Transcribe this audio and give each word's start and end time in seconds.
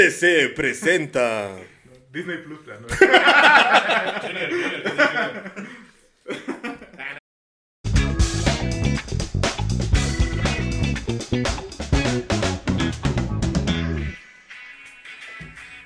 TTC 0.00 0.54
presenta. 0.54 1.50
Disney 2.10 2.38
Plus, 2.38 2.60
¿no? 2.66 2.86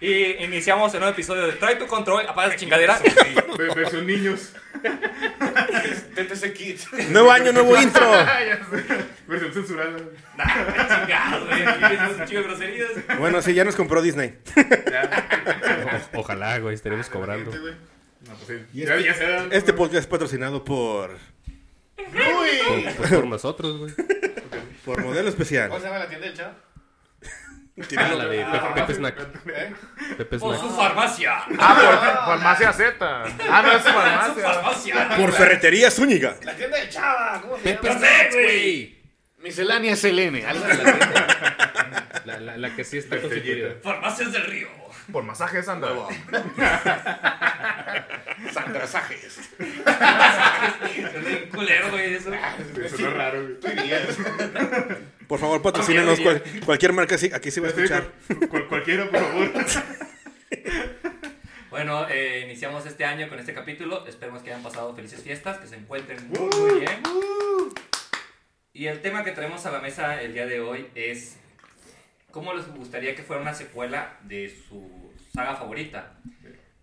Y 0.00 0.44
iniciamos 0.44 0.92
el 0.94 1.00
nuevo 1.00 1.12
episodio 1.14 1.46
de 1.46 1.52
Trae 1.52 1.76
tu 1.76 1.86
control, 1.86 2.26
apaga 2.28 2.48
esa 2.48 2.56
chingadera. 2.56 2.98
Ve- 3.56 3.74
Versión 3.74 4.06
niños. 4.06 4.52
TTC 6.14 6.52
Kids. 6.52 6.92
Nuevo 7.10 7.30
año, 7.30 7.52
nuevo 7.52 7.80
intro. 7.80 8.04
Versión 9.26 9.52
censurada. 9.52 9.96
Nah, 10.36 11.00
chingado, 11.00 11.46
güey. 11.46 12.26
Chingo 12.26 12.40
de 12.40 12.46
groserías. 12.48 12.90
Bueno, 13.18 13.40
sí, 13.42 13.54
ya 13.54 13.64
nos 13.64 13.76
compró 13.76 14.02
Disney. 14.02 14.38
O- 16.14 16.20
ojalá, 16.20 16.58
güey, 16.58 16.74
estaremos 16.74 17.08
cobrando. 17.08 17.50
No, 17.50 18.34
pues 18.46 18.60
sí. 18.72 18.78
Ya, 18.80 18.96
ya 18.98 19.14
se 19.14 19.28
dan. 19.28 19.48
Este 19.52 19.72
podcast 19.72 20.00
es 20.00 20.06
patrocinado 20.06 20.64
por. 20.64 21.16
Por, 21.96 22.94
pues 22.96 23.10
por 23.12 23.26
nosotros, 23.26 23.78
güey. 23.78 23.92
Por 24.84 25.02
modelo 25.02 25.28
especial. 25.28 25.68
¿Cómo 25.68 25.80
se 25.80 25.86
llama 25.86 25.98
la 26.00 26.08
tienda 26.08 26.26
del 26.26 26.36
chavo? 26.36 26.54
Ah, 27.96 28.14
la 28.14 28.26
de 28.26 28.44
Pepe, 28.44 28.60
Pepe 28.76 28.94
Snack. 28.94 29.18
¿Eh? 29.48 29.72
Pepe 30.18 30.38
Por 30.38 30.54
Snack. 30.56 30.70
su 30.70 30.76
farmacia. 30.76 31.32
Ah, 31.58 31.74
por 31.74 32.24
farmacia 32.38 32.72
Z. 32.72 32.96
Ah, 33.50 33.62
no 33.62 33.72
es 33.72 33.82
Su 33.82 33.88
farmacia. 33.90 34.44
farmacia. 34.44 35.16
Por 35.16 35.32
Ferretería 35.32 35.90
Zúñiga. 35.90 36.36
La 36.44 36.54
tienda 36.54 36.78
del 36.78 36.88
chava. 36.88 37.40
¿Cómo 37.42 37.56
se 37.56 37.62
Pepe 37.64 37.86
llama? 37.88 37.98
Snack, 37.98 38.32
güey. 38.32 38.93
Miscelánea 39.44 39.94
Selene. 39.94 40.44
Algo 40.46 40.64
de 40.66 40.74
la. 40.74 42.22
La, 42.24 42.40
la, 42.40 42.56
la 42.56 42.74
que 42.74 42.82
sí 42.84 42.96
está 42.98 43.20
constituida. 43.20 43.74
Farmacias 43.82 44.32
del 44.32 44.44
río. 44.46 44.68
Por 45.12 45.22
masajes 45.22 45.68
anda. 45.68 45.88
Sandrasajes. 48.52 49.38
Es 49.38 51.24
bien 51.26 51.48
culero, 51.54 51.90
güey, 51.90 52.14
eso. 52.14 52.30
Eso 52.32 52.96
no 52.98 53.08
es 53.08 53.12
raro, 53.14 53.42
güey. 53.42 54.96
Por 55.28 55.38
favor, 55.38 55.60
patrocínenos 55.62 56.18
cual- 56.20 56.42
cualquier 56.64 56.92
marca. 56.94 57.18
sí, 57.18 57.30
Aquí 57.32 57.50
se 57.50 57.60
va 57.60 57.66
a 57.68 57.70
escuchar. 57.70 58.04
Cual- 58.48 58.66
cualquiera, 58.68 59.10
por 59.10 59.20
favor. 59.20 59.52
Bueno, 61.70 62.06
eh, 62.08 62.42
iniciamos 62.44 62.86
este 62.86 63.04
año 63.04 63.28
con 63.28 63.38
este 63.38 63.52
capítulo. 63.52 64.06
Esperemos 64.06 64.42
que 64.42 64.50
hayan 64.52 64.62
pasado 64.62 64.94
felices 64.94 65.22
fiestas, 65.22 65.58
que 65.58 65.66
se 65.66 65.76
encuentren 65.76 66.28
muy, 66.28 66.48
muy 66.56 66.80
bien. 66.80 67.02
Y 68.76 68.86
el 68.88 69.00
tema 69.00 69.22
que 69.24 69.30
traemos 69.30 69.64
a 69.66 69.70
la 69.70 69.78
mesa 69.80 70.20
el 70.20 70.34
día 70.34 70.46
de 70.46 70.60
hoy 70.60 70.88
es 70.96 71.36
cómo 72.32 72.52
les 72.54 72.66
gustaría 72.74 73.14
que 73.14 73.22
fuera 73.22 73.40
una 73.40 73.54
secuela 73.54 74.16
de 74.24 74.52
su 74.68 75.12
saga 75.32 75.54
favorita. 75.54 76.14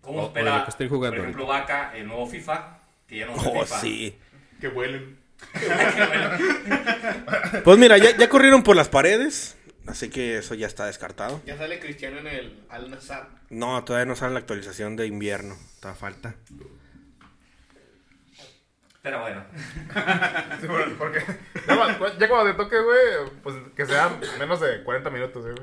¿Cómo 0.00 0.20
O- 0.20 0.24
o 0.24 0.26
espera, 0.28 0.64
lo 0.66 0.76
que 0.76 0.88
jugando 0.88 1.16
por 1.16 1.24
ejemplo, 1.24 1.46
Vaca, 1.46 1.92
el 1.94 2.06
nuevo 2.06 2.26
FIFA? 2.26 2.78
Que 3.06 3.18
ya 3.18 3.26
no 3.26 3.34
es 3.34 3.42
Oh, 3.44 3.60
FIFA. 3.60 3.80
sí. 3.80 4.18
Que 4.60 4.68
vuelen. 4.68 5.18
Pues 7.64 7.78
mira, 7.78 7.98
ya, 7.98 8.16
ya 8.16 8.28
corrieron 8.28 8.62
por 8.62 8.76
las 8.76 8.88
paredes. 8.88 9.56
Así 9.86 10.08
que 10.08 10.38
eso 10.38 10.54
ya 10.54 10.68
está 10.68 10.86
descartado. 10.86 11.42
Ya 11.44 11.58
sale 11.58 11.78
Cristiano 11.80 12.18
en 12.20 12.28
el 12.28 12.60
Al 12.70 12.88
Nassr. 12.90 13.26
No, 13.50 13.82
todavía 13.84 14.06
no 14.06 14.14
sale 14.16 14.32
la 14.34 14.38
actualización 14.38 14.94
de 14.96 15.06
invierno. 15.08 15.56
Está 15.74 15.94
falta. 15.94 16.36
Pero 19.02 19.20
bueno, 19.20 19.44
Sí, 20.60 20.66
bueno, 20.68 20.94
porque 20.98 21.18
ya, 21.66 22.18
ya 22.18 22.28
cuando 22.28 22.52
te 22.52 22.56
toque, 22.56 22.76
güey, 22.80 23.30
pues 23.42 23.56
que 23.76 23.84
sean 23.86 24.20
menos 24.38 24.60
de 24.60 24.82
40 24.84 25.10
minutos, 25.10 25.42
güey. 25.44 25.54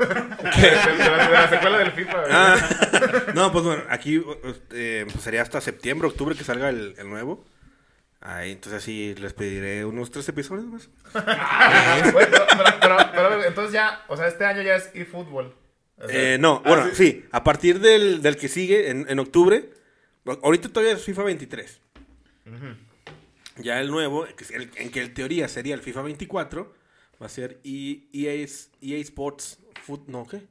De, 0.00 0.06
de 0.06 1.10
la, 1.10 1.26
de 1.28 1.32
la 1.32 1.48
secuela 1.50 1.78
del 1.78 1.92
FIFA, 1.92 2.20
güey. 2.20 2.32
Ah, 2.32 2.56
no, 3.34 3.52
pues 3.52 3.64
bueno, 3.64 3.82
aquí 3.90 4.24
eh, 4.72 5.04
pues 5.12 5.22
sería 5.22 5.42
hasta 5.42 5.60
septiembre, 5.60 6.08
octubre 6.08 6.34
que 6.34 6.42
salga 6.42 6.70
el, 6.70 6.94
el 6.96 7.08
nuevo. 7.10 7.44
Ahí, 8.22 8.52
entonces 8.52 8.82
sí 8.82 9.14
les 9.18 9.34
pediré 9.34 9.84
unos 9.84 10.10
tres 10.10 10.26
episodios 10.30 10.64
más. 10.66 10.88
Güey, 12.12 12.26
pero, 12.30 12.46
pero, 12.48 12.64
pero, 12.80 12.96
pero, 13.12 13.26
a 13.26 13.28
ver, 13.36 13.46
entonces 13.46 13.72
ya, 13.74 14.02
o 14.08 14.16
sea, 14.16 14.26
este 14.26 14.44
año 14.46 14.62
ya 14.62 14.76
es 14.76 14.90
eFootball. 14.94 15.54
O 15.98 16.08
sea, 16.08 16.34
Eh, 16.34 16.38
no, 16.38 16.62
ah, 16.64 16.68
bueno, 16.68 16.86
sí. 16.94 16.94
sí. 16.94 17.24
a 17.30 17.44
partir 17.44 17.78
del, 17.80 18.22
del 18.22 18.36
que 18.38 18.48
sigue, 18.48 18.88
en, 18.90 19.04
en 19.08 19.18
octubre, 19.18 19.68
ahorita 20.42 20.70
todavía 20.70 20.94
es 20.94 21.04
FIFA 21.04 21.24
23. 21.24 21.80
Ya 23.58 23.80
el 23.80 23.90
nuevo, 23.90 24.26
el- 24.26 24.70
en 24.76 24.90
que 24.90 25.02
en 25.02 25.14
teoría 25.14 25.48
sería 25.48 25.74
el 25.74 25.82
FIFA 25.82 26.02
24, 26.02 26.72
va 27.20 27.26
a 27.26 27.28
ser 27.28 27.60
E- 27.64 28.08
EA, 28.12 28.32
EA 28.80 28.98
Sports 28.98 29.58
Foot, 29.82 30.08
no, 30.08 30.26
¿qué? 30.26 30.42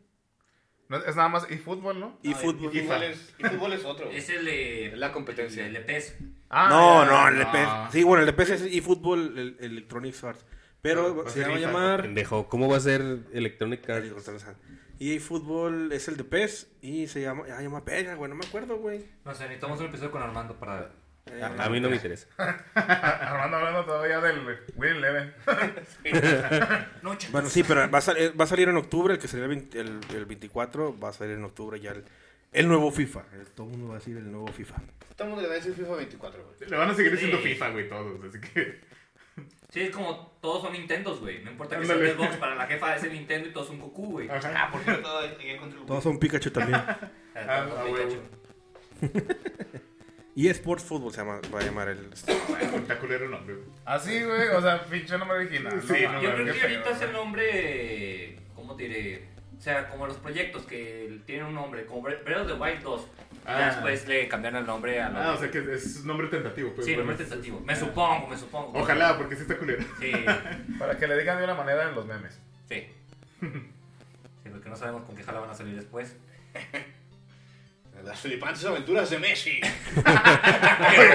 no, 0.90 0.98
es 0.98 1.16
nada 1.16 1.30
más 1.30 1.46
eFootball, 1.50 2.00
¿no? 2.00 2.18
Y 2.24 2.34
fútbol. 2.34 2.76
Y 2.76 2.80
fútbol 2.82 3.04
es, 3.04 3.34
y 3.38 3.44
fútbol 3.44 3.74
es 3.74 3.86
otro. 3.86 4.10
es 4.10 4.28
el 4.30 4.46
de... 4.46 4.88
Es 4.88 4.98
la 4.98 5.12
competencia. 5.12 5.66
El 5.66 5.74
de 5.74 5.82
PES. 5.82 6.16
Ah, 6.50 6.68
no, 6.70 7.04
ya, 7.04 7.12
no, 7.12 7.12
ya. 7.12 7.28
el 7.30 7.38
de 7.38 7.46
PS. 7.46 7.92
Sí, 7.94 8.04
bueno, 8.04 8.24
el 8.24 8.26
de 8.26 8.34
PS 8.34 8.50
es 8.56 8.62
eFootball 8.64 9.38
el, 9.38 9.58
Electronic 9.60 10.24
Arts. 10.24 10.46
Pero 10.82 11.08
Ah, 11.08 11.12
va 11.24 11.30
a 11.30 11.30
se 11.32 11.42
va 11.48 11.56
a 11.56 11.60
llamar. 11.60 12.02
Pendejo, 12.04 12.48
¿cómo 12.50 12.68
va 12.70 12.78
a 12.78 12.80
ser 12.80 13.02
electrónica? 13.34 14.02
EA 15.00 15.20
Fútbol 15.20 15.92
es 15.92 16.08
el 16.08 16.18
de 16.18 16.24
PES 16.24 16.72
y 16.82 17.08
se 17.08 17.22
llama. 17.22 17.44
Ah, 17.56 17.62
llama 17.62 17.86
PES, 17.86 18.16
güey, 18.18 18.30
no 18.30 18.36
me 18.36 18.46
acuerdo, 18.46 18.78
güey. 18.78 19.06
No 19.26 19.34
sé, 19.36 19.44
necesitamos 19.44 19.80
un 19.82 19.88
episodio 19.88 20.12
con 20.12 20.22
Armando 20.24 20.56
para... 20.56 20.92
Eh, 21.32 21.44
A, 21.44 21.64
a 21.66 21.70
mí 21.70 21.80
no 21.80 21.90
me 21.90 21.96
interesa. 21.96 22.28
Armando 22.76 23.58
hablando 23.58 23.86
todavía 23.86 24.20
del 24.20 24.40
Win 24.76 24.90
Eleven. 24.92 25.34
Bueno, 27.32 27.50
sí, 27.50 27.64
pero 27.64 27.90
va 27.90 27.98
a, 27.98 28.02
sal- 28.02 28.18
eh, 28.18 28.30
va 28.40 28.44
a 28.44 28.48
salir 28.48 28.70
en 28.70 28.78
octubre, 28.78 29.14
el 29.14 29.20
que 29.20 29.28
sería 29.28 29.46
el, 29.46 29.50
20 29.50 29.80
el, 29.80 30.00
el 30.16 30.26
24, 30.26 31.00
va 31.00 31.10
a 31.10 31.14
salir 31.14 31.36
en 31.36 31.44
octubre 31.44 31.80
ya 31.80 31.92
el, 31.92 32.04
el 32.52 32.68
nuevo 32.68 32.92
FIFA. 32.92 33.24
El- 33.34 33.48
todo 33.48 33.68
el 33.68 33.72
mundo 33.74 33.88
va 33.90 33.96
a 33.96 34.00
decir 34.00 34.18
el 34.18 34.32
nuevo 34.32 34.48
FIFA. 34.48 34.76
Todo 35.16 35.24
el 35.24 35.30
mundo 35.30 35.42
le 35.42 35.48
va 35.48 35.54
a 35.54 35.58
decir 35.58 35.74
FIFA 35.74 35.96
24, 35.96 36.44
güey. 36.44 36.70
Le 36.70 36.78
van 36.78 36.90
a 36.90 36.94
seguir 36.94 37.12
diciendo 37.12 37.38
Sí. 37.38 37.44
FIFA, 37.50 37.70
güey, 37.70 37.90
todos. 37.90 38.24
Así 38.26 38.40
que. 38.42 38.80
Sí, 39.72 39.82
es 39.82 39.92
como 39.92 40.32
todos 40.42 40.64
son 40.64 40.74
Nintendos, 40.74 41.20
güey. 41.20 41.44
No 41.44 41.52
importa 41.52 41.80
que 41.80 41.86
sea 41.86 41.96
el 41.96 42.16
Xbox 42.16 42.38
para 42.38 42.56
la 42.56 42.66
jefa 42.68 42.96
es 42.96 43.04
el 43.04 43.14
Nintendo 43.14 43.50
y 43.50 43.54
todos 43.54 43.68
son 43.68 43.80
Goku, 43.80 44.12
güey. 44.12 44.30
Ajá. 44.30 44.52
Ah, 44.56 44.72
por 44.72 44.82
cierto, 44.82 45.04
todo 45.04 45.86
Todos 45.86 46.04
son 46.04 46.20
Pikachu 46.20 46.52
también. 46.52 46.82
Ah, 47.36 47.38
Ah, 47.48 47.66
todos 47.70 47.80
ah, 47.80 47.86
Pikachu. 47.86 49.36
Huevo. 50.30 50.48
y 50.48 50.48
Sports 50.50 50.84
Football 50.84 51.12
se 51.12 51.18
llama, 51.18 51.40
va 51.54 51.60
a 51.60 51.64
llamar 51.64 51.90
el. 51.90 52.12
Está 52.14 52.98
culero 53.00 53.26
el 53.26 53.32
nombre. 53.32 53.56
Así, 53.86 54.24
güey, 54.24 54.48
o 54.50 54.62
sea, 54.62 54.84
pinche 54.86 55.18
nombre 55.18 55.38
original. 55.40 55.82
Sí, 55.82 55.94
no, 56.04 56.22
Yo 56.22 56.34
creo 56.36 56.54
que 56.54 56.62
ahorita 56.62 56.90
es 56.92 57.02
el 57.02 57.12
nombre, 57.14 58.38
¿cómo 58.56 58.76
te 58.76 58.84
diré? 58.84 59.30
O 59.58 59.62
sea, 59.62 59.90
como 59.90 60.08
los 60.08 60.16
proyectos 60.18 60.64
que 60.64 61.20
tienen 61.26 61.48
un 61.48 61.56
nombre, 61.56 61.86
como 61.86 62.02
Bre- 62.02 62.24
Breath 62.24 62.42
of 62.44 62.48
the 62.48 62.54
Wild 62.54 62.82
2. 62.82 63.08
Ah. 63.46 63.60
Ya 63.60 63.66
después 63.72 64.08
le 64.08 64.28
cambiaron 64.30 64.62
el 64.62 64.66
nombre 64.68 65.02
a 65.02 65.08
Ah, 65.08 65.34
o 65.34 65.38
sea 65.38 65.52
que 65.52 65.60
es 65.74 66.06
nombre 66.06 66.28
tentativo, 66.28 66.72
pues. 66.74 66.86
sí, 66.86 66.96
nombre 66.96 67.16
tentativo. 67.18 67.60
Me 67.62 67.76
supongo, 67.76 68.28
me 68.28 68.38
supongo. 68.38 68.80
Ojalá, 68.80 69.18
porque 69.18 69.36
sí 69.36 69.42
está 69.42 69.58
culero. 69.58 69.84
Sí, 70.00 70.12
Para 70.78 70.98
que 70.98 71.08
le 71.08 71.18
digan 71.18 71.38
de 71.40 71.44
una 71.44 71.56
manera 71.56 71.90
en 71.90 71.96
los 71.96 72.06
memes. 72.06 72.40
sí. 72.70 72.88
Sí, 74.44 74.50
porque 74.50 74.70
no 74.70 74.76
sabemos 74.78 75.04
con 75.04 75.16
qué 75.18 75.24
jala 75.24 75.42
van 75.42 75.50
a 75.50 75.54
salir 75.54 75.76
después. 75.76 76.16
Las 78.04 78.20
flipantes 78.20 78.66
aventuras 78.66 79.10
de 79.10 79.20
Messi. 79.20 79.60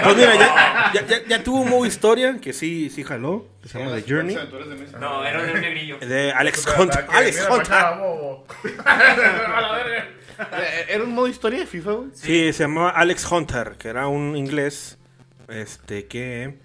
Pues 0.04 0.16
mira, 0.16 0.34
ya, 0.36 0.92
ya, 0.94 1.06
ya- 1.06 1.24
ya 1.26 1.42
tuvo 1.42 1.60
un 1.60 1.70
modo 1.70 1.86
historia 1.86 2.38
que 2.40 2.52
sí, 2.52 2.90
sí 2.90 3.02
jaló. 3.02 3.46
Que 3.62 3.68
se 3.68 3.78
llama 3.78 3.94
The 3.96 4.02
Journey. 4.02 4.34
flipantes 4.36 4.38
aventuras 4.54 4.68
de 4.68 4.74
Messi. 4.76 4.94
No, 5.00 5.24
era 5.24 5.42
de 5.42 5.52
un 5.52 5.60
negrillo. 5.60 5.98
De 5.98 6.32
Alex 6.32 6.66
que, 6.66 6.72
Alex 6.72 7.36
mira, 7.36 7.50
Hunt. 7.52 7.58
machada, 7.58 7.96
bobo. 7.98 8.46
A 8.84 9.60
la 9.60 9.72
verga. 9.72 10.08
Eh, 10.58 10.86
¿Era 10.88 11.04
un 11.04 11.14
modo 11.14 11.28
historia 11.28 11.60
de 11.60 11.66
FIFA, 11.66 11.90
güey? 11.92 12.10
Sí, 12.14 12.52
se 12.52 12.64
llamaba 12.64 12.90
Alex 12.90 13.30
Hunter, 13.30 13.76
que 13.78 13.88
era 13.88 14.08
un 14.08 14.36
inglés, 14.36 14.98
este, 15.48 16.06
que, 16.06 16.58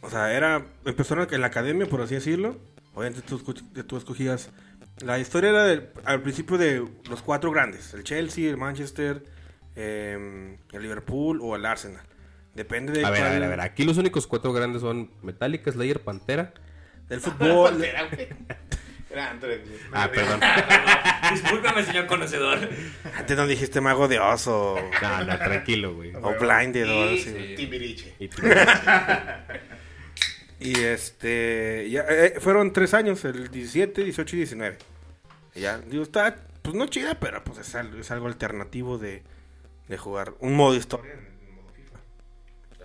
o 0.00 0.08
sea, 0.10 0.32
era, 0.32 0.64
empezó 0.86 1.14
en 1.14 1.20
la- 1.20 1.28
en 1.30 1.40
la 1.42 1.46
academia, 1.48 1.86
por 1.86 2.00
así 2.00 2.14
decirlo, 2.14 2.56
obviamente 2.94 3.22
tú, 3.28 3.38
tú 3.86 3.96
escogías, 3.98 4.50
la 5.04 5.18
historia 5.18 5.50
era 5.50 5.64
del- 5.64 5.88
al 6.04 6.22
principio 6.22 6.58
de 6.58 6.86
los 7.08 7.22
cuatro 7.22 7.50
grandes, 7.50 7.94
el 7.94 8.04
Chelsea, 8.04 8.48
el 8.50 8.56
Manchester, 8.56 9.22
eh, 9.76 10.56
el 10.72 10.82
Liverpool 10.82 11.40
o 11.42 11.56
el 11.56 11.64
Arsenal, 11.66 12.02
depende 12.54 12.92
de 12.92 13.04
A 13.04 13.10
ver, 13.10 13.22
a 13.24 13.30
ver, 13.30 13.42
a 13.44 13.48
ver. 13.48 13.60
Aquí 13.60 13.84
los 13.84 13.96
únicos 13.98 14.26
cuatro 14.26 14.52
grandes 14.52 14.82
son 14.82 15.10
Metallica, 15.22 15.70
Slayer, 15.72 16.00
Pantera. 16.00 16.52
del 17.08 17.20
fútbol, 17.20 17.70
Pantera, 17.72 18.04
güey. 18.12 18.28
Era 19.10 19.34
güey. 19.40 19.60
Ah, 19.94 20.10
perdón. 20.12 20.38
Discúlpeme, 21.32 21.82
señor 21.82 22.06
conocedor. 22.06 22.58
Antes 23.16 23.36
no 23.38 23.46
dijiste 23.46 23.80
mago 23.80 24.06
de 24.06 24.20
oso. 24.20 24.76
No, 25.00 25.24
no, 25.24 25.38
tranquilo, 25.38 25.94
güey. 25.94 26.12
O 26.14 26.34
blinded 26.38 26.86
o 26.86 27.02
algo 27.04 27.16
Sí, 27.16 27.20
así. 27.22 27.46
sí. 27.48 27.54
Timbiriche. 27.56 28.14
Y 28.18 28.28
tú- 28.28 28.42
Y 30.60 30.80
este. 30.80 31.88
Ya, 31.90 32.04
eh, 32.08 32.34
fueron 32.40 32.72
tres 32.72 32.94
años, 32.94 33.24
el 33.24 33.48
17, 33.48 34.02
18 34.04 34.36
y 34.36 34.38
19. 34.38 34.78
Y 35.54 35.60
ya, 35.60 35.78
digo, 35.78 36.02
está, 36.02 36.36
pues 36.62 36.74
no 36.74 36.86
chida, 36.86 37.18
pero 37.20 37.42
pues 37.44 37.58
es 37.58 37.74
algo, 37.74 37.98
es 37.98 38.10
algo 38.10 38.26
alternativo 38.26 38.98
de, 38.98 39.22
de 39.88 39.98
jugar. 39.98 40.34
Un 40.40 40.54
modo 40.54 40.74
historia. 40.74 41.12
en 41.12 41.54
modo 41.54 41.68
FIFA. 41.74 41.98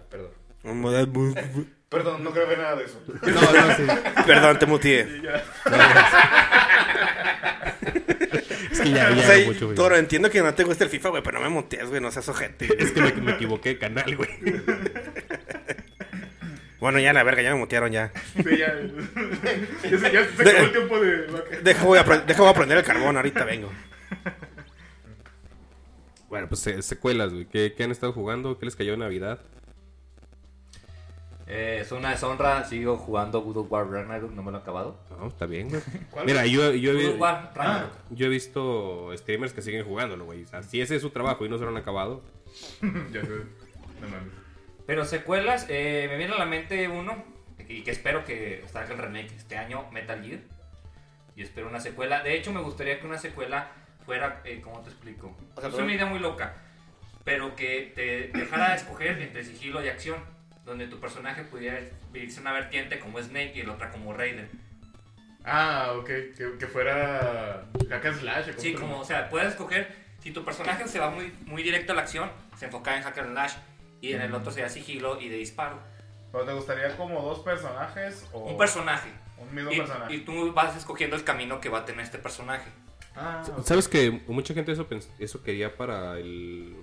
Perdón. 0.09 0.31
Un 0.63 0.81
modo. 0.81 1.07
Perdón, 1.89 2.23
no 2.23 2.31
creo 2.31 2.47
ver 2.47 2.57
nada 2.57 2.75
de 2.75 2.85
eso. 2.85 2.99
No, 3.21 3.41
no, 3.41 3.75
sí. 3.75 3.83
Perdón, 4.25 4.57
te 4.57 4.65
mutié. 4.65 5.01
Es 8.71 8.79
que 8.79 8.91
ya, 8.91 9.11
O 9.11 9.15
ya 9.15 9.23
sea, 9.23 9.35
era 9.35 9.45
mucho, 9.45 9.65
güey. 9.65 9.75
Toro, 9.75 9.95
entiendo 9.95 10.31
que 10.31 10.41
no 10.41 10.55
te 10.55 10.63
gusta 10.63 10.85
el 10.85 10.89
FIFA, 10.89 11.09
güey, 11.09 11.23
pero 11.23 11.37
no 11.37 11.43
me 11.43 11.49
mutees, 11.49 11.89
güey, 11.89 12.01
no 12.01 12.11
seas 12.11 12.27
ojete. 12.29 12.67
Es 12.79 12.91
que 12.91 13.01
me, 13.01 13.11
me 13.13 13.33
equivoqué 13.33 13.69
de 13.69 13.77
canal, 13.77 14.15
güey. 14.15 14.29
Bueno, 16.83 17.00
ya 17.00 17.13
la 17.13 17.24
verga, 17.24 17.41
ya 17.41 17.53
me 17.53 17.59
mutearon 17.59 17.94
ya. 17.94 18.12
Sí, 18.35 18.57
ya. 18.57 18.75
ya 19.89 19.97
se, 20.00 20.12
ya 20.12 20.25
se 20.27 20.44
De- 20.44 20.50
acabó 20.50 20.65
el 20.65 20.71
tiempo 20.74 21.00
de 21.00 21.27
vaca. 21.27 21.57
Deja 21.63 21.85
voy, 21.85 21.97
a, 21.97 22.03
deja 22.03 22.41
voy 22.41 22.51
a 22.51 22.53
prender 22.53 22.77
el 22.80 22.83
carbón, 22.83 23.15
ahorita 23.15 23.45
vengo. 23.45 23.69
Bueno, 26.27 26.50
pues 26.50 26.59
se- 26.59 26.81
secuelas, 26.81 27.31
güey. 27.31 27.45
¿Qué, 27.45 27.74
¿Qué 27.74 27.85
han 27.85 27.91
estado 27.91 28.12
jugando? 28.12 28.57
¿Qué 28.59 28.65
les 28.65 28.75
cayó 28.75 28.95
en 28.95 29.00
Navidad? 29.00 29.39
Eh, 31.47 31.80
es 31.81 31.91
una 31.94 32.09
deshonra, 32.12 32.65
sigo 32.65 32.97
jugando 32.97 33.39
God 33.41 33.57
of 33.57 33.71
War 33.71 33.89
Ragnarok, 33.89 34.31
no 34.33 34.44
me 34.44 34.51
lo 34.51 34.57
he 34.57 34.62
acabado. 34.62 35.00
No, 35.18 35.27
está 35.27 35.45
bien, 35.45 35.69
güey. 35.69 35.81
¿Cuál? 36.12 36.25
Mira, 36.25 36.45
yo, 36.45 36.74
yo, 36.74 36.91
he- 37.00 37.15
War 37.15 37.53
Ragnarok. 37.56 37.91
yo 38.09 38.25
he 38.25 38.29
visto 38.29 39.09
streamers 39.15 39.53
que 39.53 39.62
siguen 39.62 39.86
jugándolo, 39.86 40.25
güey. 40.25 40.44
O 40.44 40.47
sea, 40.47 40.63
si 40.63 40.81
ese 40.81 40.97
es 40.97 41.01
su 41.01 41.12
trabajo 41.12 41.45
y 41.45 41.50
no 41.50 41.57
se 41.57 41.63
lo 41.63 41.69
han 41.69 41.77
acabado. 41.77 42.21
Ya 43.13 43.21
sé. 43.21 43.29
No 44.01 44.09
mames. 44.09 44.42
Pero 44.85 45.06
secuelas, 45.06 45.65
eh, 45.69 46.07
me 46.09 46.18
viene 46.18 46.33
a 46.33 46.38
la 46.38 46.45
mente 46.45 46.88
uno, 46.88 47.24
y 47.68 47.83
que 47.83 47.91
espero 47.91 48.25
que 48.25 48.63
salga 48.71 48.94
el 48.94 49.00
remake 49.00 49.33
este 49.35 49.57
año, 49.57 49.89
Metal 49.91 50.21
Gear. 50.24 50.39
Y 51.35 51.41
espero 51.41 51.68
una 51.68 51.80
secuela. 51.80 52.21
De 52.21 52.35
hecho, 52.35 52.51
me 52.51 52.62
gustaría 52.62 53.00
que 53.00 53.07
una 53.07 53.18
secuela 53.18 53.71
fuera, 54.06 54.41
eh, 54.44 54.62
¿cómo 54.62 54.81
te 54.81 54.89
explico? 54.89 55.35
O 55.56 55.62
sea, 55.62 55.69
es 55.69 55.75
una 55.75 55.94
idea 55.94 56.06
muy 56.06 56.19
loca, 56.19 56.56
pero 57.24 57.56
que 57.56 57.91
te 57.95 58.38
dejara 58.38 58.75
escoger 58.75 59.21
entre 59.21 59.44
sigilo 59.44 59.83
y 59.83 59.88
acción, 59.88 60.18
donde 60.65 60.88
tu 60.88 61.00
personaje 61.00 61.44
pudiera 61.44 61.79
irse 62.13 62.39
una 62.39 62.53
vertiente 62.53 63.00
como 63.00 63.21
Snake 63.21 63.53
y 63.56 63.62
el 63.62 63.69
otra 63.69 63.89
como 63.89 64.13
Raiden. 64.13 64.50
Ah, 65.45 65.94
ok. 65.97 66.06
Que, 66.06 66.56
que 66.59 66.68
fuera 66.68 67.65
hack 67.89 68.06
and 68.06 68.19
slash. 68.19 68.50
¿o 68.50 68.51
cómo 68.51 68.62
Sí, 68.62 68.74
como, 68.74 69.00
o 69.00 69.06
sea, 69.06 69.29
puedes 69.29 69.50
escoger, 69.50 69.94
si 70.19 70.31
tu 70.31 70.45
personaje 70.45 70.88
se 70.88 71.00
va 71.00 71.09
muy, 71.09 71.33
muy 71.45 71.63
directo 71.63 71.94
a 71.94 71.95
la 71.95 72.03
acción, 72.03 72.31
se 72.57 72.65
enfoca 72.65 72.95
en 72.95 73.03
Hack 73.03 73.18
and 73.18 73.31
Slash, 73.31 73.53
y 74.07 74.13
en 74.13 74.21
el 74.21 74.33
otro 74.33 74.51
sería 74.51 74.69
sigilo 74.69 75.19
y 75.21 75.29
de 75.29 75.38
disparo. 75.38 75.79
¿Pero 76.31 76.45
te 76.45 76.53
gustaría 76.53 76.97
como 76.97 77.21
dos 77.21 77.39
personajes 77.39 78.27
o 78.33 78.39
Un 78.50 78.57
personaje. 78.57 79.09
un 79.38 79.53
mismo 79.55 79.71
Y, 79.71 79.77
personaje? 79.77 80.13
y 80.15 80.19
tú 80.21 80.51
vas 80.53 80.75
escogiendo 80.75 81.15
el 81.15 81.23
camino 81.23 81.61
que 81.61 81.69
va 81.69 81.79
a 81.79 81.85
tener 81.85 82.01
este 82.03 82.17
personaje. 82.17 82.69
Ah. 83.15 83.44
¿Sabes 83.63 83.88
que 83.88 84.11
mucha 84.27 84.53
gente 84.53 84.71
eso, 84.71 84.89
pens- 84.89 85.09
eso 85.19 85.41
quería 85.44 85.75
para 85.77 86.17
el... 86.19 86.75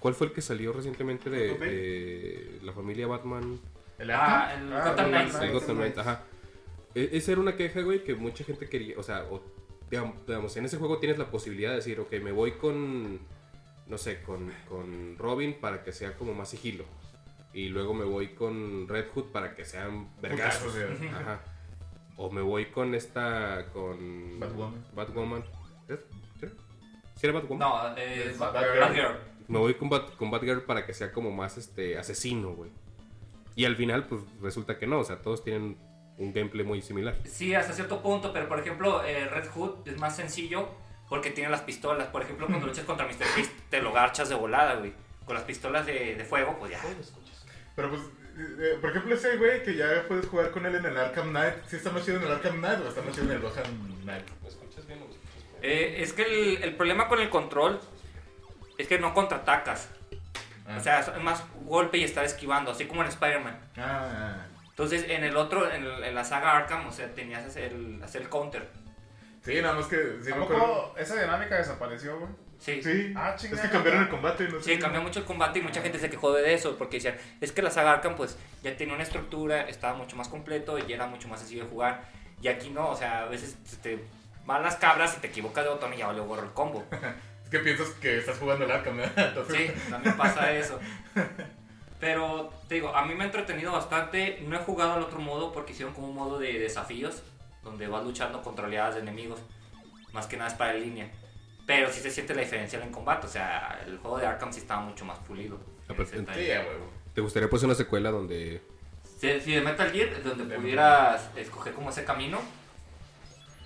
¿Cuál 0.00 0.14
fue 0.14 0.26
el 0.28 0.32
que 0.32 0.42
salió 0.42 0.72
recientemente 0.72 1.30
de, 1.30 1.54
de 1.58 2.58
la 2.62 2.72
familia 2.72 3.06
Batman? 3.06 3.58
¿El 3.98 4.10
Ah, 4.10 4.52
el 4.56 4.72
Ah, 4.72 4.88
Gotham 4.90 5.04
el 5.06 5.10
Knights. 5.12 5.40
El 5.40 5.52
Gotham 5.52 5.92
ajá. 5.96 6.22
E- 6.94 7.10
esa 7.12 7.32
era 7.32 7.40
una 7.40 7.56
queja, 7.56 7.80
güey, 7.80 8.04
que 8.04 8.14
mucha 8.14 8.44
gente 8.44 8.68
quería, 8.68 8.98
o 8.98 9.02
sea, 9.02 9.24
o, 9.30 9.40
digam- 9.90 10.14
digamos, 10.26 10.56
en 10.56 10.64
ese 10.66 10.76
juego 10.76 10.98
tienes 10.98 11.18
la 11.18 11.30
posibilidad 11.30 11.70
de 11.70 11.76
decir, 11.76 11.98
ok, 12.00 12.12
me 12.22 12.32
voy 12.32 12.52
con, 12.52 13.20
no 13.92 13.98
sé, 13.98 14.22
con, 14.22 14.50
con 14.70 15.18
Robin 15.18 15.52
para 15.60 15.84
que 15.84 15.92
sea 15.92 16.14
como 16.16 16.32
más 16.32 16.48
sigilo. 16.48 16.84
Y 17.52 17.68
luego 17.68 17.92
me 17.92 18.06
voy 18.06 18.28
con 18.28 18.88
Red 18.88 19.08
Hood 19.14 19.26
para 19.32 19.54
que 19.54 19.66
sean 19.66 20.08
vergazos. 20.22 20.74
Ajá. 21.14 21.40
O 22.16 22.30
me 22.30 22.40
voy 22.40 22.66
con 22.66 22.94
esta, 22.94 23.66
con... 23.74 24.40
Batwoman. 24.40 24.84
Batwoman. 24.94 25.44
¿Es? 25.88 25.98
¿Sí? 26.40 26.46
¿Sí 27.16 27.26
era 27.26 27.34
Batwoman? 27.38 27.58
No, 27.58 27.96
eh, 27.98 28.30
Es 28.30 28.38
Bat- 28.38 28.54
Batgirl. 28.54 28.80
Batgirl. 28.80 29.16
Me 29.48 29.58
voy 29.58 29.74
con, 29.74 29.90
Bat, 29.90 30.16
con 30.16 30.30
Batgirl 30.30 30.62
para 30.62 30.86
que 30.86 30.94
sea 30.94 31.12
como 31.12 31.30
más 31.30 31.58
este 31.58 31.98
asesino, 31.98 32.52
güey. 32.54 32.70
Y 33.56 33.66
al 33.66 33.76
final, 33.76 34.06
pues 34.06 34.22
resulta 34.40 34.78
que 34.78 34.86
no, 34.86 35.00
o 35.00 35.04
sea, 35.04 35.20
todos 35.20 35.44
tienen 35.44 35.76
un 36.16 36.32
gameplay 36.32 36.64
muy 36.64 36.80
similar. 36.80 37.18
Sí, 37.24 37.54
hasta 37.54 37.74
cierto 37.74 38.00
punto, 38.00 38.32
pero 38.32 38.48
por 38.48 38.58
ejemplo, 38.58 39.04
eh, 39.04 39.28
Red 39.28 39.50
Hood 39.50 39.86
es 39.86 39.98
más 39.98 40.16
sencillo 40.16 40.68
porque 41.12 41.30
tiene 41.30 41.50
las 41.50 41.60
pistolas. 41.60 42.06
Por 42.08 42.22
ejemplo, 42.22 42.46
cuando 42.46 42.66
luchas 42.66 42.86
contra 42.86 43.04
Mr. 43.06 43.26
Beast, 43.36 43.52
te 43.68 43.82
lo 43.82 43.92
garchas 43.92 44.30
de 44.30 44.34
volada, 44.34 44.76
güey. 44.76 44.94
Con 45.26 45.34
las 45.34 45.44
pistolas 45.44 45.84
de, 45.84 46.14
de 46.14 46.24
fuego, 46.24 46.56
pues 46.58 46.72
ya. 46.72 46.80
Pero 47.76 47.90
pues, 47.90 48.00
eh, 48.38 48.78
por 48.80 48.88
ejemplo, 48.90 49.14
ese 49.14 49.36
güey 49.36 49.62
que 49.62 49.74
ya 49.76 50.04
puedes 50.08 50.24
jugar 50.26 50.50
con 50.52 50.64
él 50.64 50.74
en 50.76 50.86
el 50.86 50.96
Arkham 50.96 51.28
Knight. 51.28 51.56
¿Sí 51.68 51.76
está 51.76 51.90
más 51.90 52.02
chido 52.06 52.16
en 52.16 52.24
el 52.24 52.32
Arkham 52.32 52.56
Knight 52.60 52.80
o 52.80 52.88
está 52.88 53.02
más 53.02 53.12
chido 53.12 53.26
en 53.26 53.32
el 53.32 53.40
Gotham 53.40 54.00
Knight? 54.04 54.24
Eh, 55.60 55.96
es 56.02 56.14
que 56.14 56.22
el, 56.22 56.62
el 56.64 56.74
problema 56.76 57.08
con 57.08 57.20
el 57.20 57.28
control 57.28 57.78
es 58.78 58.88
que 58.88 58.98
no 58.98 59.12
contraatacas. 59.12 59.90
Ah. 60.66 60.76
O 60.78 60.80
sea, 60.80 61.00
es 61.00 61.22
más 61.22 61.44
golpe 61.66 61.98
y 61.98 62.04
estar 62.04 62.24
esquivando, 62.24 62.70
así 62.70 62.86
como 62.86 63.02
en 63.02 63.08
Spider-Man. 63.08 63.58
Ah, 63.76 64.46
Entonces, 64.70 65.04
en 65.08 65.24
el 65.24 65.36
otro, 65.36 65.70
en, 65.70 65.84
el- 65.84 66.04
en 66.04 66.14
la 66.14 66.24
saga 66.24 66.56
Arkham, 66.56 66.86
o 66.86 66.92
sea, 66.92 67.12
tenías 67.14 67.44
hacer 67.44 67.72
el, 67.72 68.02
hacer 68.02 68.22
el 68.22 68.28
counter. 68.28 68.66
Sí, 69.42 69.60
nada 69.60 69.74
más 69.74 69.86
que 69.86 69.96
sí 70.22 70.30
¿A 70.32 70.36
me 70.36 70.44
acuerdo. 70.44 70.64
poco 70.88 70.94
esa 70.98 71.20
dinámica 71.20 71.56
desapareció, 71.56 72.18
güey? 72.18 72.30
Sí. 72.58 72.80
Sí, 72.82 73.12
Ah, 73.16 73.32
es 73.34 73.42
chingada. 73.42 73.62
que 73.62 73.70
cambiaron 73.70 74.02
el 74.04 74.08
combate. 74.08 74.44
No 74.48 74.60
Sí, 74.60 74.74
sé. 74.74 74.78
cambió 74.78 75.02
mucho 75.02 75.18
el 75.20 75.24
combate 75.24 75.58
y 75.58 75.62
mucha 75.62 75.82
gente 75.82 75.98
se 75.98 76.08
quejó 76.08 76.32
de 76.32 76.54
eso 76.54 76.76
porque 76.78 76.96
decían, 76.98 77.16
es 77.40 77.50
que 77.52 77.60
la 77.62 77.70
saga 77.70 77.92
Arkham 77.92 78.14
pues 78.14 78.38
ya 78.62 78.76
tenía 78.76 78.94
una 78.94 79.02
estructura, 79.02 79.62
estaba 79.68 79.94
mucho 79.94 80.14
más 80.16 80.28
completo 80.28 80.78
y 80.78 80.92
era 80.92 81.06
mucho 81.08 81.26
más 81.28 81.40
sencillo 81.40 81.64
de 81.64 81.70
jugar. 81.70 82.04
Y 82.40 82.46
aquí 82.48 82.70
no, 82.70 82.88
o 82.90 82.96
sea, 82.96 83.22
a 83.22 83.26
veces 83.26 83.56
te 83.82 84.04
van 84.46 84.62
las 84.62 84.76
cabras 84.76 85.16
y 85.16 85.20
te 85.20 85.26
equivocas 85.28 85.64
de 85.64 85.70
botón 85.70 85.92
y 85.94 85.96
ya 85.98 86.12
le 86.12 86.20
borro 86.20 86.44
el 86.44 86.52
combo. 86.52 86.84
Es 87.44 87.58
que 87.58 87.64
piensas 87.64 87.88
que 88.00 88.16
estás 88.16 88.38
jugando 88.38 88.64
el 88.64 88.70
Arkham, 88.70 88.96
Sí, 89.50 89.70
también 89.90 90.16
pasa 90.16 90.50
eso. 90.52 90.78
Pero 92.00 92.50
te 92.68 92.76
digo, 92.76 92.94
a 92.94 93.04
mí 93.04 93.14
me 93.14 93.22
ha 93.24 93.26
entretenido 93.26 93.70
bastante. 93.72 94.40
No 94.46 94.56
he 94.56 94.58
jugado 94.60 94.94
al 94.94 95.02
otro 95.02 95.18
modo 95.20 95.52
porque 95.52 95.72
hicieron 95.72 95.94
como 95.94 96.08
un 96.08 96.14
modo 96.14 96.38
de 96.38 96.58
desafíos 96.58 97.22
donde 97.64 97.86
vas 97.86 98.04
luchando 98.04 98.42
contra 98.42 98.66
oleadas 98.66 98.94
de 98.96 99.00
enemigos. 99.00 99.40
Más 100.12 100.26
que 100.26 100.36
nada 100.36 100.50
es 100.50 100.56
para 100.56 100.74
en 100.74 100.82
línea. 100.82 101.10
Pero 101.66 101.90
sí 101.90 102.00
se 102.00 102.10
siente 102.10 102.34
la 102.34 102.42
diferencia 102.42 102.78
en 102.78 102.86
el 102.86 102.90
combate. 102.90 103.26
O 103.26 103.30
sea, 103.30 103.82
el 103.86 103.98
juego 103.98 104.18
de 104.18 104.26
Arkham 104.26 104.52
sí 104.52 104.60
estaba 104.60 104.80
mucho 104.82 105.04
más 105.04 105.18
pulido. 105.20 105.58
Ah, 105.88 105.94
huevo. 105.96 106.90
¿Te 107.14 107.20
gustaría 107.20 107.48
pues 107.48 107.62
una 107.62 107.74
secuela 107.74 108.10
donde 108.10 108.62
Sí, 109.22 109.28
sí, 109.40 109.52
de 109.52 109.60
Metal 109.60 109.88
Gear, 109.92 110.20
donde 110.24 110.56
pudieras 110.56 111.30
escoger 111.36 111.72
como 111.74 111.90
ese 111.90 112.02
camino. 112.02 112.40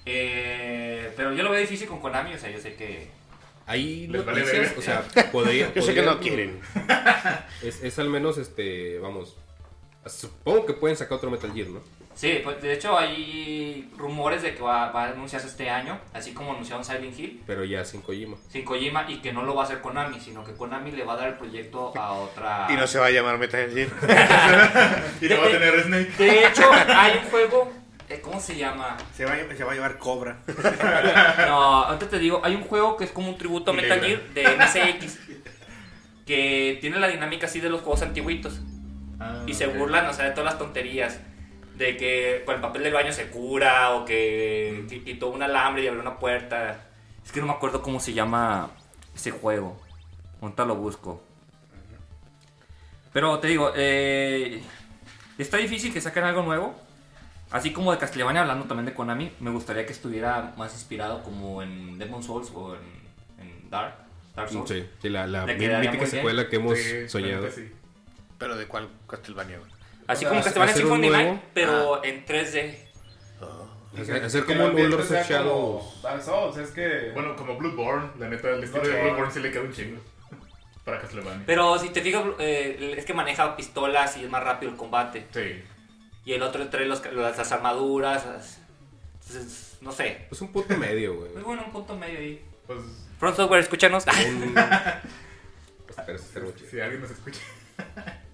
Eh, 0.04 1.10
pero 1.16 1.32
yo 1.32 1.42
lo 1.42 1.50
veo 1.50 1.60
difícil 1.60 1.88
con 1.88 1.98
Konami, 1.98 2.34
o 2.34 2.38
sea, 2.38 2.50
yo 2.50 2.60
sé 2.60 2.74
que... 2.74 3.08
hay 3.64 4.06
Les 4.06 4.22
vale 4.22 4.42
o 4.76 4.82
sea, 4.82 5.02
podría, 5.32 5.72
Yo 5.74 5.80
sé 5.80 5.94
que 5.94 6.02
no 6.02 6.20
quieren. 6.20 6.60
Es, 7.62 7.82
es 7.82 7.98
al 7.98 8.10
menos, 8.10 8.36
este, 8.36 8.98
vamos, 8.98 9.38
supongo 10.04 10.66
que 10.66 10.74
pueden 10.74 10.94
sacar 10.94 11.16
otro 11.16 11.30
Metal 11.30 11.50
Gear, 11.54 11.68
¿no? 11.68 11.80
Sí, 12.16 12.40
pues 12.42 12.62
de 12.62 12.72
hecho 12.72 12.98
hay 12.98 13.90
rumores 13.98 14.40
de 14.40 14.54
que 14.54 14.62
va, 14.62 14.90
va 14.90 15.04
a 15.04 15.08
anunciarse 15.10 15.48
este 15.48 15.68
año, 15.68 16.00
así 16.14 16.32
como 16.32 16.52
anunciaron 16.52 16.82
Silent 16.82 17.16
Hill, 17.18 17.42
Pero 17.46 17.62
ya 17.64 17.84
sin 17.84 18.00
Kojima. 18.00 18.38
sin 18.48 18.64
Kojima, 18.64 19.04
y 19.06 19.18
que 19.18 19.34
no 19.34 19.42
lo 19.42 19.54
va 19.54 19.62
a 19.62 19.64
hacer 19.66 19.82
Konami, 19.82 20.18
sino 20.18 20.42
que 20.42 20.52
Konami 20.54 20.92
le 20.92 21.04
va 21.04 21.12
a 21.12 21.16
dar 21.16 21.28
el 21.28 21.34
proyecto 21.34 21.92
a 21.94 22.12
otra... 22.12 22.68
Y 22.70 22.74
no 22.76 22.86
se 22.86 22.98
va 22.98 23.06
a 23.06 23.10
llamar 23.10 23.36
Metal 23.36 23.70
Gear. 23.70 23.88
Y 25.20 25.28
no 25.28 25.40
va 25.40 25.46
a 25.46 25.50
tener 25.50 25.82
Snake. 25.82 26.10
De 26.16 26.46
hecho, 26.46 26.70
hay 26.72 27.18
un 27.22 27.30
juego... 27.30 27.72
eh, 28.08 28.20
¿Cómo 28.22 28.40
se 28.40 28.56
llama? 28.56 28.96
Se 29.14 29.26
va, 29.26 29.32
a, 29.34 29.54
se 29.54 29.64
va 29.64 29.72
a 29.72 29.74
llevar 29.74 29.98
Cobra. 29.98 30.38
No, 31.46 31.84
antes 31.84 32.08
te 32.08 32.18
digo, 32.18 32.40
hay 32.42 32.54
un 32.54 32.62
juego 32.62 32.96
que 32.96 33.04
es 33.04 33.10
como 33.10 33.28
un 33.28 33.36
tributo 33.36 33.72
a 33.72 33.74
Metal 33.74 34.00
Gear 34.00 34.22
de 34.32 34.42
MSX. 34.56 35.18
Que 36.26 36.78
tiene 36.80 36.98
la 36.98 37.08
dinámica 37.08 37.46
así 37.46 37.60
de 37.60 37.68
los 37.68 37.82
juegos 37.82 38.00
antiguitos. 38.02 38.60
Ah, 39.20 39.42
Y 39.46 39.52
se 39.54 39.66
burlan, 39.66 40.06
o 40.06 40.12
sea, 40.14 40.24
de 40.24 40.30
todas 40.30 40.46
las 40.46 40.58
tonterías. 40.58 41.20
De 41.76 41.96
que 41.96 42.42
con 42.46 42.54
el 42.54 42.60
papel 42.60 42.84
del 42.84 42.94
baño 42.94 43.12
se 43.12 43.28
cura, 43.28 43.92
o 43.94 44.04
que 44.04 44.84
qui- 44.88 45.04
quitó 45.04 45.28
un 45.28 45.42
alambre 45.42 45.84
y 45.84 45.86
abrió 45.88 46.00
una 46.02 46.18
puerta. 46.18 46.80
Es 47.24 47.32
que 47.32 47.40
no 47.40 47.46
me 47.46 47.52
acuerdo 47.52 47.82
cómo 47.82 48.00
se 48.00 48.12
llama 48.14 48.70
ese 49.14 49.30
juego. 49.30 49.76
Ahorita 50.40 50.64
lo 50.64 50.76
busco. 50.76 51.22
Pero 53.12 53.38
te 53.38 53.48
digo, 53.48 53.72
eh, 53.74 54.62
está 55.38 55.56
difícil 55.56 55.92
que 55.92 56.00
saquen 56.00 56.24
algo 56.24 56.42
nuevo. 56.42 56.74
Así 57.50 57.72
como 57.72 57.92
de 57.92 57.98
Castlevania, 57.98 58.42
hablando 58.42 58.66
también 58.66 58.86
de 58.86 58.94
Konami, 58.94 59.32
me 59.40 59.50
gustaría 59.50 59.86
que 59.86 59.92
estuviera 59.92 60.52
más 60.56 60.72
inspirado 60.74 61.22
como 61.22 61.62
en 61.62 61.96
Demon 61.98 62.22
Souls 62.22 62.50
o 62.54 62.74
en, 62.74 62.80
en 63.46 63.70
Dark, 63.70 63.94
Dark 64.34 64.50
Souls. 64.50 64.68
Sí, 64.68 64.84
sí, 65.00 65.08
la, 65.08 65.26
mítica 65.46 66.06
secuela 66.06 66.48
que 66.48 66.56
hemos 66.56 66.76
Sí, 66.78 67.08
soñado. 67.08 67.48
sí. 67.50 67.70
Pero 68.38 68.56
¿de 68.56 68.66
cuál 68.66 68.88
Castlevania? 69.08 69.58
güey? 69.58 69.70
Así 70.08 70.24
O 70.24 70.28
sea, 70.28 70.28
como 70.30 70.42
Castlevania 70.44 70.72
hacer 70.74 70.84
un 70.86 70.90
Symphony 70.92 71.08
nuevo- 71.10 71.30
Night, 71.32 71.42
pero 71.54 72.04
en 72.04 72.24
3D. 72.26 72.78
Hacer- 73.98 74.24
hacer 74.24 74.44
como 74.44 74.66
el 74.66 74.74
un 74.74 74.90
Lords 74.90 75.10
of 75.10 75.16
como 75.16 75.28
Shadows. 75.28 76.24
Souls, 76.24 76.56
es 76.58 76.70
que... 76.72 77.10
Bueno, 77.14 77.34
como 77.34 77.56
Bloodborne, 77.56 78.10
la 78.18 78.28
neta, 78.28 78.50
el 78.50 78.62
estilo 78.62 78.86
de 78.86 79.02
Bloodborne. 79.02 79.32
Sí 79.32 79.40
le 79.40 79.50
queda 79.50 79.62
un 79.62 79.72
chingo. 79.72 80.00
Para 80.84 81.00
Castlevania. 81.00 81.42
Pero 81.46 81.78
si 81.78 81.88
te 81.88 82.00
fijas, 82.02 82.22
eh, 82.38 82.94
es 82.96 83.04
que 83.06 83.14
maneja 83.14 83.56
pistolas 83.56 84.16
y 84.18 84.24
es 84.24 84.30
más 84.30 84.44
rápido 84.44 84.70
el 84.70 84.76
combate. 84.78 85.26
Sí. 85.32 85.62
Y 86.26 86.32
el 86.34 86.42
otro 86.42 86.68
trae 86.68 86.84
los, 86.84 87.02
las, 87.12 87.38
las 87.38 87.52
armaduras. 87.52 88.24
las- 88.26 88.58
entonces, 89.14 89.78
no 89.80 89.90
sé. 89.92 90.26
Es 90.30 90.40
un 90.42 90.52
punto 90.52 90.76
medio, 90.76 91.14
güey. 91.16 91.30
Es 91.34 91.42
bueno, 91.42 91.64
un 91.66 91.72
punto 91.72 91.96
medio 91.96 92.18
ahí. 92.18 92.44
Pues, 92.66 92.78
Front 93.18 93.36
Software, 93.36 93.60
escúchanos. 93.60 94.04
Un- 94.06 94.54
espera, 95.88 96.18
mucho. 96.44 96.64
si 96.70 96.80
alguien 96.80 97.00
nos 97.00 97.10
escucha. 97.10 97.40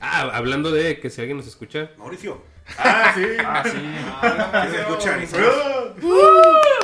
Ah, 0.00 0.30
hablando 0.32 0.70
de 0.70 1.00
que 1.00 1.10
si 1.10 1.20
alguien 1.20 1.36
nos 1.36 1.46
escucha, 1.46 1.90
Mauricio. 1.98 2.42
Ah, 2.76 3.12
sí. 3.14 3.24
ah, 3.44 3.62
sí. 3.64 3.78
¿Qué 4.62 4.70
se 4.70 4.80
escuchan? 4.80 5.20
¡Ah! 5.20 5.94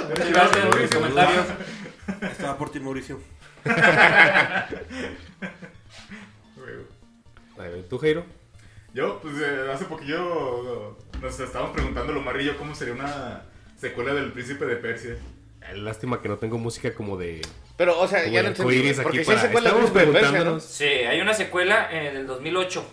Muchas 0.08 0.30
gracias 0.30 0.66
por 0.66 0.80
los 0.80 0.90
comentarios. 0.90 1.46
Estaba 2.22 2.58
por 2.58 2.70
ti, 2.70 2.80
Mauricio. 2.80 3.20
tú, 7.88 7.98
Jairo. 7.98 8.24
Yo, 8.92 9.20
pues 9.20 9.34
eh, 9.40 9.70
hace 9.72 9.84
poquillo 9.86 10.96
nos 11.20 11.40
estábamos 11.40 11.72
preguntando 11.74 12.12
lo 12.12 12.40
y 12.40 12.44
yo 12.44 12.56
cómo 12.56 12.74
sería 12.74 12.94
una 12.94 13.42
secuela 13.76 14.14
del 14.14 14.32
Príncipe 14.32 14.66
de 14.66 14.76
Persia. 14.76 15.16
Lástima 15.72 16.20
que 16.20 16.28
no 16.28 16.36
tengo 16.36 16.58
música 16.58 16.94
como 16.94 17.16
de. 17.16 17.40
Pero, 17.76 17.98
o 17.98 18.06
sea, 18.06 18.22
como 18.22 18.34
ya 18.34 18.42
no 18.42 18.48
entendí. 18.48 18.92
Porque 19.02 19.24
si 19.24 19.30
hay 19.32 19.38
secuela 19.38 19.72
de 19.72 19.86
preguntándonos. 19.88 20.62
Sí, 20.62 20.84
hay 20.84 21.20
una 21.20 21.34
secuela 21.34 21.88
en 21.90 22.16
el 22.16 22.26
2008. 22.26 22.84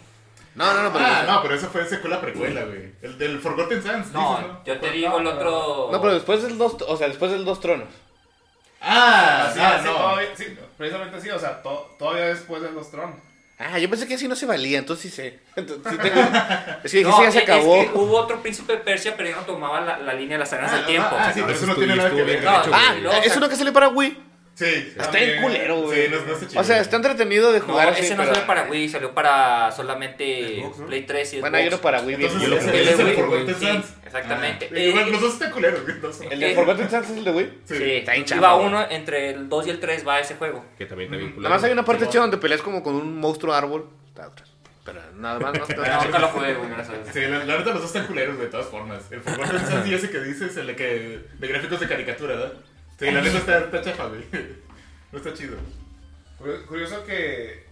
No, 0.53 0.73
no, 0.73 0.83
no, 0.83 0.91
pero... 0.91 1.05
Ah, 1.05 1.23
no, 1.25 1.41
pero 1.43 1.55
esa 1.55 1.67
fue 1.69 1.85
secuela 1.85 2.19
precuela, 2.19 2.65
güey. 2.65 2.91
El 3.01 3.17
del 3.17 3.39
Forgotten 3.39 3.81
Sands. 3.81 4.11
No, 4.11 4.37
dices, 4.37 4.51
yo 4.65 4.79
te 4.79 4.91
digo 4.91 5.19
el 5.19 5.27
otro. 5.27 5.89
No, 5.91 6.01
pero 6.01 6.13
después 6.13 6.43
del 6.43 6.57
dos, 6.57 6.75
o 6.87 6.97
sea, 6.97 7.07
después 7.07 7.31
del 7.31 7.45
dos 7.45 7.61
tronos. 7.61 7.87
Ah, 8.81 9.49
sí, 9.53 9.59
ah, 9.61 9.79
sí, 9.81 9.85
no. 9.87 9.93
todavía, 9.95 10.29
sí, 10.35 10.57
precisamente 10.77 11.21
sí, 11.21 11.29
o 11.29 11.39
sea, 11.39 11.61
to- 11.61 11.95
todavía 11.99 12.25
después 12.25 12.61
de 12.63 12.71
los 12.71 12.89
Tron. 12.89 13.13
Ah, 13.63 13.79
yo 13.79 13.89
pensé 13.89 14.07
que 14.07 14.15
así 14.15 14.27
no 14.27 14.35
se 14.35 14.45
valía, 14.45 14.79
entonces 14.79 15.09
sí 15.11 15.15
sé. 15.15 15.39
Entonces, 15.55 15.91
sí 15.91 15.97
tengo... 16.01 16.21
Es 16.83 16.91
que 16.91 17.01
No, 17.03 17.09
ese 17.11 17.23
ya 17.23 17.31
se 17.31 17.37
es- 17.39 17.43
acabó. 17.43 17.75
Es 17.81 17.89
que 17.91 17.97
hubo 17.97 18.17
otro 18.17 18.41
príncipe 18.41 18.73
de 18.73 18.79
Persia, 18.79 19.13
pero 19.15 19.29
ya 19.29 19.35
no 19.35 19.41
tomaba 19.43 19.81
la, 19.81 19.97
la 19.99 20.13
línea 20.13 20.35
de 20.37 20.39
las 20.39 20.51
arenas 20.53 20.71
del 20.73 20.85
tiempo. 20.85 21.09
Ah, 21.17 21.31
sí, 21.33 21.41
pero 21.45 21.53
eso 21.57 21.65
no 21.67 21.75
tiene 21.75 21.95
nada 21.95 22.09
que 22.09 22.23
ver. 22.23 22.43
No, 22.43 22.51
Ah, 22.73 22.95
es 23.23 23.35
uno 23.37 23.47
que 23.49 23.55
sale 23.55 23.71
para 23.71 23.89
Wii. 23.89 24.17
Sí. 24.53 24.65
Está 24.95 25.11
bien 25.11 25.41
culero, 25.41 25.81
güey. 25.81 26.05
Sí, 26.05 26.11
no, 26.11 26.19
no 26.25 26.33
está 26.33 26.47
chido. 26.47 26.61
O 26.61 26.63
sea, 26.63 26.81
está 26.81 26.95
entretenido 26.97 27.51
de 27.51 27.59
No, 27.61 27.65
jugar. 27.65 27.89
así, 27.89 28.01
ese 28.01 28.15
no 28.15 28.23
pero- 28.23 28.33
salió 28.35 28.47
para 28.47 28.63
Wii, 28.69 28.89
salió 28.89 29.13
para 29.13 29.71
solamente 29.71 30.59
Xbox, 30.61 30.77
¿no? 30.79 30.85
Play 30.87 31.01
3 31.05 31.27
y 31.27 31.31
Xbox. 31.37 31.41
Bueno, 31.41 31.57
hay 31.57 31.67
uno 31.67 31.77
para 31.79 32.01
Wii. 32.01 32.15
bien 32.15 32.31
Entonces, 32.31 32.49
culero. 32.59 32.77
El 32.77 32.97
de 32.97 33.03
Wii, 33.03 33.13
Forgotten 33.15 33.55
sí, 33.55 33.65
Sands. 33.65 33.87
exactamente. 34.05 34.65
Ah, 34.71 34.75
Eh, 34.77 35.05
los 35.11 35.21
dos 35.21 35.33
están 35.33 35.51
culeros, 35.51 35.81
güey. 35.83 35.95
¿El 36.31 36.39
de 36.39 36.53
Forgotten 36.55 36.89
Sands 36.89 37.09
es 37.09 37.17
el 37.17 37.23
de 37.23 37.31
Wii? 37.31 37.53
Sí, 37.65 37.75
Está 37.91 38.15
iba 38.15 38.25
chafa, 38.25 38.53
güey. 38.53 38.67
uno 38.67 38.85
entre 38.89 39.29
el 39.31 39.49
2 39.49 39.67
y 39.67 39.69
el 39.71 39.79
3 39.79 40.07
va 40.07 40.19
ese 40.19 40.35
juego. 40.35 40.63
Que 40.77 40.85
también 40.85 41.11
está 41.13 41.17
bien 41.25 41.35
Nada 41.37 41.49
más 41.55 41.63
hay 41.63 41.71
una 41.71 41.85
parte 41.85 42.05
Sí, 42.05 42.11
chida 42.11 42.21
donde 42.21 42.37
peleas 42.37 42.61
como 42.61 42.83
con 42.83 42.93
un 42.95 43.17
monstruo 43.19 43.53
árbol. 43.53 43.89
Está 44.09 44.27
otra. 44.27 44.45
Pero 44.83 44.99
nada 45.15 45.39
más 45.39 45.53
no 45.57 45.63
está. 45.63 45.75
No, 45.97 46.03
nunca 46.05 46.19
lo 46.19 46.27
jugué, 46.27 46.53
güey, 46.55 46.69
gracias. 46.69 46.97
Sí, 47.13 47.19
la, 47.21 47.45
la 47.45 47.57
neta 47.57 47.69
los 47.71 47.81
dos 47.81 47.85
están 47.85 48.05
culeros, 48.07 48.37
de 48.37 48.47
todas 48.47 48.65
formas. 48.67 48.99
El 49.11 49.21
Forgotten 49.21 49.59
Sands 49.65 49.87
y 49.89 49.93
ese 49.93 50.09
que 50.09 50.19
dices, 50.19 50.57
el 50.57 50.67
de, 50.67 50.75
que, 50.75 51.19
de 51.39 51.47
gráficos 51.47 51.79
de 51.79 51.87
caricatura, 51.87 52.35
¿verdad? 52.35 52.53
Sí, 53.05 53.11
la 53.11 53.21
neta 53.21 53.37
está, 53.37 53.59
está 53.59 53.81
chafa, 53.81 54.07
güey. 54.07 54.23
No 55.11 55.17
está 55.17 55.33
chido. 55.33 55.57
Curio- 56.39 56.65
Curioso 56.65 57.03
que 57.03 57.65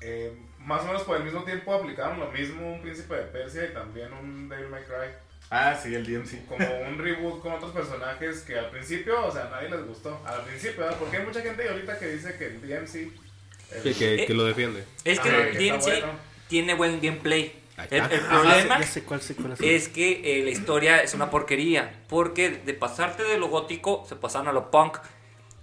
eh, 0.00 0.32
más 0.58 0.82
o 0.82 0.86
menos 0.86 1.02
por 1.02 1.16
el 1.16 1.24
mismo 1.24 1.42
tiempo 1.44 1.74
aplicaron 1.74 2.20
lo 2.20 2.30
mismo 2.30 2.74
un 2.74 2.82
Príncipe 2.82 3.14
de 3.16 3.22
Persia 3.24 3.64
y 3.64 3.72
también 3.74 4.12
un 4.12 4.48
Devil 4.48 4.68
May 4.68 4.82
Cry. 4.84 5.08
Ah, 5.50 5.74
sí, 5.80 5.94
el 5.94 6.06
DMC. 6.06 6.46
Como 6.46 6.66
un 6.82 6.98
reboot 6.98 7.40
con 7.40 7.52
otros 7.52 7.72
personajes 7.72 8.40
que 8.42 8.58
al 8.58 8.70
principio, 8.70 9.26
o 9.26 9.30
sea, 9.32 9.46
a 9.46 9.50
nadie 9.50 9.68
les 9.70 9.86
gustó. 9.86 10.20
Al 10.26 10.42
principio, 10.44 10.80
¿verdad? 10.82 10.98
Porque 10.98 11.18
hay 11.18 11.24
mucha 11.26 11.40
gente 11.42 11.68
ahorita 11.68 11.98
que 11.98 12.08
dice 12.08 12.36
que 12.36 12.46
el 12.46 12.60
DMC... 12.60 12.94
el- 12.96 13.82
Que, 13.82 13.92
que, 13.94 14.26
que 14.26 14.34
lo 14.34 14.44
defiende. 14.44 14.84
Es 15.04 15.20
que 15.20 15.28
Ah, 15.28 15.48
el 15.48 15.56
DMC 15.58 15.82
bueno. 15.82 16.06
tiene 16.48 16.74
buen 16.74 17.00
gameplay. 17.00 17.52
El, 17.76 17.98
el 17.98 18.00
Ah, 18.02 18.28
problema 18.30 18.80
ya 18.80 18.86
sé 18.86 19.02
cuál 19.02 19.20
secuela 19.20 19.56
es 19.60 19.88
que 19.88 20.20
eh, 20.40 20.44
la 20.44 20.50
historia 20.50 21.02
es 21.02 21.12
una 21.14 21.30
porquería. 21.30 21.92
Porque 22.08 22.50
de 22.50 22.74
pasarte 22.74 23.24
de 23.24 23.36
lo 23.38 23.48
gótico, 23.48 24.04
se 24.08 24.16
pasaron 24.16 24.48
a 24.48 24.52
lo 24.52 24.70
punk. 24.70 24.98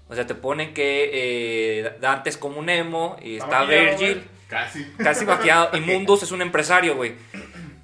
O 0.09 0.15
sea, 0.15 0.27
te 0.27 0.35
ponen 0.35 0.73
que 0.73 1.09
eh, 1.13 1.93
Dante 2.01 2.29
es 2.29 2.37
como 2.37 2.59
un 2.59 2.69
emo 2.69 3.15
y 3.21 3.35
Está 3.37 3.45
está 3.45 3.59
maquillado, 3.61 3.97
Virgil. 3.97 4.23
Casi. 4.49 4.85
Casi 5.01 5.25
maquillado. 5.25 5.69
Y 5.77 5.79
Mundus 5.79 6.23
es 6.23 6.31
un 6.31 6.41
empresario, 6.41 6.95
güey. 6.97 7.15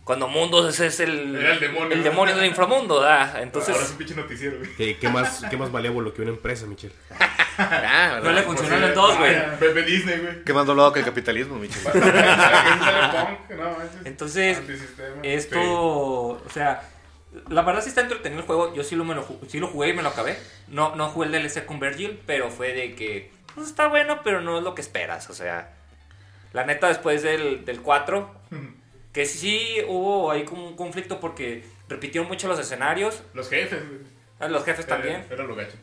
Cuando 0.08 0.30
Mundus 0.30 0.68
es, 0.68 0.80
es 0.80 1.00
el, 1.02 1.36
Era 1.36 1.54
el 1.54 1.60
demonio. 1.60 1.92
el 1.92 2.02
demonio 2.02 2.34
del 2.38 2.46
inframundo, 2.46 3.02
¿verdad? 3.02 3.42
Entonces... 3.44 3.76
Ahora 3.76 3.86
es 3.86 3.92
un 3.92 3.98
pinche 3.98 4.16
noticiero, 4.16 4.58
güey. 4.58 4.74
¿Qué, 4.78 4.98
qué 4.98 5.10
más, 5.10 5.44
¿Qué 5.50 5.58
más 5.58 5.70
malévolo 5.70 6.14
que 6.14 6.22
una 6.22 6.32
empresa, 6.32 6.66
Michelle? 6.66 6.96
Ah, 7.60 8.20
no 8.22 8.30
le 8.30 8.36
¿verdad? 8.36 8.44
funcionan 8.46 8.84
en 8.84 8.94
dos, 8.94 9.18
güey. 9.18 9.36
Ah, 9.36 9.58
Bebé 9.60 9.82
Disney, 9.82 10.20
güey. 10.20 10.44
Qué 10.44 10.54
más 10.54 10.68
dolado 10.68 10.94
que 10.94 11.00
el 11.00 11.06
capitalismo, 11.06 11.58
Michel. 11.58 11.82
¿Sabes 11.82 12.04
que 12.04 12.10
es 12.10 12.16
cyberpunk? 12.16 13.50
No, 13.50 13.78
manches. 13.78 14.00
Entonces. 14.06 14.62
Esto, 15.24 15.60
o 15.60 16.50
sea, 16.54 16.84
la 17.50 17.64
verdad 17.64 17.82
sí 17.82 17.90
está 17.90 18.02
entretenido 18.02 18.42
el 18.42 18.46
juego. 18.46 18.76
Yo 18.76 18.84
sí 18.84 18.96
lo, 18.96 19.04
me 19.06 19.16
lo, 19.16 19.28
sí 19.48 19.60
lo 19.60 19.68
jugué 19.70 19.90
y 19.90 19.94
me 19.94 20.04
lo 20.04 20.10
acabé. 20.10 20.38
No, 20.68 20.96
no 20.96 21.10
jugué 21.10 21.28
el 21.28 21.32
DLC 21.34 21.66
con 21.66 21.80
Virgil, 21.80 22.20
pero 22.28 22.52
fue 22.52 22.74
de 22.74 22.94
que 22.94 23.32
pues, 23.56 23.68
está 23.68 23.88
bueno, 23.88 24.22
pero 24.24 24.40
no 24.40 24.60
es 24.60 24.64
lo 24.64 24.76
que 24.76 24.82
esperas. 24.82 25.28
O 25.32 25.34
sea, 25.34 25.74
la 26.54 26.64
neta, 26.64 26.90
después 26.90 27.24
del, 27.24 27.66
del 27.66 27.82
4, 27.82 28.32
que 29.18 29.26
sí 29.26 29.78
hubo 29.88 30.30
ahí 30.30 30.46
como 30.46 30.68
un 30.68 30.76
conflicto 30.76 31.20
porque 31.20 31.66
repitieron 31.90 32.28
mucho 32.28 32.48
los 32.48 32.60
escenarios, 32.60 33.24
Los 33.34 33.50
jefes, 33.50 33.80
ah, 34.40 34.48
los 34.48 34.64
jefes 34.64 34.86
también, 34.86 35.16
Era, 35.26 35.34
era 35.34 35.44
lo 35.46 35.56
gacho. 35.56 35.76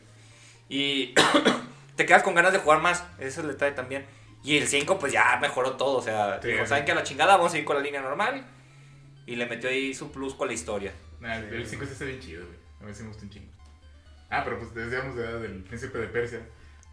y 0.69 1.13
te 1.97 2.05
quedas 2.05 2.23
con 2.23 2.33
ganas 2.33 2.53
de 2.53 2.59
jugar 2.59 2.79
más. 2.79 3.03
Ese 3.17 3.27
es 3.27 3.37
el 3.39 3.47
detalle 3.47 3.75
también. 3.75 4.05
Y 4.41 4.55
el 4.55 4.67
5, 4.69 4.97
pues 4.99 5.11
ya 5.11 5.37
mejoró 5.41 5.73
todo. 5.75 5.97
O 5.97 6.01
sea, 6.01 6.39
Sí, 6.41 6.47
dijo. 6.47 6.65
¿saben 6.65 6.85
que 6.85 6.93
a 6.93 6.95
la 6.95 7.03
chingada 7.03 7.35
vamos 7.35 7.53
a 7.53 7.57
ir 7.57 7.65
con 7.65 7.75
la 7.75 7.81
línea 7.81 7.99
normal? 8.01 8.45
Y 9.25 9.35
le 9.35 9.45
metió 9.47 9.69
ahí 9.69 9.93
su 9.93 10.13
plus 10.13 10.33
con 10.33 10.47
la 10.47 10.53
historia. 10.53 10.93
Nah, 11.19 11.35
el- 11.35 11.53
el 11.55 11.67
5 11.67 11.85
sí 11.85 11.91
está 11.91 12.05
bien 12.05 12.21
chido, 12.21 12.45
güey. 12.45 12.57
A 12.79 12.85
mí 12.85 12.93
sí 12.93 13.01
me 13.03 13.09
gusta 13.09 13.23
un 13.25 13.31
chingo. 13.31 13.51
Ah, 14.29 14.43
pero 14.45 14.59
pues 14.59 14.73
decíamos 14.73 15.13
de, 15.17 15.39
del 15.39 15.61
príncipe 15.63 15.97
de 15.97 16.07
Persia. 16.07 16.39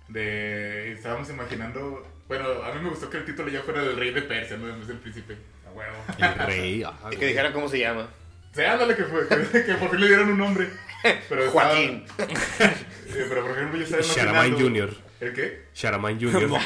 De. 0.08 0.90
Estábamos 0.90 1.30
imaginando. 1.30 2.04
Bueno, 2.26 2.48
a 2.64 2.74
mí 2.74 2.80
me 2.82 2.88
gustó 2.90 3.08
que 3.08 3.18
el 3.18 3.24
título 3.24 3.48
ya 3.48 3.62
fuera 3.62 3.80
del 3.84 3.96
rey 3.96 4.10
de 4.10 4.22
Persia, 4.22 4.56
no 4.56 4.66
del 4.66 4.98
príncipe. 4.98 5.36
Huevo. 5.74 5.96
El 6.18 6.46
rey. 6.46 6.84
Y 7.12 7.16
que 7.16 7.26
dijeran 7.26 7.52
cómo 7.52 7.68
se 7.68 7.78
llama. 7.78 8.08
Sea, 8.54 8.72
ándale 8.74 8.94
que 8.96 9.04
fue, 9.04 9.26
que, 9.28 9.64
que 9.64 9.74
por 9.74 9.90
fin 9.90 10.00
le 10.00 10.06
dieron 10.08 10.30
un 10.30 10.38
nombre. 10.38 10.68
Pero 11.28 11.44
estaba- 11.44 11.68
Joaquín. 11.70 12.04
Eh, 12.18 13.26
pero 13.28 13.42
por 13.42 13.50
ejemplo, 13.52 13.76
yo 13.78 13.84
estaba 13.84 14.02
Sharaman 14.02 14.46
imaginando. 14.48 14.86
Jr. 14.86 14.96
¿El 15.20 15.32
qué? 15.34 15.62
Sharaman 15.74 16.20
Jr. 16.20 16.48
Mo- 16.48 16.58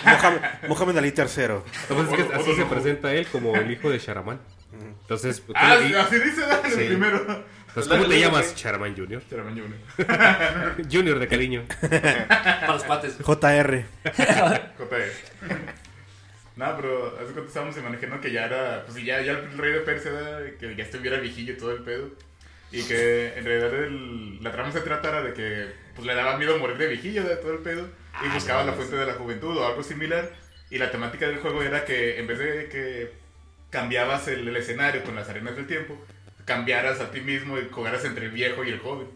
Mohamed, 0.68 0.96
Ali 0.98 1.08
III. 1.16 1.24
No, 1.48 1.62
pues 1.88 2.08
es 2.08 2.14
que 2.26 2.34
así 2.34 2.54
se 2.54 2.64
presenta 2.66 3.12
él 3.14 3.26
como 3.28 3.56
el 3.56 3.70
hijo 3.70 3.90
de 3.90 3.98
Sharaman. 3.98 4.38
Entonces, 5.00 5.40
¿cómo- 5.40 5.58
Ah, 5.58 5.72
así 5.74 6.16
dice 6.18 6.42
en 6.44 6.66
el 6.66 6.70
Sí. 6.72 6.84
primero. 6.86 7.44
entonces, 7.68 7.88
¿cómo 7.92 8.06
te 8.06 8.20
llamas? 8.20 8.54
Sharaman 8.54 8.94
Jr. 8.96 9.22
Sharaman 9.30 9.58
Jr. 9.58 10.86
Junior 10.92 11.18
de 11.18 11.28
cariño. 11.28 11.64
Para 11.80 12.72
los 12.74 12.84
cuates. 12.84 13.16
JR. 13.22 13.84
JE. 14.16 15.12
No, 16.56 16.74
pero 16.76 17.08
hace 17.16 17.32
cuánto 17.32 17.46
estábamos 17.48 17.76
imaginando 17.76 18.20
que 18.20 18.32
ya 18.32 18.46
era, 18.46 18.84
pues 18.86 19.04
ya, 19.04 19.20
ya 19.20 19.32
el 19.32 19.58
rey 19.58 19.72
de 19.72 19.80
Persia, 19.80 20.10
¿verdad? 20.10 20.42
que 20.58 20.74
ya 20.74 20.84
estuviera 20.84 21.18
viejillo 21.18 21.52
y 21.52 21.56
todo 21.56 21.72
el 21.72 21.82
pedo. 21.82 22.10
Y 22.72 22.82
que 22.82 23.34
en 23.36 23.44
realidad 23.44 23.74
el- 23.84 24.42
la 24.42 24.50
trama 24.52 24.72
se 24.72 24.80
tratara 24.80 25.22
de 25.22 25.32
que 25.34 25.68
pues 25.94 26.06
le 26.06 26.14
daba 26.14 26.36
miedo 26.36 26.58
morir 26.58 26.76
de 26.78 26.88
viejillo, 26.88 27.24
de 27.24 27.36
todo 27.36 27.52
el 27.52 27.58
pedo. 27.60 27.88
Y 28.24 28.28
buscaba 28.32 28.64
la 28.64 28.72
fuente 28.72 28.96
de 28.96 29.06
la 29.06 29.14
juventud 29.14 29.56
o 29.56 29.66
algo 29.66 29.82
similar. 29.82 30.30
Y 30.70 30.78
la 30.78 30.90
temática 30.90 31.26
del 31.28 31.38
juego 31.38 31.62
era 31.62 31.84
que 31.84 32.18
en 32.18 32.26
vez 32.26 32.38
de 32.38 32.68
que 32.68 33.12
cambiabas 33.70 34.26
el, 34.28 34.48
el 34.48 34.56
escenario 34.56 35.02
con 35.04 35.14
las 35.14 35.28
arenas 35.28 35.54
del 35.56 35.66
tiempo, 35.66 35.96
cambiaras 36.44 37.00
a 37.00 37.10
ti 37.10 37.20
mismo 37.20 37.58
y 37.58 37.68
jugaras 37.70 38.04
entre 38.04 38.26
el 38.26 38.32
viejo 38.32 38.64
y 38.64 38.70
el 38.70 38.78
joven. 38.80 39.06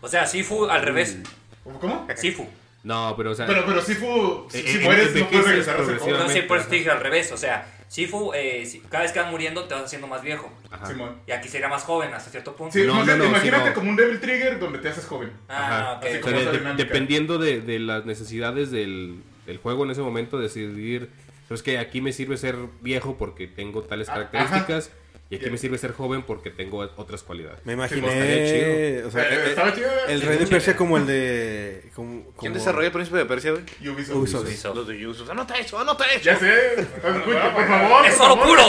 O 0.00 0.08
sea, 0.08 0.26
Sifu 0.26 0.66
al 0.66 0.82
revés. 0.82 1.18
¿Cómo? 1.64 2.06
Sifu. 2.16 2.48
No, 2.84 3.14
pero 3.16 3.32
o 3.32 3.34
sea. 3.34 3.46
Pero, 3.46 3.64
pero 3.66 3.82
si, 3.82 3.94
fu, 3.94 4.46
si, 4.50 4.58
Eh, 4.58 4.64
si 4.66 4.76
eh, 4.78 4.80
mueres, 4.84 5.14
no 5.14 5.28
puedes 5.28 5.46
regresar 5.46 5.80
a 5.80 5.84
ser 5.84 5.98
joven. 5.98 6.14
No 6.18 6.28
sé, 6.28 6.42
por 6.42 6.58
eso 6.58 6.68
te 6.68 6.76
dije 6.76 6.90
al 6.90 7.00
revés. 7.00 7.32
O 7.32 7.36
sea, 7.36 7.74
Sifu, 7.88 8.32
eh, 8.34 8.66
si- 8.66 8.80
cada 8.80 9.02
vez 9.02 9.12
que 9.12 9.18
vas 9.18 9.30
muriendo 9.30 9.64
te 9.64 9.74
vas 9.74 9.84
haciendo 9.84 10.06
más 10.06 10.22
viejo. 10.22 10.52
Ajá. 10.70 10.86
Simón. 10.86 11.16
Y 11.26 11.32
aquí 11.32 11.48
sería 11.48 11.68
más 11.68 11.82
joven 11.84 12.12
hasta 12.14 12.30
cierto 12.30 12.54
punto. 12.54 12.72
Sí, 12.74 12.84
No, 12.84 13.02
imagínate 13.02 13.40
sino- 13.64 13.74
como 13.74 13.90
un 13.90 13.96
Devil 13.96 14.20
Trigger 14.20 14.58
donde 14.58 14.78
te 14.78 14.88
haces 14.90 15.06
joven. 15.06 15.32
Ah, 15.48 15.66
Ajá. 15.66 15.92
ok. 15.94 16.04
Así 16.04 16.16
O 16.16 16.20
como 16.20 16.32
sea, 16.32 16.40
esa 16.42 16.52
de- 16.52 16.58
dinámica. 16.58 16.84
dependiendo 16.84 17.38
de, 17.38 17.60
de 17.62 17.78
las 17.78 18.04
necesidades 18.04 18.70
del, 18.70 19.22
del 19.46 19.56
juego 19.58 19.84
en 19.84 19.90
ese 19.90 20.02
momento, 20.02 20.38
decidir, 20.38 21.08
es 21.50 21.62
que 21.62 21.78
aquí 21.78 22.00
me 22.02 22.12
sirve 22.12 22.36
ser 22.36 22.56
viejo 22.82 23.16
porque 23.16 23.46
tengo 23.48 23.82
tales 23.82 24.08
Ah, 24.10 24.14
características 24.14 24.90
y 25.30 25.36
aquí 25.36 25.50
me 25.50 25.58
sirve 25.58 25.76
ser 25.78 25.92
joven 25.92 26.22
porque 26.22 26.50
tengo 26.50 26.78
otras 26.96 27.22
cualidades. 27.22 27.60
Me 27.64 27.74
estaría 27.74 27.98
imaginé. 27.98 29.04
O 29.04 29.10
sea, 29.10 29.22
Eh, 29.28 29.48
estaba 29.50 29.74
chido. 29.74 29.90
el 30.08 30.22
rey 30.22 30.38
de 30.38 30.46
Persia 30.46 30.74
como 30.76 30.96
el 30.96 31.06
de. 31.06 31.90
como- 31.94 32.22
¿Quién 32.22 32.32
como- 32.34 32.54
desarrolla 32.54 32.86
el 32.86 32.92
príncipe 32.92 33.18
de 33.18 33.26
Persia, 33.26 33.50
güey? 33.52 33.62
Ubisoft. 33.90 34.16
Ubisoft. 34.16 34.46
Ubisoft. 34.46 34.74
Los 34.76 34.88
de 34.88 34.98
Yusuf. 34.98 35.28
Anota 35.30 35.54
eso, 35.58 35.78
anota 35.78 36.04
eso. 36.06 36.24
Ya 36.24 36.38
sé. 36.38 36.80
Escucha, 36.80 37.54
por 37.54 37.66
favor. 37.68 38.06
¡Es 38.06 38.14
favor. 38.14 38.46
puro! 38.46 38.62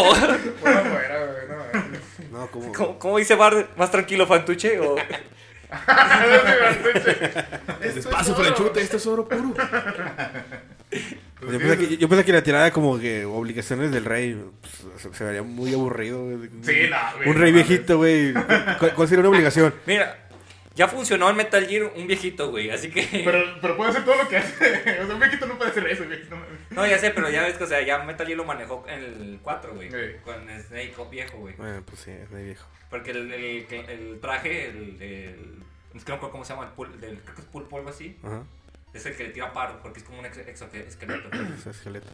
No, 2.31 2.47
como... 2.51 2.71
¿Cómo, 2.73 2.99
cómo 2.99 3.17
dice 3.17 3.35
Bar 3.35 3.69
más 3.75 3.89
tranquilo, 3.91 4.27
Fantuche? 4.27 4.79
O... 4.79 4.95
Despacio, 7.81 8.35
franchute, 8.35 8.81
esto 8.81 8.97
es 8.97 9.07
oro 9.07 9.27
puro. 9.27 9.53
Yo 11.51 11.59
pensé, 11.59 11.77
que, 11.77 11.97
yo 11.97 12.09
pensé 12.09 12.25
que 12.25 12.33
la 12.33 12.43
tirada 12.43 12.71
como 12.71 12.99
que 12.99 13.25
obligaciones 13.25 13.91
del 13.91 14.05
rey 14.05 14.39
pues, 14.61 15.01
se, 15.01 15.13
se 15.13 15.23
vería 15.23 15.43
muy 15.43 15.73
aburrido. 15.73 16.23
güey. 16.23 16.49
Sí, 16.61 16.87
no, 16.89 16.97
güey, 17.17 17.29
Un 17.29 17.35
rey 17.35 17.51
viejito, 17.51 17.97
güey. 17.97 18.33
¿Cuál, 18.33 18.93
cuál 18.95 19.07
sería 19.07 19.19
una 19.21 19.29
obligación? 19.29 19.73
Mira, 19.85 20.27
ya 20.75 20.87
funcionó 20.87 21.29
en 21.29 21.35
Metal 21.35 21.65
Gear 21.67 21.91
un 21.95 22.07
viejito, 22.07 22.51
güey, 22.51 22.69
así 22.71 22.89
que... 22.89 23.01
Pero, 23.25 23.43
pero 23.61 23.75
puede 23.75 23.91
hacer 23.91 24.05
todo 24.05 24.15
lo 24.15 24.27
que 24.29 24.37
hace. 24.37 24.65
O 25.01 25.05
sea, 25.05 25.13
un 25.13 25.19
viejito 25.19 25.45
no 25.45 25.57
puede 25.57 25.71
hacer 25.71 25.87
eso, 25.87 26.05
güey. 26.05 26.19
No 26.69 26.85
ya 26.87 26.97
sé, 26.97 27.09
pero 27.11 27.29
ya 27.29 27.43
ves 27.43 27.57
que, 27.57 27.63
o 27.63 27.67
sea, 27.67 27.81
ya 27.81 28.03
Metal 28.03 28.25
Gear 28.25 28.37
lo 28.37 28.45
manejó 28.45 28.85
en 28.87 28.99
el 29.03 29.39
4, 29.41 29.73
güey. 29.75 29.89
Sí. 29.91 29.97
Con 30.23 30.35
Snake 30.67 30.93
viejo, 31.11 31.37
güey. 31.39 31.55
Bueno, 31.55 31.81
pues 31.85 31.99
sí, 32.01 32.11
es 32.11 32.29
muy 32.31 32.43
viejo. 32.43 32.65
Porque 32.89 33.11
el, 33.11 33.31
el, 33.33 33.65
el 33.89 34.19
traje, 34.21 34.69
el, 34.69 35.01
el- 35.01 35.59
es 35.95 36.03
que 36.05 36.11
no 36.11 36.15
me 36.15 36.17
acuerdo 36.17 36.31
cómo 36.31 36.45
se 36.45 36.53
llama, 36.53 36.65
el 36.67 36.71
pul, 36.73 37.01
del, 37.01 37.17
creo 37.19 37.35
que 37.35 37.41
es 37.41 37.47
pulpo 37.47 37.75
o 37.75 37.79
algo 37.79 37.89
así, 37.89 38.15
Ajá, 38.23 38.43
es 38.93 39.05
el 39.05 39.15
que 39.15 39.23
le 39.25 39.29
tira 39.29 39.53
paro, 39.53 39.79
porque 39.81 39.99
es 39.99 40.05
como 40.05 40.19
un 40.19 40.25
ex- 40.25 40.37
exoesqueleto. 40.37 41.29
es 41.57 41.67
esqueleto. 41.67 42.09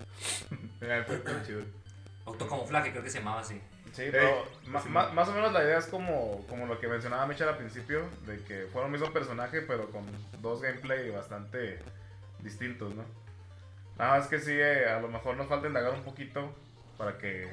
Está- 0.82 0.98
está 1.13 1.44
chido. 1.46 1.62
Autocamuflaje, 2.25 2.91
creo 2.91 3.03
que 3.03 3.10
se 3.10 3.20
llamaba 3.20 3.41
así. 3.41 3.62
Sí, 3.94 4.03
pero 4.12 4.46
ma- 4.65 4.82
sí. 4.82 4.89
ma- 4.89 5.10
más 5.13 5.27
o 5.29 5.34
menos 5.34 5.53
la 5.53 5.63
idea 5.63 5.77
es 5.77 5.86
como, 5.86 6.46
como 6.50 6.65
lo 6.65 6.79
que 6.79 6.88
mencionaba 6.88 7.25
Michel 7.27 7.48
al 7.48 7.58
principio, 7.58 8.10
de 8.25 8.38
que 8.44 8.67
fuera 8.74 8.88
un 8.88 8.91
mismo 8.91 9.12
personaje, 9.13 9.62
pero 9.62 9.89
con 9.89 10.05
dos 10.41 10.62
gameplay 10.62 11.10
bastante 11.12 11.79
distintos, 12.39 12.94
¿no? 12.94 13.05
Nada 13.98 14.17
más 14.20 14.27
que 14.27 14.39
sí, 14.39 14.51
eh, 14.51 14.89
a 14.89 15.00
lo 15.00 15.08
mejor 15.08 15.38
nos 15.38 15.48
falta 15.48 15.67
indagar 15.67 15.94
un 15.94 16.03
poquito 16.03 16.53
para 16.98 17.17
que... 17.17 17.44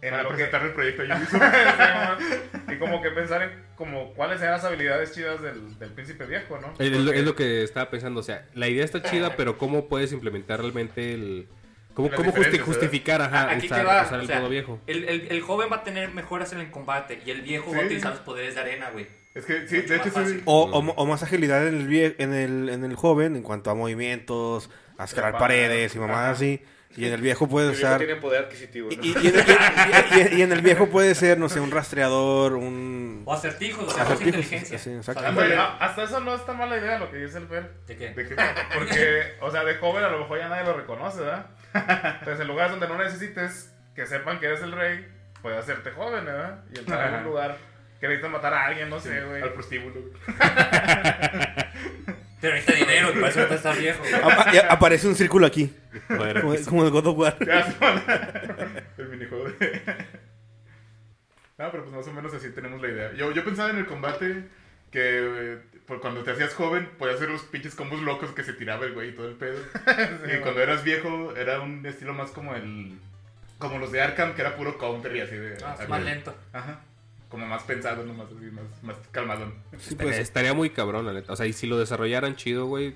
En 0.00 0.10
Para 0.10 0.22
que, 0.24 0.28
presentar 0.34 0.62
el 0.64 0.72
proyecto 0.72 1.02
a 1.02 1.16
Ubisoft. 1.16 2.68
y 2.72 2.78
como 2.78 3.00
que 3.00 3.10
pensar 3.10 3.42
en 3.42 3.63
como 3.76 4.12
cuáles 4.14 4.40
eran 4.40 4.52
las 4.54 4.64
habilidades 4.64 5.12
chidas 5.12 5.42
del, 5.42 5.78
del 5.78 5.90
príncipe 5.90 6.24
viejo, 6.26 6.58
¿no? 6.58 6.72
Es, 6.78 6.90
lo- 6.90 7.04
Porque- 7.04 7.18
es 7.18 7.24
lo 7.24 7.34
que 7.36 7.62
estaba 7.62 7.90
pensando, 7.90 8.20
o 8.20 8.22
sea, 8.22 8.46
la 8.54 8.68
idea 8.68 8.84
está 8.84 9.02
chida, 9.02 9.34
pero 9.36 9.58
¿cómo 9.58 9.88
puedes 9.88 10.12
implementar 10.12 10.60
realmente 10.60 11.12
el... 11.14 11.48
¿Cómo, 11.94 12.10
cómo 12.10 12.32
justi- 12.32 12.58
justificar 12.58 13.22
ajá, 13.22 13.50
Aquí 13.52 13.66
usar, 13.66 13.78
te 13.78 13.84
va, 13.84 14.02
usar 14.02 14.18
el 14.18 14.24
o 14.24 14.26
sea, 14.26 14.38
modo 14.40 14.48
viejo? 14.48 14.80
El, 14.88 15.04
el, 15.04 15.28
el 15.30 15.40
joven 15.42 15.68
va 15.70 15.76
a 15.76 15.84
tener 15.84 16.10
mejoras 16.12 16.52
en 16.52 16.58
el 16.58 16.70
combate 16.72 17.20
y 17.24 17.30
el 17.30 17.42
viejo 17.42 17.70
va 17.72 17.82
a 17.82 17.84
utilizar 17.84 18.10
los 18.10 18.20
poderes 18.20 18.56
de 18.56 18.60
arena, 18.62 18.90
güey. 18.90 19.06
Es 19.32 19.44
que, 19.46 19.68
sí, 19.68 19.80
de 19.82 19.96
hecho, 19.96 20.10
sí. 20.26 20.42
O, 20.44 20.64
o, 20.64 20.78
o 20.78 21.06
más 21.06 21.22
agilidad 21.22 21.66
en 21.68 21.74
el, 21.76 21.88
vie- 21.88 22.16
en, 22.18 22.34
el, 22.34 22.68
en 22.68 22.84
el 22.84 22.96
joven 22.96 23.36
en 23.36 23.42
cuanto 23.42 23.70
a 23.70 23.74
movimientos, 23.76 24.70
a 24.98 25.04
escalar 25.04 25.38
paredes 25.38 25.94
y 25.94 25.98
mamadas 26.00 26.36
así. 26.36 26.60
Y 26.96 27.06
en 27.06 27.12
el 27.12 27.20
viejo 27.20 27.48
puede 27.48 27.68
El 27.70 27.72
viejo 27.74 27.86
usar... 27.88 27.98
tiene 27.98 28.16
poder 28.16 28.44
adquisitivo. 28.44 28.88
Y, 28.90 28.96
¿no? 28.96 29.02
y- 29.04 29.08
y 29.08 29.26
en 29.28 29.34
el, 29.36 29.46
y- 29.48 30.34
y- 30.34 30.38
y 30.38 30.42
en 30.42 30.52
el 30.52 30.60
viejo 30.62 30.88
puede 30.88 31.14
ser, 31.14 31.38
no 31.38 31.48
sé, 31.48 31.58
un 31.60 31.70
rastreador, 31.70 32.52
un... 32.54 33.22
O 33.26 33.32
acertijos, 33.34 33.84
o 33.84 33.90
sea, 33.90 34.04
más 34.04 34.12
Acertijos, 34.12 34.26
inteligencia. 34.44 34.78
sí, 34.78 34.90
exacto. 34.94 35.24
A- 35.24 35.76
hasta 35.84 36.02
eso 36.04 36.20
no 36.20 36.34
está 36.34 36.52
mala 36.52 36.76
idea 36.76 36.98
lo 36.98 37.10
que 37.10 37.16
dice 37.18 37.38
el 37.38 37.48
Fer. 37.48 37.70
¿De 37.86 37.96
qué? 37.96 38.10
¿De 38.14 38.28
qué? 38.28 38.36
Porque, 38.74 39.22
o 39.40 39.50
sea, 39.50 39.64
de 39.64 39.74
joven 39.76 40.04
a 40.04 40.08
lo 40.08 40.20
mejor 40.20 40.38
ya 40.38 40.48
nadie 40.48 40.64
lo 40.64 40.74
reconoce, 40.74 41.20
¿verdad? 41.20 41.46
Entonces, 42.20 42.40
en 42.40 42.46
lugares 42.46 42.70
donde 42.72 42.86
no 42.88 42.96
necesites 43.02 43.72
que 43.94 44.06
sepan 44.06 44.38
que 44.38 44.46
eres 44.46 44.62
el 44.62 44.72
rey, 44.72 45.06
puedes 45.42 45.58
hacerte 45.58 45.90
joven, 45.90 46.24
¿verdad? 46.24 46.60
Y 46.74 46.78
entrar 46.78 47.00
en 47.08 47.14
Ajá. 47.14 47.18
un 47.18 47.24
lugar 47.24 47.56
que 48.00 48.06
necesitas 48.08 48.30
matar 48.32 48.54
a 48.54 48.66
alguien, 48.66 48.88
no 48.90 49.00
sé, 49.00 49.20
güey. 49.24 49.42
Al 49.42 49.52
prostíbulo. 49.52 50.00
Pero 52.44 52.56
necesita 52.56 52.78
dinero, 52.78 53.08
y 53.08 53.14
para 53.14 53.28
eso 53.28 53.40
está 53.40 53.54
estar 53.54 53.78
viejo. 53.78 54.02
aparece 54.68 55.08
un 55.08 55.14
círculo 55.14 55.46
aquí, 55.46 55.74
como, 56.08 56.54
como 56.66 56.84
el 56.84 56.90
God 56.90 57.06
of 57.06 57.18
War. 57.18 57.38
Ya. 57.42 57.74
El 58.98 59.08
minijuego 59.08 59.48
de... 59.48 59.80
No, 61.56 61.70
pero 61.70 61.84
pues 61.84 61.94
más 61.94 62.06
o 62.06 62.12
menos 62.12 62.34
así 62.34 62.50
tenemos 62.50 62.82
la 62.82 62.88
idea. 62.88 63.12
Yo, 63.14 63.30
yo 63.30 63.44
pensaba 63.44 63.70
en 63.70 63.78
el 63.78 63.86
combate 63.86 64.44
que 64.90 65.00
eh, 65.00 65.58
por 65.86 66.00
cuando 66.00 66.22
te 66.22 66.32
hacías 66.32 66.52
joven 66.52 66.90
podías 66.98 67.16
hacer 67.16 67.30
los 67.30 67.42
pinches 67.42 67.76
combos 67.76 68.02
locos 68.02 68.32
que 68.32 68.42
se 68.42 68.52
tiraba 68.52 68.84
el 68.84 68.92
güey 68.92 69.10
y 69.10 69.12
todo 69.12 69.28
el 69.28 69.36
pedo. 69.36 69.58
y 70.36 70.40
cuando 70.40 70.60
eras 70.60 70.84
viejo 70.84 71.34
era 71.36 71.60
un 71.60 71.86
estilo 71.86 72.12
más 72.12 72.30
como 72.30 72.54
el... 72.54 72.98
Como 73.58 73.78
los 73.78 73.90
de 73.90 74.02
Arkham, 74.02 74.34
que 74.34 74.42
era 74.42 74.56
puro 74.56 74.76
counter 74.76 75.16
y 75.16 75.20
así 75.20 75.36
de... 75.36 75.56
Ah, 75.64 75.76
es 75.80 75.88
más 75.88 76.02
lento. 76.02 76.34
Ajá. 76.52 76.80
Como 77.34 77.46
más 77.46 77.64
pensado, 77.64 78.04
¿no? 78.04 78.14
Más 78.14 78.28
así, 78.28 78.44
más, 78.52 78.64
más 78.84 78.96
calmadón. 79.10 79.54
Sí, 79.80 79.96
pues, 79.96 80.18
Estaría 80.18 80.54
muy 80.54 80.70
cabrón, 80.70 81.04
la 81.04 81.12
neta. 81.12 81.32
O 81.32 81.36
sea, 81.36 81.46
y 81.46 81.52
si 81.52 81.66
lo 81.66 81.76
desarrollaran 81.76 82.36
chido, 82.36 82.66
güey. 82.66 82.94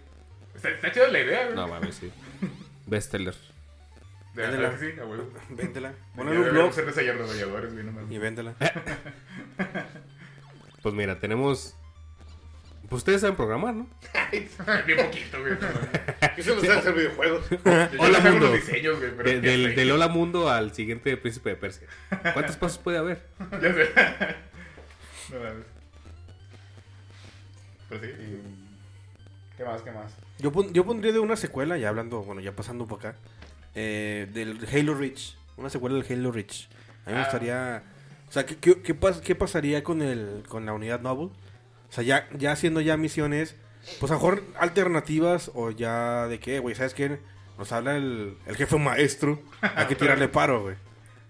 Está, 0.55 0.69
está 0.71 0.93
chida 0.93 1.09
la 1.09 1.19
idea, 1.19 1.43
güey. 1.47 1.57
No 1.57 1.67
mames, 1.67 1.97
sí. 1.97 2.13
Bestseller. 2.87 3.35
De 4.35 4.43
verdad 4.43 4.53
Véndela. 4.53 4.79
que 4.79 4.93
sí, 4.93 5.01
a 5.01 5.05
huevo. 5.07 5.29
véndela. 5.51 5.93
Ponle 6.15 6.31
un 6.31 6.37
blog 6.37 6.45
deberíamos 6.47 6.75
ser 6.77 6.87
desarrolladores, 6.87 7.73
güey, 7.73 7.85
no 7.85 7.91
mames. 7.91 8.13
y 8.13 8.19
véndela. 8.19 8.55
Pues 10.83 10.95
mira, 10.95 11.19
tenemos. 11.19 11.75
Pues 12.89 13.01
ustedes 13.01 13.21
saben 13.21 13.37
programar, 13.37 13.75
¿no? 13.75 13.87
Bien 14.87 15.05
poquito, 15.07 15.41
güey. 15.41 15.53
¿Qué 16.35 16.43
se 16.43 16.55
nos 16.55 16.69
hacer 16.69 16.95
videojuegos? 16.95 17.45
Yo 17.51 17.57
Hola, 17.99 18.21
mundo. 18.21 18.47
los 18.47 18.55
diseños, 18.55 18.99
güey, 18.99 19.11
pero 19.17 19.29
De- 19.29 19.37
ya 19.37 19.41
del, 19.43 19.65
sé. 19.71 19.75
del 19.75 19.91
Hola 19.93 20.09
Mundo 20.09 20.49
al 20.51 20.73
siguiente 20.73 21.15
Príncipe 21.19 21.51
de 21.51 21.57
Persia. 21.57 21.87
¿Cuántos 22.33 22.57
pasos 22.59 22.79
puede 22.79 22.97
haber? 22.99 23.23
Ya 23.61 23.73
sé. 23.75 23.91
No 25.33 25.39
mames. 25.41 25.65
Pero 27.91 28.01
sí. 28.03 28.09
¿Qué 29.59 29.65
más, 29.65 29.83
qué 29.83 29.91
más? 29.91 30.13
Yo, 30.39 30.53
pon- 30.53 30.73
yo 30.73 30.85
pondría 30.87 31.13
de 31.13 31.19
una 31.19 31.37
secuela, 31.37 31.77
ya 31.77 31.89
hablando, 31.91 32.23
bueno, 32.23 32.41
ya 32.41 32.53
pasando 32.53 32.87
por 32.87 33.01
acá, 33.01 33.17
eh, 33.75 34.29
del 34.33 34.67
Halo 34.73 34.95
Reach. 34.95 35.37
Una 35.57 35.69
secuela 35.69 35.97
del 36.01 36.07
Halo 36.11 36.33
Reach. 36.33 36.69
A 37.05 37.11
mí 37.11 37.17
me 37.17 37.21
Ah. 37.21 37.25
gustaría... 37.25 37.83
O 38.29 38.33
sea, 38.33 38.47
¿qué, 38.47 38.57
qué, 38.57 38.81
qué 38.83 38.99
pas- 38.99 39.21
qué 39.21 39.35
pasaría 39.35 39.83
con, 39.83 40.01
el, 40.01 40.45
con 40.49 40.65
la 40.65 40.73
unidad 40.73 41.01
Noble? 41.01 41.31
O 41.89 41.93
sea, 41.93 42.05
ya, 42.05 42.29
ya 42.37 42.53
haciendo 42.53 42.81
ya 42.81 42.97
misiones, 42.97 43.57
pues 44.01 44.11
a 44.13 44.15
lo 44.17 44.21
mejor 44.21 44.45
alternativas 44.59 45.51
o 45.55 45.71
ya 45.71 46.27
de 46.27 46.39
qué, 46.41 46.59
güey, 46.59 46.75
¿sabes 46.75 46.95
qué? 46.95 47.19
Nos 47.57 47.73
habla 47.73 47.97
el, 47.97 48.37
el 48.47 48.57
jefe 48.57 48.77
maestro, 48.79 49.43
hay 49.61 49.87
que 49.87 49.95
tirarle 49.97 50.29
paro, 50.29 50.63
güey. 50.63 50.77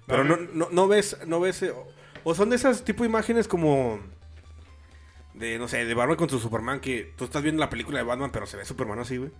Pero 0.06 0.24
no, 0.24 0.36
no, 0.36 0.68
no 0.70 0.88
ves, 0.88 1.16
no 1.26 1.38
ves, 1.40 1.62
eh, 1.62 1.70
o, 1.70 1.86
o 2.24 2.34
son 2.34 2.50
de 2.50 2.56
esas 2.56 2.84
tipo 2.84 3.02
de 3.04 3.08
imágenes 3.08 3.46
como 3.46 4.00
de, 5.34 5.58
no 5.58 5.68
sé, 5.68 5.84
de 5.84 5.94
Batman 5.94 6.16
contra 6.16 6.38
Superman, 6.38 6.80
que 6.80 7.12
tú 7.16 7.24
estás 7.24 7.42
viendo 7.42 7.60
la 7.60 7.70
película 7.70 7.98
de 7.98 8.04
Batman, 8.04 8.30
pero 8.32 8.46
se 8.46 8.56
ve 8.56 8.64
Superman 8.64 8.98
así, 8.98 9.16
güey. 9.18 9.30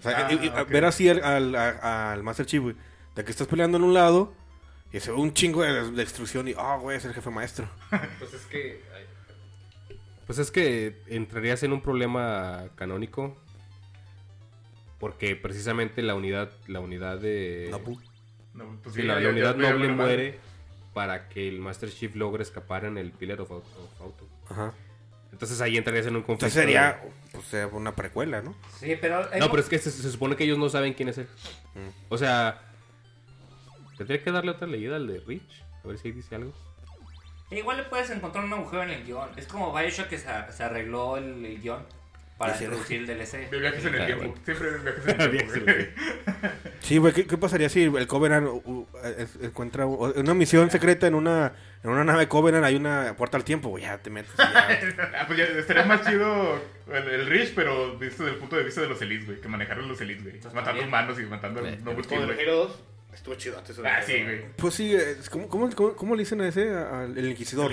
O 0.00 0.02
sea, 0.02 0.26
Ah, 0.26 0.32
y- 0.32 0.50
ver 0.72 0.84
así 0.84 1.08
al, 1.08 1.54
al, 1.54 2.22
Master 2.22 2.44
Chief, 2.46 2.62
güey, 2.62 2.74
de 3.14 3.24
que 3.24 3.30
estás 3.30 3.46
peleando 3.46 3.78
en 3.78 3.84
un 3.84 3.94
lado 3.94 4.34
y 4.92 5.00
se 5.00 5.10
ve 5.12 5.16
un 5.18 5.32
chingo 5.32 5.62
de 5.62 5.90
destrucción 5.92 6.48
y, 6.48 6.54
ah, 6.58 6.76
güey, 6.80 6.96
es 6.96 7.04
el 7.04 7.14
jefe 7.14 7.30
maestro. 7.30 7.68
Pues 8.18 8.34
es 8.34 8.42
que. 8.46 8.82
Pues 10.26 10.38
es 10.38 10.50
que 10.50 11.02
entrarías 11.08 11.62
en 11.62 11.72
un 11.72 11.80
problema 11.82 12.64
canónico. 12.76 13.36
Porque 14.98 15.36
precisamente 15.36 16.00
la 16.02 16.14
unidad, 16.14 16.50
la 16.66 16.80
unidad 16.80 17.18
de. 17.18 17.68
Nabu. 17.70 18.00
No, 18.54 18.78
pues 18.82 18.94
sí, 18.94 19.02
sí, 19.02 19.06
la, 19.06 19.14
ya- 19.14 19.20
la 19.20 19.24
ya- 19.24 19.30
unidad 19.30 19.56
ya- 19.56 19.62
ya- 19.62 19.70
noble 19.72 19.88
muere 19.88 20.38
para 20.94 21.28
que 21.28 21.48
el 21.48 21.58
Master 21.58 21.90
Chief 21.90 22.14
logre 22.14 22.42
escapar 22.42 22.84
en 22.84 22.96
el 22.96 23.10
Pillar 23.10 23.40
of 23.40 23.50
Auto. 23.50 23.68
of 23.82 24.00
Auto. 24.00 24.28
Ajá. 24.48 24.72
Entonces 25.32 25.60
ahí 25.60 25.76
entrarías 25.76 26.06
en 26.06 26.14
un 26.14 26.22
conflicto. 26.22 26.46
Entonces 26.46 26.62
sería, 26.62 27.02
pues, 27.32 27.52
eh, 27.54 27.66
una 27.66 27.96
precuela, 27.96 28.40
¿no? 28.40 28.54
Sí, 28.78 28.96
pero... 29.00 29.26
de- 29.26 29.40
No, 29.40 29.50
pero 29.50 29.60
es 29.60 29.68
que 29.68 29.78
se, 29.80 29.90
se 29.90 30.08
supone 30.10 30.36
que 30.36 30.44
ellos 30.44 30.56
no 30.58 30.68
saben 30.68 30.94
quién 30.94 31.08
es 31.08 31.18
él. 31.18 31.26
O 32.08 32.16
sea, 32.16 32.62
tendría 33.98 34.22
que 34.22 34.30
darle 34.30 34.52
otra 34.52 34.68
leída 34.68 34.94
al 34.94 35.08
de 35.08 35.18
Rich. 35.18 35.64
A 35.84 35.88
ver 35.88 35.98
si 35.98 36.08
ahí 36.08 36.14
dice 36.14 36.36
algo. 36.36 36.52
Igual 37.54 37.76
le 37.78 37.82
puedes 37.84 38.10
encontrar 38.10 38.44
un 38.44 38.52
agujero 38.52 38.82
en 38.82 38.90
el 38.90 39.04
guion. 39.04 39.28
Es 39.36 39.46
como 39.46 39.72
Bioshock 39.72 40.08
que 40.08 40.18
se, 40.18 40.28
se 40.50 40.62
arregló 40.62 41.16
el, 41.16 41.44
el 41.44 41.60
guion 41.60 41.84
para 42.38 42.52
introducir 42.56 43.00
el 43.00 43.06
DLC. 43.06 43.48
De 43.48 43.58
viajes 43.60 43.84
en 43.84 43.94
el 43.94 44.06
tiempo. 44.06 44.34
Siempre 44.44 44.70
viajes 44.78 45.06
en 45.06 45.20
el 45.20 45.30
tiempo. 45.30 46.00
Sí, 46.80 46.98
güey, 46.98 47.12
¿qué, 47.12 47.26
qué 47.26 47.38
pasaría 47.38 47.68
si 47.68 47.84
el 47.84 48.06
Covenant 48.06 48.46
uh, 48.46 48.62
uh, 48.64 48.86
encuentra 49.40 49.86
una 49.86 50.34
misión 50.34 50.70
secreta 50.70 51.06
en 51.06 51.14
una, 51.14 51.52
en 51.82 51.90
una 51.90 52.04
nave 52.04 52.26
Covenant? 52.28 52.64
Hay 52.64 52.74
una 52.74 53.14
puerta 53.16 53.36
al 53.36 53.44
tiempo, 53.44 53.68
güey, 53.68 53.84
ya 53.84 53.98
te 53.98 54.10
metes. 54.10 54.32
ya. 54.36 54.68
Ah, 55.20 55.24
pues 55.26 55.38
ya 55.38 55.44
estaría 55.44 55.84
más 55.84 56.04
chido 56.06 56.60
el, 56.92 57.08
el 57.08 57.26
Rich, 57.26 57.52
pero 57.54 57.96
visto 57.98 58.24
desde 58.24 58.34
el 58.34 58.40
punto 58.40 58.56
de 58.56 58.64
vista 58.64 58.80
de 58.80 58.88
los 58.88 59.00
elites, 59.00 59.26
güey. 59.26 59.40
Que 59.40 59.48
manejaron 59.48 59.88
los 59.88 60.00
elites, 60.00 60.24
güey. 60.24 60.54
Matando 60.54 60.82
humanos 60.82 61.18
y 61.20 61.22
matando 61.22 61.60
el 61.60 61.80
güey. 61.82 62.68
Halo 63.14 63.16
2. 63.16 63.18
Estuvo 63.18 63.34
chido 63.36 63.58
antes. 63.58 63.78
Ah, 63.84 64.02
sí, 64.02 64.22
güey. 64.22 64.44
Pues 64.56 64.74
sí, 64.74 64.94
es- 64.94 65.30
¿cómo, 65.30 65.48
cómo, 65.48 65.70
cómo, 65.74 65.94
cómo 65.94 66.14
le 66.16 66.20
dicen 66.22 66.40
a 66.40 66.48
ese? 66.48 66.70
Al 66.74 67.16
el 67.16 67.30
Inquisidor. 67.30 67.72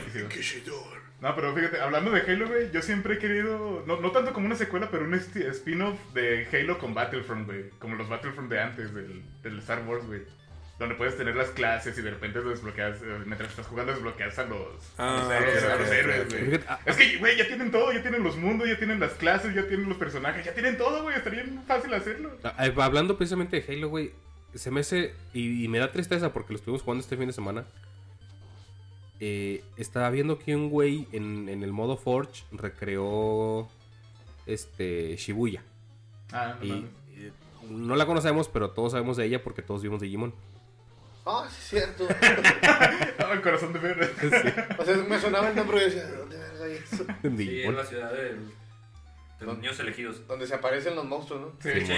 No, 1.21 1.35
pero 1.35 1.53
fíjate, 1.55 1.79
hablando 1.79 2.09
de 2.09 2.21
Halo, 2.21 2.47
güey, 2.47 2.71
yo 2.71 2.81
siempre 2.81 3.13
he 3.13 3.17
querido, 3.19 3.83
no, 3.85 4.01
no 4.01 4.11
tanto 4.11 4.33
como 4.33 4.47
una 4.47 4.55
secuela, 4.55 4.89
pero 4.89 5.05
un 5.05 5.13
spin-off 5.13 5.99
de 6.15 6.47
Halo 6.51 6.79
con 6.79 6.95
Battlefront, 6.95 7.45
güey. 7.45 7.69
Como 7.77 7.95
los 7.95 8.09
Battlefront 8.09 8.49
de 8.49 8.59
antes, 8.59 8.91
del, 8.93 9.23
del 9.43 9.59
Star 9.59 9.83
Wars, 9.87 10.05
güey. 10.07 10.21
Donde 10.79 10.95
puedes 10.95 11.15
tener 11.15 11.35
las 11.35 11.49
clases 11.49 11.95
y 11.95 12.01
de 12.01 12.09
repente 12.09 12.41
desbloqueas, 12.41 12.97
eh, 13.03 13.19
mientras 13.27 13.51
estás 13.51 13.67
jugando 13.67 13.93
desbloqueas 13.93 14.39
a 14.39 14.45
los, 14.45 14.67
héroes, 14.97 15.63
a 15.63 15.75
los 15.75 15.89
güey. 16.33 16.59
Es 16.87 16.95
que, 16.97 17.17
güey, 17.19 17.37
ya 17.37 17.45
tienen 17.45 17.69
todo, 17.69 17.93
ya 17.93 18.01
tienen 18.01 18.23
los 18.23 18.35
mundos, 18.35 18.67
ya 18.67 18.77
tienen 18.79 18.99
las 18.99 19.11
clases, 19.11 19.53
ya 19.53 19.67
tienen 19.67 19.87
los 19.87 19.99
personajes, 19.99 20.43
ya 20.43 20.55
tienen 20.55 20.75
todo, 20.79 21.03
güey. 21.03 21.15
Estaría 21.15 21.43
bien 21.43 21.61
fácil 21.67 21.93
hacerlo. 21.93 22.35
Ah, 22.43 22.65
eh, 22.65 22.73
Hablando 22.77 23.15
precisamente 23.15 23.61
de 23.61 23.71
Halo, 23.75 23.89
güey, 23.89 24.11
se 24.55 24.71
me 24.71 24.81
hace. 24.81 25.13
Y, 25.33 25.63
y 25.63 25.67
me 25.67 25.79
da 25.79 25.91
tristeza 25.91 26.33
porque 26.33 26.53
lo 26.53 26.59
estuvimos 26.59 26.81
jugando 26.81 27.01
este 27.01 27.17
fin 27.17 27.27
de 27.27 27.33
semana. 27.33 27.65
eh, 29.19 29.63
estaba 29.77 30.09
viendo 30.09 30.39
que 30.39 30.55
un 30.55 30.69
güey 30.69 31.07
en, 31.11 31.47
en 31.49 31.63
el 31.63 31.71
modo 31.71 31.97
Forge 31.97 32.43
recreó 32.51 33.67
este 34.45 35.15
Shibuya. 35.17 35.63
Ah, 36.31 36.55
no 36.59 36.65
Y, 36.65 36.87
no 37.69 37.95
la 37.95 38.05
conocemos, 38.07 38.49
pero 38.49 38.71
todos 38.71 38.93
sabemos 38.93 39.17
de 39.17 39.25
ella 39.25 39.43
porque 39.43 39.61
todos 39.61 39.83
vimos 39.83 40.01
Digimon. 40.01 40.33
Ah, 41.25 41.47
sí, 41.49 41.57
es 41.77 41.83
cierto. 41.83 42.07
Ah, 43.19 43.33
el 43.33 43.41
corazón 43.41 43.71
de 43.73 43.79
perro. 43.79 44.05
O 44.79 44.83
sea, 44.83 44.97
me 44.97 45.19
sonaba 45.19 45.49
el 45.49 45.55
nombre 45.55 45.77
y 45.81 45.85
decía, 45.85 46.05
¿de 46.05 46.17
dónde 46.17 46.37
verga 46.37 46.67
eso? 46.67 47.05
Sí, 47.21 47.27
es 47.27 47.37
Digimon. 47.37 47.75
la 47.75 47.85
ciudad 47.85 48.11
del- 48.13 48.51
de 49.41 49.45
los 49.47 49.57
niños 49.57 49.77
elegidos. 49.79 50.25
Donde 50.27 50.47
se 50.47 50.55
aparecen 50.55 50.95
los 50.95 51.03
monstruos, 51.05 51.41
¿no? 51.41 51.51
Sí, 51.61 51.81
Sí. 51.85 51.93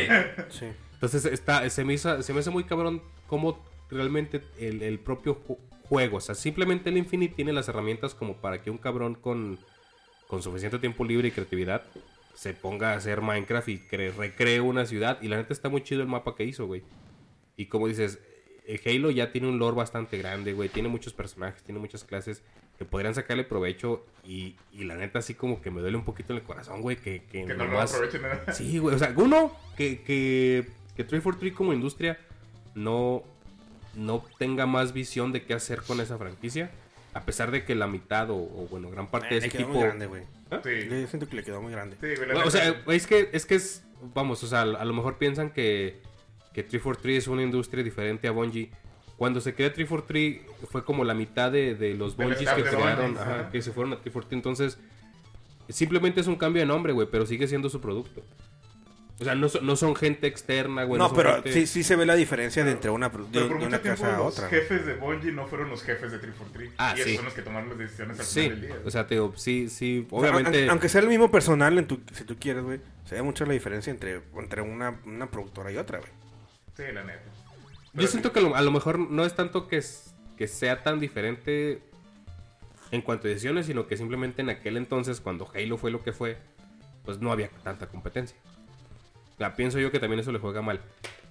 Sí. 0.49 0.65
Entonces 0.93 1.25
está, 1.25 1.69
se, 1.69 1.84
me 1.86 1.93
hizo, 1.93 2.23
se 2.23 2.34
me 2.34 2.39
hace 2.39 2.49
muy 2.49 2.63
cabrón 2.63 3.01
cómo 3.27 3.63
realmente 3.91 4.41
el, 4.58 4.82
el 4.82 4.97
propio 4.99 5.38
ju- 5.47 5.58
juego, 5.89 6.17
o 6.17 6.21
sea, 6.21 6.34
simplemente 6.34 6.89
el 6.89 6.97
Infinite 6.97 7.36
tiene 7.36 7.51
las 7.53 7.67
herramientas 7.67 8.15
como 8.15 8.38
para 8.38 8.62
que 8.63 8.71
un 8.71 8.77
cabrón 8.77 9.15
con, 9.15 9.60
con 10.27 10.41
suficiente 10.41 10.79
tiempo 10.79 11.03
libre 11.03 11.27
y 11.27 11.32
creatividad 11.32 11.84
se 12.34 12.53
ponga 12.53 12.93
a 12.93 12.95
hacer 12.95 13.21
Minecraft 13.21 13.67
y 13.69 13.77
cre- 13.79 14.15
recree 14.15 14.60
una 14.62 14.86
ciudad. 14.86 15.21
Y 15.21 15.27
la 15.27 15.36
neta 15.38 15.51
está 15.53 15.67
muy 15.69 15.84
chido 15.84 16.01
el 16.01 16.08
mapa 16.08 16.36
que 16.36 16.45
hizo, 16.45 16.65
güey. 16.65 16.84
Y 17.58 17.65
como 17.67 17.88
dices, 17.88 18.19
el 18.65 18.79
Halo 18.86 19.12
ya 19.12 19.32
tiene 19.34 19.47
un 19.49 19.60
lore 19.60 19.75
bastante 19.75 20.17
grande, 20.17 20.53
güey. 20.53 20.69
Tiene 20.69 20.88
muchos 20.88 21.13
personajes, 21.13 21.62
tiene 21.63 21.79
muchas 21.82 22.03
clases 22.06 22.41
que 22.77 22.86
podrían 22.86 23.15
sacarle 23.15 23.43
provecho. 23.43 24.05
Y, 24.25 24.55
y 24.71 24.86
la 24.86 24.95
neta, 24.95 25.19
así 25.19 25.33
como 25.33 25.62
que 25.62 25.69
me 25.71 25.81
duele 25.81 25.97
un 25.97 26.05
poquito 26.05 26.33
en 26.33 26.39
el 26.39 26.43
corazón, 26.45 26.81
güey. 26.81 26.95
Que, 26.97 27.23
que, 27.23 27.45
Que 27.45 27.53
no 27.53 27.65
lo 27.65 27.79
aprovechen 27.81 28.21
nada. 28.21 28.43
Sí, 28.53 28.77
güey. 28.77 28.95
O 28.95 28.99
sea, 28.99 29.13
uno, 29.15 29.51
que, 29.77 30.01
que, 30.01 30.65
que 30.95 31.03
343 31.03 31.53
como 31.53 31.73
industria 31.73 32.17
no, 32.75 33.23
no 33.95 34.23
tenga 34.39 34.65
más 34.65 34.93
visión 34.93 35.31
de 35.31 35.43
qué 35.43 35.53
hacer 35.53 35.81
con 35.81 35.99
esa 35.99 36.17
franquicia. 36.17 36.71
A 37.13 37.21
pesar 37.25 37.51
de 37.51 37.63
que 37.63 37.75
la 37.75 37.86
mitad 37.86 38.31
o, 38.31 38.38
o, 38.38 38.67
bueno, 38.71 38.89
gran 38.89 39.12
parte 39.12 39.36
de 39.36 39.41
Le 39.41 39.47
ese 39.47 39.49
quedó 39.49 39.62
equipo. 39.63 39.77
muy 39.77 39.83
grande, 39.88 40.05
güey. 40.07 40.23
Sí, 40.63 40.89
Yo 40.89 41.07
siento 41.07 41.27
que 41.29 41.36
le 41.36 41.43
quedó 41.43 41.62
muy 41.62 41.71
grande. 41.71 41.95
sí, 42.01 42.07
güey. 42.15 42.27
la 42.27 42.33
Bueno, 42.33 42.47
o 42.47 42.51
sea, 42.51 42.71
güey, 42.86 42.97
es 42.97 43.05
que, 43.07 43.29
es 43.33 43.45
que 43.45 43.55
es. 43.55 43.83
Vamos, 44.15 44.43
o 44.43 44.47
sea, 44.47 44.62
a 44.62 44.86
lo 44.86 44.93
mejor 44.93 45.17
piensan 45.17 45.51
que, 45.51 46.01
que 46.53 46.63
343 46.63 47.17
es 47.19 47.27
una 47.27 47.43
industria 47.43 47.83
diferente 47.83 48.27
a 48.27 48.31
Bungie. 48.31 48.71
Cuando 49.17 49.39
se 49.41 49.54
crea 49.54 49.71
343 49.73 50.67
fue 50.69 50.84
como 50.84 51.04
la 51.04 51.13
mitad 51.13 51.52
de, 51.52 51.76
de 51.76 51.93
los 51.93 52.13
staff 52.13 52.56
que 52.56 52.63
crearon, 52.63 53.13
Bungie, 53.13 53.21
ajá, 53.21 53.39
ajá. 53.41 53.49
que 53.52 53.62
se 53.62 53.71
fueron 53.71 53.93
a 53.93 53.97
343. 53.97 54.34
Entonces, 54.38 54.78
simplemente 55.69 56.21
es 56.21 56.28
un 56.28 56.36
cambio 56.36 56.62
de 56.62 56.65
nombre, 56.65 56.93
güey, 56.93 57.08
pero 57.10 57.26
sigue 57.26 57.47
siendo 57.47 57.69
su 57.69 57.80
producto. 57.80 58.21
O 59.19 59.23
sea, 59.23 59.36
no, 59.36 59.47
son- 59.47 59.65
no 59.65 59.76
son 59.76 59.95
gente 59.95 60.26
externa, 60.28 60.84
güey. 60.84 60.99
No, 60.99 61.13
pero 61.13 61.36
gente- 61.36 61.54
sí, 61.54 61.67
sí 61.67 61.84
se 61.84 61.95
ve 61.95 62.06
la 62.06 62.15
diferencia 62.15 62.65
de 62.65 62.71
entre 62.71 62.89
una, 62.89 63.10
de, 63.10 63.19
Pero 63.32 63.47
por 63.47 63.60
de 63.60 63.67
una 63.67 63.80
casa 63.80 64.15
a 64.15 64.17
los 64.17 64.34
otra. 64.34 64.49
jefes 64.49 64.86
de 64.88 64.95
Bungie 64.95 65.32
no 65.32 65.45
fueron 65.47 65.69
los 65.69 65.84
jefes 65.84 66.12
de 66.12 66.17
343. 66.17 66.73
Ah, 66.80 66.93
y 66.97 66.99
esos 67.02 67.10
sí. 67.12 67.15
son 67.17 67.26
los 67.26 67.34
que 67.36 67.41
tomaron 67.43 67.69
las 67.69 67.78
decisiones 67.78 68.19
al 68.19 68.26
Sí, 68.26 68.41
final 68.41 68.62
del 68.62 68.69
día. 68.71 68.80
o 68.84 68.89
sea, 68.91 69.06
te 69.08 69.13
digo, 69.15 69.32
sí, 69.38 69.69
sí, 69.69 70.08
O 70.10 70.19
sea, 70.19 70.32
obviamente. 70.32 70.58
aunque, 70.60 70.71
aunque 70.71 70.89
sea 70.89 71.02
el 71.02 71.08
mismo 71.08 71.30
personal, 71.30 71.78
en 71.78 71.86
tu, 71.88 72.02
si 72.12 72.23
tú 72.23 72.36
quieres, 72.39 72.63
güey, 72.63 72.82
se 73.06 73.15
ve 73.15 73.21
mucho 73.21 73.45
la 73.45 73.54
diferencia 73.54 73.91
entre, 73.91 74.19
entre 74.36 74.62
una, 74.63 74.99
una 75.06 75.28
productora 75.30 75.71
y 75.71 75.78
otra, 75.78 75.99
güey. 75.99 76.12
Sí, 76.76 76.84
la 76.91 77.04
neta. 77.04 77.21
Yo 77.93 78.08
siento 78.08 78.32
que 78.32 78.39
a 78.39 78.41
lo, 78.41 78.56
a 78.56 78.62
lo 78.62 78.71
mejor 78.71 78.97
no 78.99 79.25
es 79.25 79.36
tanto 79.36 79.67
que, 79.67 79.77
es- 79.77 80.13
que 80.38 80.47
sea 80.47 80.82
tan 80.84 80.99
diferente 80.99 81.82
en 82.91 83.01
cuanto 83.01 83.27
a 83.27 83.29
decisiones, 83.29 83.65
sino 83.67 83.88
que 83.88 83.97
simplemente 83.97 84.41
en 84.41 84.49
aquel 84.49 84.77
entonces, 84.77 85.19
cuando 85.21 85.49
Halo 85.53 85.77
fue 85.77 85.91
lo 85.91 86.03
que 86.03 86.12
fue, 86.13 86.38
pues 87.06 87.19
no 87.19 87.32
había 87.32 87.49
tanta 87.63 87.88
competencia. 87.88 88.38
O 89.36 89.38
sea, 89.38 89.56
pienso 89.56 89.79
yo 89.79 89.91
que 89.91 89.99
también 89.99 90.19
eso 90.19 90.32
le 90.32 90.39
juega 90.39 90.62
mal. 90.62 90.79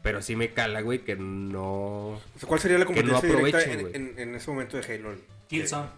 Pero 0.02 0.20
sí 0.22 0.34
me 0.34 0.50
cala, 0.50 0.80
güey, 0.80 1.00
que 1.04 1.14
no... 1.14 1.62
O 2.10 2.20
sea, 2.36 2.48
¿Cuál 2.48 2.58
sería 2.60 2.78
la 2.78 2.84
Que 2.86 3.02
no 3.04 3.12
competencia 3.20 3.28
directa 3.64 3.98
en 4.18 4.34
ese 4.34 4.50
momento 4.50 4.76
de 4.76 4.94
Halo? 4.94 5.14
Killzone. 5.48 5.88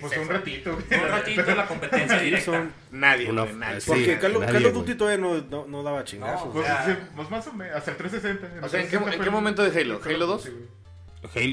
Pues 0.00 0.16
un 0.18 0.28
ratito. 0.28 0.72
Un 0.76 1.08
ratito 1.08 1.54
la 1.54 1.66
competencia 1.66 2.18
directa. 2.18 2.44
Son- 2.52 2.72
Nadie, 2.90 3.30
Una- 3.30 3.44
nadie. 3.46 3.80
sí. 3.80 3.90
Porque 3.90 4.18
Call, 4.18 4.36
of- 4.36 4.42
nadie, 4.44 4.60
güey. 4.60 4.72
Duty 4.72 4.94
todavía 4.94 5.18
no, 5.20 5.40
no, 5.50 5.66
no 5.66 5.82
daba 5.82 6.04
chingazos. 6.04 6.46
No, 6.46 6.52
Pues, 6.52 6.66
Ya. 6.66 6.84
sí, 6.86 6.92
pues 7.16 7.30
más 7.30 7.46
o 7.46 7.52
menos, 7.52 7.76
hasta 7.76 7.90
el 7.92 7.96
360. 7.96 8.66
O 8.66 8.68
sea, 8.68 8.80
¿en 8.80 8.86
qué- 8.86 8.96
360 8.96 9.14
en 9.16 9.22
qué 9.22 9.30
momento 9.30 9.62
de 9.62 9.80
Halo? 9.80 10.00
¿Halo 10.04 10.26
Duty, 10.26 10.48
2? 10.48 10.50
güey. 10.50 10.80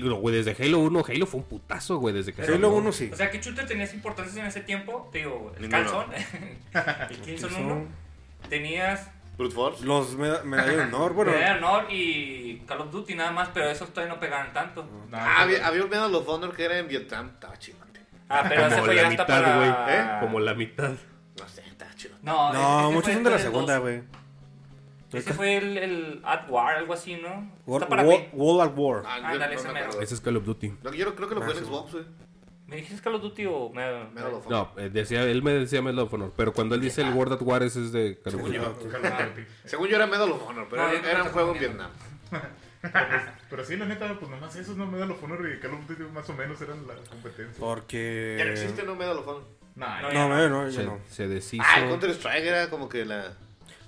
Halo, 0.02 0.16
güey, 0.18 0.36
desde 0.36 0.64
Halo 0.64 0.80
1, 0.80 1.04
Halo 1.08 1.26
fue 1.26 1.40
un 1.42 1.46
putazo, 1.46 1.98
güey, 1.98 2.14
desde 2.16 2.34
que 2.34 2.42
Halo 2.42 2.54
salió. 2.54 2.70
1 2.70 2.92
sí. 2.94 3.10
O 3.12 3.16
sea, 3.18 3.30
¿qué 3.30 3.40
shooter 3.42 3.68
tenías 3.68 3.94
importancia 3.94 4.42
en 4.42 4.48
ese 4.48 4.62
tiempo? 4.62 5.10
Te 5.12 5.18
digo, 5.20 5.52
el 5.58 5.64
Ninguno. 5.64 5.84
Calzón, 5.84 6.14
el 7.10 7.18
Killzone 7.22 7.54
Son 7.54 7.66
1. 7.66 7.88
Tenías 8.50 9.10
Brute 9.38 9.54
Force. 9.54 9.86
Los 9.86 10.16
meda- 10.18 10.42
medallas 10.44 10.76
de 10.78 10.82
honor, 10.84 11.14
bueno. 11.14 11.32
Medalla 11.32 11.54
de 11.54 11.58
Honor 11.60 11.86
y 11.92 12.64
Call 12.66 12.82
of 12.82 12.92
Duty 12.92 13.14
nada 13.16 13.32
más, 13.32 13.50
pero 13.54 13.70
esos 13.70 13.90
todavía 13.94 14.14
no 14.16 14.20
pegaban 14.20 14.52
tanto. 14.54 14.84
No, 14.84 15.18
Ah, 15.18 15.42
había, 15.44 15.68
había 15.68 15.84
un 15.84 15.90
Medal 15.90 16.16
of 16.16 16.28
Honor 16.28 16.56
que 16.56 16.64
era 16.66 16.78
en 16.80 16.88
Vietnam. 16.88 17.32
Estaba 17.36 17.58
chido. 17.60 17.78
Ah, 18.30 18.44
pero 18.48 18.62
ese 18.68 18.76
Como 18.76 18.86
fue 18.86 18.96
la 18.96 19.02
ya 19.02 19.08
hasta 19.08 19.24
mitad, 19.24 19.42
para... 19.42 19.58
güey. 19.58 19.70
¿Eh? 19.98 20.18
Como 20.20 20.40
la 20.40 20.54
mitad. 20.54 20.92
No 21.40 21.48
sé, 21.48 21.64
estaba 21.68 21.94
chido. 21.96 22.16
No, 22.22 22.54
No, 22.54 22.92
muchos 22.92 23.04
fue 23.06 23.14
son 23.14 23.24
de 23.24 23.30
la 23.32 23.40
segunda, 23.40 23.78
güey. 23.78 24.04
Ese 25.14 25.34
fue 25.34 25.56
el, 25.58 25.78
el 25.78 26.22
At 26.26 26.50
War, 26.50 26.76
algo 26.76 26.94
así, 26.94 27.16
¿no? 27.16 27.50
War, 27.66 27.84
Está 27.84 27.90
para 27.90 28.02
at 28.02 28.78
War. 28.78 29.04
Ah, 29.06 29.16
Ándale, 29.24 29.56
no 29.56 29.60
ese 29.62 29.68
me 29.70 29.74
mero. 29.74 30.02
Ese 30.02 30.16
es 30.16 30.22
Call 30.22 30.36
of 30.36 30.44
Duty. 30.46 30.74
No, 30.84 30.94
yo 30.94 31.16
creo 31.16 31.30
que 31.30 31.36
lo 31.36 31.42
Ah, 31.42 31.46
fue 31.46 31.54
en 31.54 31.60
sí. 31.60 31.66
Xbox, 31.66 31.92
güey. 31.94 32.06
¿Me 32.68 32.76
dijiste 32.76 33.02
Call 33.02 33.16
of 33.16 33.22
Duty 33.22 33.46
o 33.46 33.70
Medal 33.70 34.12
Medal 34.12 34.34
of 34.34 34.48
Honor. 34.48 34.70
No, 34.76 34.82
eh, 34.82 34.90
decía, 34.90 35.24
él 35.24 35.42
me 35.42 35.54
decía 35.54 35.82
Medal 35.82 36.00
of 36.00 36.14
Honor, 36.14 36.34
pero 36.36 36.52
cuando 36.52 36.76
él 36.76 36.82
dice 36.82 37.02
el 37.02 37.14
World 37.14 37.34
at 37.36 37.42
War, 37.42 37.64
ese 37.64 37.82
es 37.82 37.94
de 37.94 38.20
Call 38.22 38.36
of 38.36 38.42
Duty. 38.42 38.58
Call 38.58 38.66
of 38.66 38.80
Duty. 38.82 39.48
Según 39.64 39.88
yo 39.88 39.96
era 39.96 40.06
Medal 40.08 40.30
of 40.32 40.46
Honor, 40.46 40.68
pero 40.70 40.84
No, 40.84 40.90
era, 40.92 41.10
era 41.12 41.24
un 41.24 41.30
juego 41.30 41.52
en 41.52 41.56
está 41.56 41.68
Vietnam. 41.70 41.92
Pero, 42.82 42.94
pues, 42.94 43.22
pero 43.50 43.66
sí, 43.66 43.76
la 43.78 43.86
neta, 43.86 44.18
pues 44.20 44.30
nomás 44.32 44.56
esos 44.56 44.76
no 44.78 44.86
me 44.86 44.98
da 44.98 45.06
los 45.06 45.22
Honor 45.24 45.50
y 45.52 45.60
Call 45.60 45.74
of 45.74 45.88
Duty 45.88 46.04
más 46.14 46.30
o 46.30 46.34
menos 46.34 46.62
eran 46.62 46.86
la 46.88 46.96
competencia. 46.96 47.56
Porque. 47.60 48.36
Ya 48.38 48.46
no 48.46 48.52
existe, 48.52 48.84
¿no? 48.84 48.96
Medal 48.96 49.18
of 49.18 49.28
Honor. 49.28 49.44
Nah, 49.76 50.02
No, 50.02 50.12
ya. 50.12 50.28
No, 50.28 50.30
no, 50.30 50.50
no, 50.50 50.70
yo 50.70 50.80
Se, 50.80 50.86
no. 50.86 51.00
se 51.10 51.28
deshizo. 51.28 51.64
Ah, 51.66 51.80
el 51.82 51.90
Counter 51.90 52.10
Strike 52.12 52.46
era 52.46 52.70
como 52.70 52.88
que 52.90 53.06
la. 53.06 53.34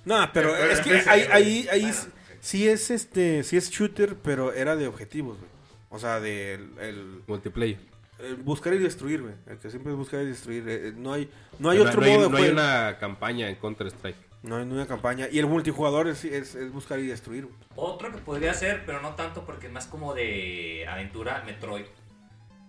No, 0.04 0.30
pero 0.32 0.56
es 0.56 0.80
que 0.80 1.02
ahí, 1.08 1.26
ahí, 1.30 1.68
ahí 1.70 1.92
sí 2.40 2.66
es 2.68 2.90
este, 2.90 3.42
sí 3.42 3.56
es 3.56 3.70
shooter, 3.70 4.16
pero 4.16 4.52
era 4.52 4.74
de 4.76 4.86
objetivos, 4.86 5.36
güey. 5.38 5.50
O 5.90 5.98
sea, 5.98 6.20
de 6.20 6.54
el, 6.54 6.70
el- 6.80 7.22
Multiplayer. 7.26 7.78
el 8.20 8.36
buscar 8.36 8.72
y 8.74 8.78
destruir, 8.78 9.22
güey. 9.22 9.34
El 9.46 9.58
que 9.58 9.68
siempre 9.70 9.92
es 9.92 9.98
buscar 9.98 10.22
y 10.22 10.26
destruir. 10.26 10.64
Eh, 10.68 10.92
No 10.96 11.12
hay, 11.12 11.28
no 11.58 11.70
hay 11.70 11.78
No, 11.78 11.84
otro 11.84 12.00
no 12.00 12.06
hay, 12.06 12.12
modo 12.14 12.24
de 12.24 12.30
no 12.30 12.36
hay 12.36 12.42
juego. 12.44 12.60
una 12.60 12.96
campaña 12.98 13.48
en 13.48 13.56
Counter 13.56 13.88
Strike. 13.88 14.16
No 14.42 14.56
hay 14.56 14.62
una 14.62 14.86
campaña. 14.86 15.28
Y 15.30 15.38
el 15.38 15.46
multijugador 15.46 16.08
es, 16.08 16.24
es, 16.24 16.54
es 16.54 16.72
buscar 16.72 16.98
y 16.98 17.06
destruir. 17.06 17.46
Otro 17.76 18.10
que 18.10 18.18
podría 18.18 18.54
ser, 18.54 18.84
pero 18.86 19.00
no 19.02 19.14
tanto 19.14 19.44
porque 19.44 19.66
es 19.66 19.72
más 19.72 19.86
como 19.86 20.14
de 20.14 20.86
aventura, 20.88 21.42
Metroid. 21.44 21.84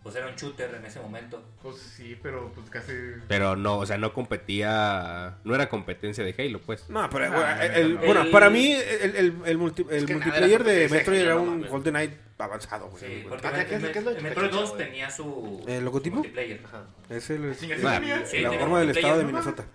Pues 0.04 0.16
era 0.16 0.28
un 0.28 0.36
shooter 0.36 0.74
en 0.74 0.84
ese 0.84 1.00
momento. 1.00 1.44
Pues 1.62 1.78
sí, 1.78 2.18
pero 2.24 2.52
pues 2.56 2.70
casi. 2.72 2.92
Pero 3.28 3.56
no, 3.56 3.78
o 3.78 3.86
sea, 3.86 4.00
no 4.00 4.14
competía. 4.14 5.38
No 5.44 5.54
era 5.54 5.70
competencia 5.70 6.24
de 6.24 6.34
Halo, 6.38 6.60
pues. 6.60 6.90
No, 6.90 7.08
pero 7.10 7.30
No, 7.30 7.36
güey, 7.38 7.44
no, 7.56 7.62
el- 7.62 7.70
no, 7.72 7.78
el- 8.02 8.06
bueno, 8.08 8.22
El- 8.24 8.32
para 8.32 8.50
mí 8.50 8.72
el, 8.74 9.16
el, 9.16 9.36
el, 9.46 9.58
multi- 9.60 9.84
multiplayer 9.86 10.64
de 10.64 10.90
Metroid 10.90 11.20
era 11.22 11.36
no 11.36 11.42
un. 11.44 11.68
Golden 11.68 11.94
Knight 11.94 12.14
avanzado, 12.40 12.88
güey. 12.90 13.00
Sí, 13.04 13.08
güey. 13.08 13.24
porque 13.30 13.48
Ah, 13.48 13.52
¿qué- 13.54 13.66
qué 13.68 13.76
es- 13.76 13.84
el, 13.84 13.92
qué 13.92 14.00
es 14.00 14.06
lo 14.06 14.12
el 14.12 14.24
Metroid 14.24 14.48
chacha, 14.50 14.60
2 14.62 14.70
güey? 14.72 14.86
tenía 14.88 15.10
su 15.12 15.64
¿El 15.68 15.86
logotipo? 15.86 16.16
multiplayer. 16.18 16.62
Ajá. 16.66 16.84
Es 17.08 17.30
el, 17.30 17.54
sí 17.56 17.70
Ah, 17.72 17.92
tenía. 18.00 18.26
sí, 18.26 18.40
la 18.40 18.52
forma 18.54 18.80
del 18.80 18.90
estado 18.90 19.20
de. 19.20 19.24
Minnesota. 19.26 19.66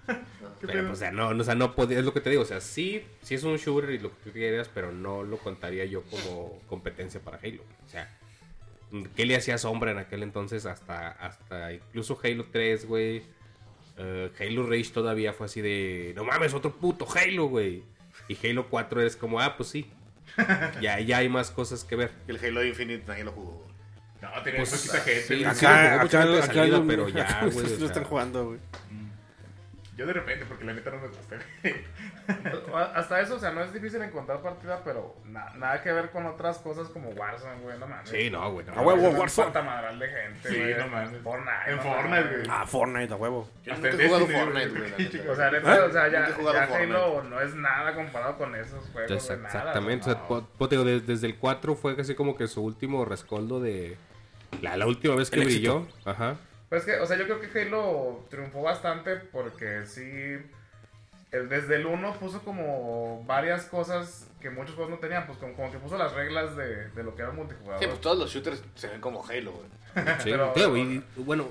¿Qué 0.60 0.66
Pero, 0.66 0.90
o 0.92 0.96
sea, 0.96 1.10
no, 1.12 1.28
o 1.28 1.44
sea, 1.44 1.54
no 1.54 1.74
podía, 1.74 1.98
es 1.98 2.04
lo 2.04 2.12
que 2.12 2.20
te 2.20 2.30
digo, 2.30 2.42
o 2.42 2.46
sea, 2.46 2.60
sí, 2.60 3.04
sí 3.22 3.34
es 3.34 3.42
un 3.44 3.56
shooter 3.56 3.90
y 3.90 3.98
lo 3.98 4.10
que 4.10 4.16
tú 4.24 4.32
quieras, 4.32 4.70
pero 4.72 4.92
no 4.92 5.22
lo 5.22 5.36
contaría 5.38 5.84
yo 5.84 6.02
como 6.04 6.58
competencia 6.68 7.20
para 7.20 7.38
Halo. 7.38 7.62
O 7.86 7.88
sea, 7.90 8.08
¿qué 9.14 9.26
le 9.26 9.36
hacía 9.36 9.58
sombra 9.58 9.90
en 9.90 9.98
aquel 9.98 10.22
entonces 10.22 10.64
hasta, 10.66 11.08
hasta 11.10 11.72
incluso 11.72 12.18
Halo 12.22 12.46
3, 12.50 12.86
güey? 12.86 13.22
Eh, 13.98 14.30
Halo 14.40 14.66
Rage 14.66 14.90
todavía 14.92 15.32
fue 15.32 15.46
así 15.46 15.60
de, 15.60 16.12
no 16.16 16.24
mames, 16.24 16.54
otro 16.54 16.72
puto 16.72 17.06
Halo, 17.14 17.46
güey. 17.46 17.82
Y 18.28 18.46
Halo 18.46 18.66
4 18.68 19.02
es 19.02 19.16
como, 19.16 19.40
ah, 19.40 19.56
pues 19.56 19.68
sí. 19.70 19.90
ya, 20.80 21.00
ya 21.00 21.18
hay 21.18 21.28
más 21.28 21.50
cosas 21.50 21.84
que 21.84 21.96
ver. 21.96 22.10
Y 22.28 22.32
el 22.32 22.44
Halo 22.44 22.64
Infinite 22.64 23.04
nadie 23.06 23.24
lo 23.24 23.32
jugó. 23.32 23.66
No, 24.22 24.42
tenía 24.42 24.60
Pues, 24.60 24.70
poquita 24.74 25.00
gente. 25.00 25.22
sí, 25.22 25.44
Acá, 25.44 26.00
acá, 26.02 26.22
acá 26.44 26.64
lo- 26.64 26.86
pero 26.86 27.08
ya, 27.10 27.22
acá 27.24 27.46
güey, 27.46 27.78
lo 27.78 27.86
están 27.86 28.04
jugando, 28.04 28.46
güey. 28.46 28.58
Yo 29.96 30.04
de 30.06 30.12
repente, 30.12 30.44
porque 30.46 30.64
la 30.64 30.74
neta 30.74 30.90
no 30.90 30.98
me 30.98 31.09
gusta. 31.09 31.37
Hasta 32.94 33.20
eso, 33.20 33.37
o 33.37 33.38
sea, 33.38 33.50
no 33.52 33.62
es 33.62 33.72
difícil 33.72 34.02
encontrar 34.02 34.42
partida, 34.42 34.82
pero 34.85 35.16
na- 35.24 35.50
nada 35.54 35.82
que 35.82 35.90
ver 35.92 36.11
con 36.11 36.26
otras 36.26 36.59
cosas 36.59 36.88
como 36.88 37.09
Warzone, 37.11 37.61
güey, 37.62 37.78
no 37.78 37.87
mames. 37.87 38.11
Sí, 38.11 38.28
no, 38.28 38.50
güey. 38.52 38.66
no. 38.66 38.74
A 38.74 38.82
huevo, 38.82 39.09
Warzone. 39.11 39.46
patamadral 39.48 39.98
de 39.98 40.09
gente, 40.09 40.48
Sí, 40.50 40.56
güey. 40.59 40.74
no 40.76 40.88
mames. 40.88 41.22
Fortnite. 41.22 41.70
En 41.70 41.76
no 41.76 41.82
Fortnite, 41.82 42.28
güey. 42.28 42.42
Ah, 42.50 42.66
Fortnite, 42.66 43.12
a 43.12 43.16
huevo. 43.16 43.48
Yo 43.64 43.72
Hasta 43.72 43.88
nunca 43.90 44.02
he 44.02 44.06
jugado 44.09 44.26
Fortnite, 44.26 44.68
güey. 44.68 44.90
neta. 44.98 45.32
O 45.32 45.37
sea, 45.37 45.50
neta, 45.50 45.85
o 45.87 45.90
sea, 45.92 46.09
ya, 46.09 46.28
ya. 46.28 46.64
Halo 46.76 47.22
no 47.22 47.40
es 47.40 47.54
nada 47.54 47.94
comparado 47.94 48.37
con 48.37 48.54
esos 48.54 48.85
juegos. 48.90 49.00
Entonces, 49.11 49.28
güey, 49.28 49.42
nada, 49.42 49.59
exactamente. 49.59 50.11
o 50.11 50.68
sea, 50.68 50.85
desde 51.06 51.26
el 51.26 51.37
4 51.38 51.74
fue 51.74 51.96
casi 51.96 52.14
como 52.14 52.37
que 52.37 52.46
su 52.48 52.62
último 52.62 53.04
rescoldo 53.06 53.61
de. 53.61 53.96
La, 54.61 54.76
la 54.76 54.87
última 54.87 55.14
vez 55.16 55.30
que 55.30 55.40
El 55.40 55.46
brilló. 55.46 55.87
Ajá. 56.04 56.37
Pues 56.68 56.85
que, 56.85 56.96
o 56.96 57.07
sea, 57.07 57.16
yo 57.16 57.24
creo 57.24 57.40
que 57.40 57.61
Halo 57.61 58.24
triunfó 58.31 58.62
bastante 58.62 59.16
porque 59.16 59.87
sí. 59.87 60.02
el- 61.33 61.48
desde 61.48 61.76
el 61.76 61.87
1 61.87 62.14
puso 62.14 62.40
como 62.42 63.22
varias 63.26 63.64
cosas 63.66 64.26
que 64.40 64.50
muchos 64.50 64.74
juegos 64.74 64.90
no 64.92 64.98
tenían, 64.98 65.26
pues 65.26 65.38
como, 65.38 65.55
como 65.55 65.70
que 65.72 65.79
puso 65.79 65.96
las 65.98 66.12
reglas 66.12 66.57
de, 66.57 66.88
de 66.90 67.02
lo 67.02 67.14
que 67.14 67.22
era 67.22 67.31
el 67.31 67.37
multijugador. 67.37 67.81
Sí, 67.81 67.87
pues 67.88 68.00
todos 68.00 68.18
los 68.18 68.31
shooters 68.33 68.62
se 68.74 68.88
ven 68.88 69.00
como 69.00 69.24
Halo, 69.26 69.52
güey. 69.52 69.66
Sí, 70.22 70.31
Pero- 70.31 70.52
tío, 70.52 70.76
y- 70.76 71.02
y 71.16 71.20
bueno, 71.22 71.48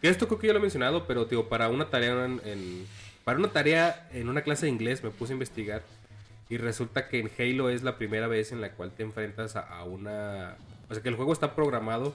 que 0.00 0.08
esto 0.08 0.26
creo 0.26 0.38
que 0.38 0.46
yo 0.48 0.52
lo 0.52 0.58
he 0.58 0.62
mencionado, 0.62 1.06
pero 1.06 1.26
tío, 1.26 1.48
para 1.48 1.68
una 1.68 1.88
tarea 1.90 2.24
en, 2.24 2.40
en- 2.44 2.86
para 3.24 3.38
una 3.38 3.48
tarea 3.48 4.08
en 4.12 4.28
una 4.28 4.42
clase 4.42 4.66
de 4.66 4.72
inglés 4.72 5.02
me 5.02 5.10
puse 5.10 5.32
a 5.32 5.34
investigar 5.34 5.82
y 6.48 6.58
resulta 6.58 7.08
que 7.08 7.18
en 7.18 7.30
Halo 7.38 7.70
es 7.70 7.82
la 7.82 7.96
primera 7.96 8.28
vez 8.28 8.52
en 8.52 8.60
la 8.60 8.70
cual 8.70 8.92
te 8.92 9.02
enfrentas 9.02 9.56
a, 9.56 9.60
a 9.62 9.82
una, 9.84 10.54
o 10.88 10.94
sea, 10.94 11.02
que 11.02 11.08
el 11.08 11.16
juego 11.16 11.32
está 11.32 11.54
programado 11.56 12.14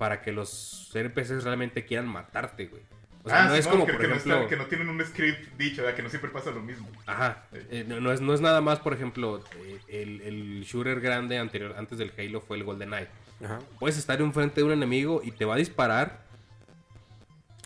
para 0.00 0.22
que 0.22 0.32
los 0.32 0.90
NPCs 0.94 1.44
realmente 1.44 1.84
quieran 1.84 2.08
matarte, 2.08 2.66
güey. 2.68 2.80
O 3.22 3.28
sea, 3.28 3.44
ah, 3.44 3.48
no 3.48 3.54
es 3.54 3.66
como 3.66 3.84
que, 3.84 3.92
por 3.92 4.00
que 4.00 4.08
no 4.08 4.14
ejemplo, 4.14 4.34
están- 4.36 4.48
que 4.48 4.56
no 4.56 4.64
tienen 4.64 4.88
un 4.88 5.04
script 5.04 5.58
dicho, 5.58 5.82
¿verdad? 5.82 5.94
que 5.94 6.02
no 6.02 6.08
siempre 6.08 6.30
pasa 6.30 6.50
lo 6.52 6.62
mismo. 6.62 6.88
Ajá. 7.04 7.44
Sí. 7.52 7.58
Eh, 7.70 7.84
no, 7.86 8.00
no 8.00 8.12
es, 8.12 8.22
no 8.22 8.32
es 8.32 8.40
nada 8.40 8.62
más, 8.62 8.78
por 8.78 8.94
ejemplo, 8.94 9.44
eh, 9.58 9.78
el, 9.88 10.22
el 10.22 10.62
shooter 10.64 11.00
grande 11.02 11.36
anterior, 11.38 11.74
antes 11.76 11.98
del 11.98 12.12
Halo 12.18 12.40
fue 12.40 12.56
el 12.56 12.64
GoldenEye. 12.64 13.08
Ajá. 13.44 13.58
Puedes 13.78 13.98
estar 13.98 14.18
enfrente 14.22 14.62
de 14.62 14.64
un 14.64 14.72
enemigo 14.72 15.20
y 15.22 15.32
te 15.32 15.44
va 15.44 15.54
a 15.54 15.58
disparar. 15.58 16.22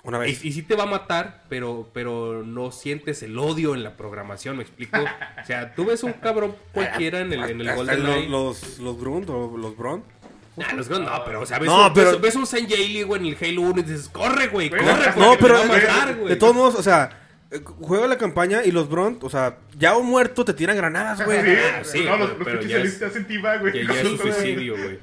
Una 0.02 0.18
Y, 0.18 0.20
vez. 0.32 0.44
y 0.44 0.52
sí 0.52 0.62
te 0.62 0.74
va 0.74 0.82
a 0.82 0.86
matar, 0.86 1.44
pero, 1.48 1.88
pero 1.94 2.42
no 2.44 2.72
sientes 2.72 3.22
el 3.22 3.38
odio 3.38 3.74
en 3.76 3.84
la 3.84 3.96
programación, 3.96 4.56
¿me 4.56 4.62
explico? 4.64 4.98
O 5.00 5.46
sea, 5.46 5.72
tú 5.76 5.84
ves 5.86 6.02
un 6.02 6.12
cabrón 6.14 6.56
cualquiera 6.72 7.20
en 7.20 7.32
el, 7.32 7.44
en 7.48 7.60
el 7.60 7.74
GoldenEye. 7.76 8.28
los, 8.28 8.60
los, 8.60 8.78
los 8.80 8.98
Grunt 8.98 9.30
o 9.30 9.56
los 9.56 9.76
Bron. 9.76 10.02
Nah, 10.56 10.72
los 10.74 10.88
no, 10.88 11.24
pero 11.24 11.40
o 11.40 11.46
sea, 11.46 11.58
ves, 11.58 11.66
No, 11.68 11.88
un, 11.88 11.94
pero- 11.94 12.12
ves, 12.12 12.20
ves 12.20 12.36
un 12.36 12.46
Saint 12.46 12.68
Jaili, 12.70 13.02
güey, 13.02 13.20
en 13.28 13.34
el 13.34 13.38
Halo 13.40 13.62
1 13.62 13.80
y 13.80 13.82
dices, 13.82 14.08
corre, 14.08 14.46
güey, 14.48 14.68
Güey, 14.68 14.80
corre, 14.82 15.06
no, 15.16 15.26
porque 15.30 15.38
pero 15.42 15.60
te 15.60 15.68
va 15.68 15.74
a 15.74 15.78
matar, 15.78 16.08
de, 16.08 16.14
güey. 16.14 16.28
de 16.28 16.36
todos 16.36 16.54
modos, 16.54 16.74
o 16.76 16.82
sea, 16.82 17.10
eh, 17.50 17.60
juega 17.80 18.06
la 18.06 18.18
campaña 18.18 18.62
y 18.64 18.70
los 18.70 18.88
Bron, 18.88 19.18
o 19.20 19.28
sea, 19.30 19.56
ya 19.76 19.96
un 19.96 20.06
muerto 20.06 20.44
te 20.44 20.54
tiran 20.54 20.76
granadas, 20.76 21.24
güey. 21.24 21.40
Sí, 21.42 21.52
Ah, 21.60 21.80
sí, 21.82 22.04
no, 22.04 22.16
los, 22.16 22.38
los 22.38 22.48
pinches 22.48 22.68
ya 22.68 22.78
es- 22.78 22.98
te 23.00 23.04
hacen 23.06 23.26
tiba, 23.26 23.56
güey. 23.56 23.72
Que 23.72 23.86
ya 23.86 24.00
es 24.00 24.20
suicidio, 24.20 24.74
güey. 24.76 24.98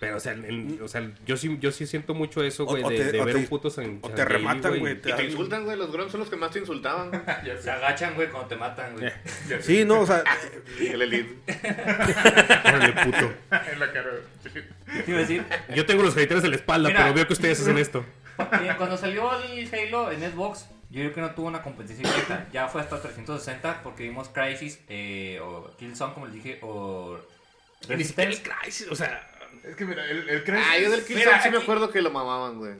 Pero, 0.00 0.16
o 0.16 0.20
sea, 0.20 0.36
o 0.80 0.86
sea, 0.86 1.10
yo 1.26 1.36
sí, 1.36 1.56
yo 1.60 1.72
sí 1.72 1.84
siento 1.86 2.14
mucho 2.14 2.44
eso, 2.44 2.66
güey, 2.66 2.84
de, 2.84 2.96
te- 2.96 3.12
de 3.12 3.20
o 3.20 3.24
ver 3.24 3.34
te- 3.34 3.40
un 3.40 3.46
puto 3.48 3.68
San 3.68 3.98
o 4.00 4.10
te 4.10 4.24
rematan, 4.24 4.78
güey, 4.78 5.00
te- 5.00 5.10
Y 5.10 5.12
te 5.14 5.24
insultan, 5.24 5.64
güey. 5.64 5.76
Los 5.76 5.90
Grunts 5.90 6.12
son 6.12 6.20
los 6.20 6.30
que 6.30 6.36
más 6.36 6.52
te 6.52 6.60
insultaban. 6.60 7.10
Se 7.60 7.68
agachan, 7.70 8.14
güey, 8.14 8.28
cuando 8.30 8.48
te 8.48 8.56
matan, 8.56 8.92
güey. 8.96 9.10
Sí, 9.60 9.84
no, 9.84 10.00
o 10.02 10.06
sea, 10.06 10.22
El 10.80 11.02
Elite. 11.02 11.36
Órale, 12.64 12.92
puto. 13.04 13.32
en 13.72 13.80
la 13.80 13.92
cara. 13.92 14.10
Te 14.44 15.04
iba 15.10 15.18
a 15.18 15.20
decir, 15.22 15.44
Yo 15.74 15.84
tengo 15.84 16.02
los 16.02 16.14
haters 16.14 16.44
en 16.44 16.50
la 16.50 16.56
espalda, 16.56 16.88
Mira. 16.90 17.00
pero 17.02 17.14
veo 17.14 17.26
que 17.26 17.32
ustedes 17.32 17.60
hacen 17.60 17.78
esto. 17.78 18.04
cuando 18.76 18.96
salió 18.96 19.30
el 19.42 19.68
Halo 19.74 20.12
en 20.12 20.20
Xbox, 20.30 20.66
yo 20.90 21.00
creo 21.00 21.12
que 21.14 21.20
no 21.20 21.30
tuvo 21.34 21.48
una 21.48 21.62
competencia 21.62 22.08
directa. 22.08 22.46
Ya 22.52 22.68
fue 22.68 22.80
hasta 22.80 23.00
360 23.02 23.82
porque 23.82 24.04
vimos 24.04 24.28
Crisis, 24.28 24.80
eh, 24.88 25.40
o 25.42 25.70
Killzone, 25.76 26.14
como 26.14 26.26
les 26.26 26.36
dije, 26.36 26.58
o 26.62 27.18
Ni 27.88 28.04
siquiera 28.04 28.30
el 28.30 28.36
Resistance. 28.36 28.42
Crisis, 28.62 28.86
o 28.90 28.94
sea... 28.94 29.28
Es 29.64 29.76
que 29.76 29.84
mira, 29.84 30.04
el, 30.04 30.28
el 30.28 30.44
Crysis. 30.44 30.66
Ah, 30.68 30.78
yo 30.78 30.90
del 30.90 31.00
Mira, 31.00 31.06
Killzone 31.06 31.42
sí 31.42 31.50
me 31.50 31.56
aquí- 31.56 31.62
acuerdo 31.64 31.90
que 31.90 32.02
lo 32.02 32.10
mamaban, 32.10 32.58
güey. 32.58 32.74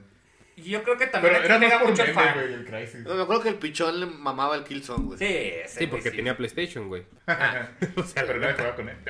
Y 0.56 0.70
yo 0.70 0.82
creo 0.82 0.98
que 0.98 1.06
también 1.06 1.34
Pero 1.34 1.44
aquí 1.44 1.52
era 1.52 1.60
pega 1.60 1.74
más 1.76 1.82
por 1.82 1.90
mucho 1.92 2.02
el 2.02 2.08
meme, 2.14 2.20
fan. 2.22 2.34
güey, 2.34 2.52
el 2.54 2.64
Crysis. 2.64 3.00
No, 3.06 3.14
me 3.14 3.22
acuerdo 3.22 3.42
que 3.44 3.48
el 3.50 3.54
pichón 3.56 4.00
le 4.00 4.06
mamaba 4.06 4.56
el 4.56 4.64
Killzone, 4.64 5.04
güey. 5.04 5.18
Sí, 5.18 5.24
ese 5.24 5.68
Sí, 5.68 5.76
güey 5.76 5.90
porque 5.90 6.10
sí. 6.10 6.16
tenía 6.16 6.36
PlayStation, 6.36 6.88
güey. 6.88 7.04
o 7.96 8.02
sea, 8.02 8.26
pero 8.26 8.40
nadie 8.40 8.54
jugaba 8.54 8.74
con 8.74 8.88
él. 8.88 8.96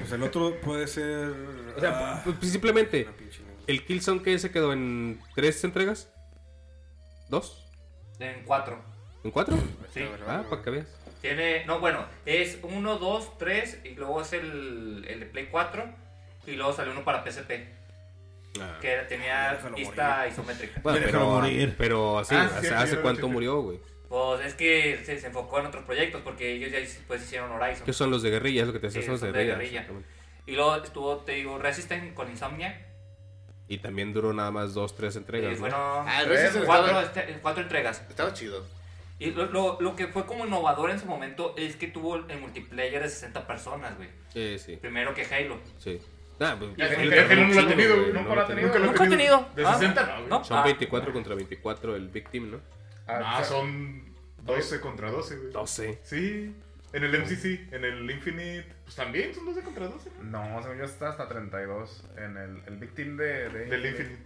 pues 0.00 0.12
el 0.12 0.22
otro 0.22 0.60
puede 0.60 0.86
ser. 0.86 1.30
O 1.76 1.80
sea, 1.80 1.90
ah, 2.16 2.22
p- 2.24 2.32
p- 2.32 2.46
simplemente, 2.46 3.02
una 3.04 3.12
pinche 3.16 3.42
mierda. 3.42 3.62
¿el 3.66 3.84
Killzone 3.84 4.22
que 4.22 4.38
se 4.38 4.50
quedó 4.50 4.72
en 4.72 5.20
tres 5.34 5.62
entregas? 5.64 6.12
¿Dos? 7.28 7.64
En 8.18 8.42
cuatro. 8.44 8.82
¿En 9.22 9.30
cuatro? 9.30 9.56
Sí. 9.94 10.02
Ah, 10.26 10.42
para 10.50 10.62
que 10.62 10.70
veas. 10.70 10.86
Tiene, 11.20 11.64
no, 11.66 11.80
bueno, 11.80 12.06
es 12.24 12.58
1, 12.62 12.98
2, 12.98 13.38
3 13.38 13.80
y 13.84 13.90
luego 13.90 14.22
es 14.22 14.32
el, 14.32 15.04
el 15.08 15.20
de 15.20 15.26
Play 15.26 15.48
4 15.50 15.84
y 16.46 16.52
luego 16.52 16.72
salió 16.72 16.92
uno 16.92 17.04
para 17.04 17.22
PSP 17.24 17.50
que 18.80 18.96
tenía 19.08 19.58
vista 19.76 20.26
isométrica. 20.26 20.80
Bueno, 20.82 20.98
pero, 21.04 21.24
morir. 21.26 21.74
pero 21.78 22.22
sí, 22.24 22.34
Ah, 22.34 22.44
¿hace, 22.46 22.60
sí, 22.62 22.66
sí, 22.68 22.74
hace 22.74 22.96
cuánto 23.00 23.28
murió, 23.28 23.60
güey? 23.62 23.78
Pues 24.08 24.44
es 24.44 24.54
que 24.54 25.00
se, 25.04 25.20
se 25.20 25.26
enfocó 25.28 25.60
en 25.60 25.66
otros 25.66 25.84
proyectos 25.84 26.20
porque 26.24 26.52
ellos 26.54 26.72
ya 26.72 26.78
pues 27.06 27.22
hicieron 27.22 27.52
Horizon. 27.52 27.84
¿Qué 27.86 27.92
son 27.92 28.10
los 28.10 28.22
de 28.22 28.30
guerrilla? 28.30 28.62
Es 28.62 28.66
lo 28.66 28.72
que 28.72 28.80
te 28.80 28.86
decía, 28.88 29.02
Sí, 29.02 29.06
son 29.06 29.12
los 29.12 29.20
de 29.20 29.28
guerrilla. 29.32 29.82
guerrilla. 29.84 29.86
Y 30.46 30.52
luego 30.56 30.76
estuvo, 30.76 31.18
te 31.18 31.32
digo, 31.32 31.58
Resistance 31.58 32.12
con 32.14 32.28
Insomnia. 32.28 32.86
Y 33.68 33.78
también 33.78 34.12
duró 34.12 34.32
nada 34.32 34.50
más 34.50 34.74
dos, 34.74 34.96
tres 34.96 35.14
entregas, 35.14 35.52
¿no? 35.52 35.58
fueron 35.58 36.08
Ah, 36.08 36.22
el 36.22 36.26
Tres, 36.26 36.40
Resistance 36.40 36.66
cuatro, 36.66 37.00
estaba, 37.02 37.22
este- 37.26 37.40
cuatro 37.40 37.62
entregas. 37.62 38.04
estaba 38.08 38.32
chido. 38.32 38.66
Y 39.20 39.30
lo, 39.32 39.46
lo, 39.46 39.80
lo 39.80 39.94
que 39.94 40.08
fue 40.08 40.26
como 40.26 40.44
innovador 40.46 40.90
en 40.90 40.98
su 40.98 41.06
momento 41.06 41.54
es 41.56 41.76
que 41.76 41.86
tuvo 41.88 42.16
el 42.16 42.40
multiplayer 42.40 43.02
de 43.02 43.08
60 43.08 43.46
personas, 43.46 43.96
güey. 43.96 44.08
Eh, 44.34 44.58
sí, 44.58 44.76
Primero 44.76 45.14
que 45.14 45.24
Halo. 45.26 45.58
sí. 45.78 46.00
Ah, 46.42 46.56
pues, 46.58 46.70
el- 46.78 47.12
el- 47.12 47.32
el 47.32 47.38
un 47.38 47.48
no 47.50 47.54
lo 47.54 47.60
ha 47.60 47.68
tenido, 47.68 47.96
güey, 48.00 48.12
nunca 48.14 48.28
lo 48.30 48.34
lo 48.34 48.40
ha 48.40 48.46
tenido. 48.46 48.78
Nunca 48.78 49.04
he 49.04 49.08
tenido. 49.10 49.48
De 49.54 49.64
Ah, 49.66 49.74
60 49.74 50.06
no, 50.06 50.26
güey. 50.38 50.44
Son 50.44 50.58
Ah. 50.58 50.62
24 50.64 51.12
contra 51.12 51.34
24 51.34 51.96
el 51.96 52.10
Team, 52.10 52.50
¿no? 52.52 52.60
Ah, 53.06 53.36
Ah, 53.38 53.44
son 53.44 54.02
12 54.42 54.80
contra 54.80 55.10
12, 55.10 55.36
güey. 55.36 55.52
12. 55.52 55.98
Sí, 56.02 56.54
en 56.94 57.04
el 57.04 57.14
MCC, 57.14 57.68
en 57.72 57.84
el 57.84 58.10
Infinite, 58.10 58.66
pues 58.84 58.96
también 58.96 59.34
son 59.34 59.44
12 59.44 59.60
contra 59.60 59.86
12, 59.88 60.10
¿no? 60.22 60.54
No, 60.54 60.62
según 60.62 60.78
yo 60.78 60.84
está 60.84 61.10
hasta 61.10 61.28
32 61.28 62.04
en 62.16 62.36
el, 62.38 62.62
el 62.66 62.76
Big 62.78 62.94
Team 62.94 63.18
de... 63.18 63.48
de 63.50 63.64
Del 63.66 63.84
Infinite, 63.86 64.22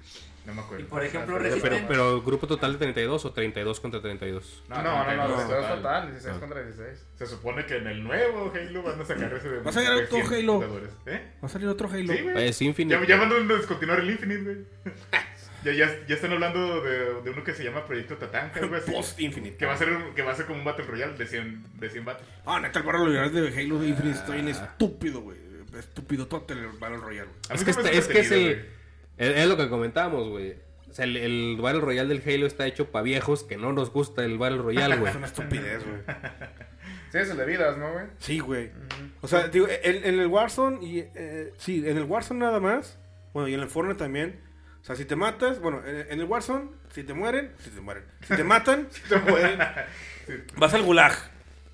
no 0.46 0.52
me 0.54 0.60
Y 0.60 0.64
acuerdo. 0.64 0.86
por 0.88 1.04
ejemplo, 1.04 1.38
Pero- 1.40 1.56
Pero, 1.62 1.76
pero 1.88 2.22
grupo 2.22 2.46
total 2.46 2.72
de 2.72 2.78
32 2.78 3.24
o 3.24 3.32
32 3.32 3.80
contra 3.80 4.00
32. 4.00 4.62
No, 4.68 4.76
no, 4.76 4.82
no, 4.82 5.04
no, 5.16 5.28
no, 5.28 5.34
32 5.36 5.68
total, 5.76 6.10
16 6.10 6.34
Ah. 6.36 6.40
contra 6.40 6.62
16. 6.62 7.06
Se 7.16 7.26
supone 7.26 7.64
que 7.66 7.76
en 7.76 7.86
el 7.86 8.02
nuevo 8.04 8.52
Halo 8.54 8.82
van 8.82 9.00
a 9.00 9.04
sacar 9.04 9.32
ese 9.34 9.48
de. 9.48 9.60
Va 9.60 9.70
a 9.70 9.72
sacar 9.72 9.94
de 9.94 10.04
otro 10.04 10.18
100 10.26 10.34
Halo. 10.34 10.80
¿Eh? 11.06 11.32
Va 11.42 11.46
a 11.46 11.48
salir 11.48 11.68
otro 11.68 11.88
Halo. 11.88 12.12
Sí, 12.12 12.22
güey. 12.22 12.48
Es 12.48 12.60
Infinite. 12.62 13.00
Ya, 13.00 13.06
ya 13.06 13.16
van 13.16 13.32
a 13.32 13.54
descontinuar 13.54 14.00
el 14.00 14.10
Infinite, 14.10 14.42
güey. 14.42 14.56
ya, 15.64 15.72
ya, 15.72 16.06
ya 16.06 16.14
están 16.14 16.32
hablando 16.32 16.82
de, 16.82 17.22
de 17.22 17.30
uno 17.30 17.42
que 17.42 17.54
se 17.54 17.64
llama 17.64 17.86
Proyecto 17.86 18.16
Tatanka, 18.16 18.60
algo 18.60 18.76
así. 18.76 18.90
Post 18.92 19.20
Infinite. 19.20 19.56
Que 19.56 19.66
va 19.66 19.72
a 19.74 19.78
ser, 19.78 19.90
un- 19.90 20.14
que 20.14 20.22
va 20.22 20.32
a 20.32 20.34
ser 20.34 20.44
como 20.46 20.58
un 20.58 20.64
Battle 20.64 20.84
Royale 20.84 21.14
de 21.16 21.26
100, 21.26 21.64
de 21.80 21.88
100 21.90 22.04
battles. 22.04 22.28
Ah, 22.44 22.60
neta, 22.60 22.80
el 22.80 22.84
Battle 22.84 23.04
Royale 23.06 23.30
de 23.30 23.48
Halo 23.48 23.82
Infinite 23.84 24.18
está 24.18 24.34
bien 24.34 24.48
estúpido, 24.48 25.20
güey. 25.20 25.38
Estúpido 25.78 26.28
todo 26.28 26.44
el 26.50 26.68
Battle 26.78 26.98
Royale. 26.98 27.30
Es 27.52 27.64
que, 27.64 27.70
hace 27.72 27.96
es, 27.98 28.06
que 28.06 28.20
es, 28.20 28.30
el, 28.30 28.68
es, 29.18 29.36
es 29.36 29.46
lo 29.48 29.56
que 29.56 29.68
comentábamos, 29.68 30.28
güey. 30.28 30.56
O 30.90 30.92
sea, 30.94 31.04
el, 31.06 31.16
el 31.16 31.56
Battle 31.60 31.80
Royale 31.80 32.08
del 32.14 32.22
Halo 32.26 32.46
está 32.46 32.66
hecho 32.66 32.90
para 32.92 33.02
viejos 33.02 33.42
que 33.42 33.56
no 33.56 33.72
nos 33.72 33.90
gusta 33.90 34.24
el 34.24 34.38
Battle 34.38 34.58
Royale, 34.58 34.96
güey. 34.96 35.10
Es 35.10 35.16
una 35.16 35.26
estupidez, 35.26 35.84
güey. 35.84 36.00
Sí, 37.10 37.18
es 37.20 37.30
el 37.30 37.36
de 37.36 37.46
vidas, 37.46 37.78
¿no, 37.78 37.92
güey? 37.92 38.06
Sí, 38.18 38.40
güey. 38.40 38.72
O 39.20 39.28
sea, 39.28 39.46
digo, 39.46 39.68
en, 39.68 40.04
en 40.04 40.18
el 40.18 40.26
Warzone 40.26 40.84
y... 40.84 40.98
eh, 41.14 41.52
sí, 41.58 41.88
en 41.88 41.96
el 41.96 42.02
Warzone 42.04 42.40
nada 42.40 42.58
más. 42.58 42.98
Bueno, 43.32 43.48
y 43.48 43.54
en 43.54 43.60
el 43.60 43.68
Fortnite 43.68 43.98
también. 44.00 44.40
O 44.82 44.84
sea, 44.84 44.96
si 44.96 45.04
te 45.04 45.14
matas... 45.14 45.60
Bueno, 45.60 45.80
en, 45.86 46.06
en 46.10 46.20
el 46.20 46.24
Warzone, 46.26 46.70
si 46.92 47.04
te 47.04 47.14
mueren... 47.14 47.52
Si 47.60 47.70
te 47.70 47.80
mueren. 47.80 48.02
Si 48.26 48.34
te 48.34 48.42
matan, 48.42 48.88
te 49.08 49.16
mueren. 49.18 49.60
vas 50.56 50.74
al 50.74 50.82
Gulag. 50.82 51.16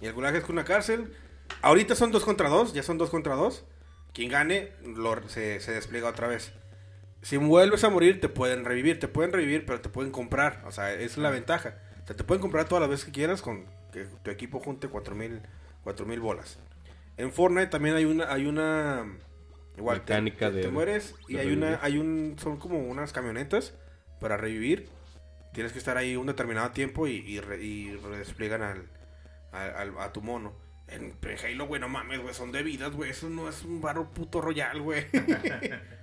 Y 0.02 0.06
el 0.06 0.12
Gulag 0.12 0.36
es 0.36 0.46
una 0.50 0.64
cárcel. 0.64 1.10
Ahorita 1.62 1.94
son 1.94 2.12
dos 2.12 2.24
contra 2.24 2.50
dos. 2.50 2.74
Ya 2.74 2.82
son 2.82 2.98
dos 2.98 3.08
contra 3.08 3.34
dos. 3.34 3.64
Quien 4.12 4.28
gane 4.30 4.72
lo, 4.84 5.26
se, 5.28 5.60
se 5.60 5.72
despliega 5.72 6.10
otra 6.10 6.28
vez. 6.28 6.52
Si 7.22 7.36
vuelves 7.36 7.84
a 7.84 7.90
morir, 7.90 8.20
te 8.20 8.28
pueden 8.28 8.64
revivir. 8.64 8.98
Te 8.98 9.08
pueden 9.08 9.32
revivir, 9.32 9.66
pero 9.66 9.80
te 9.80 9.88
pueden 9.88 10.10
comprar. 10.12 10.62
O 10.66 10.72
sea, 10.72 10.92
esa 10.94 11.02
es 11.04 11.16
la 11.18 11.30
ventaja. 11.30 11.74
O 12.02 12.06
sea, 12.06 12.16
te 12.16 12.24
pueden 12.24 12.40
comprar 12.40 12.66
todas 12.66 12.80
las 12.80 12.90
veces 12.90 13.04
que 13.06 13.12
quieras 13.12 13.42
con 13.42 13.66
que 13.92 14.06
tu 14.22 14.30
equipo 14.30 14.60
junte 14.60 14.88
4000 14.88 15.40
4000 15.84 16.20
bolas. 16.20 16.58
En 17.16 17.32
Fortnite 17.32 17.66
también 17.68 17.94
hay 17.96 18.04
una 18.04 18.32
hay 18.32 18.46
una 18.46 19.04
igual 19.76 19.98
Mecánica 19.98 20.48
te, 20.50 20.56
de- 20.56 20.62
te 20.62 20.68
mueres 20.68 21.14
y 21.28 21.36
hay 21.38 21.52
una 21.52 21.78
hay 21.82 21.98
un 21.98 22.36
son 22.38 22.58
como 22.58 22.78
unas 22.78 23.12
camionetas 23.12 23.74
para 24.20 24.36
revivir. 24.36 24.88
Tienes 25.52 25.72
que 25.72 25.78
estar 25.78 25.96
ahí 25.96 26.14
un 26.16 26.26
determinado 26.28 26.70
tiempo 26.70 27.06
y, 27.08 27.16
y, 27.16 27.40
re- 27.40 27.62
y 27.62 27.90
despliegan 28.18 28.62
al, 28.62 28.86
al- 29.52 29.74
al- 29.76 29.98
a 29.98 30.12
tu 30.12 30.22
mono. 30.22 30.54
En 30.88 31.14
en 31.22 31.38
Halo, 31.44 31.66
güey, 31.66 31.80
no 31.80 31.88
mames, 31.88 32.20
güey, 32.20 32.34
son 32.34 32.52
de 32.52 32.62
vidas, 32.62 32.92
güey. 32.92 33.10
Eso 33.10 33.28
no 33.28 33.48
es 33.48 33.62
un 33.64 33.80
barro 33.80 34.10
puto 34.10 34.40
royal, 34.40 34.80
güey. 34.80 35.04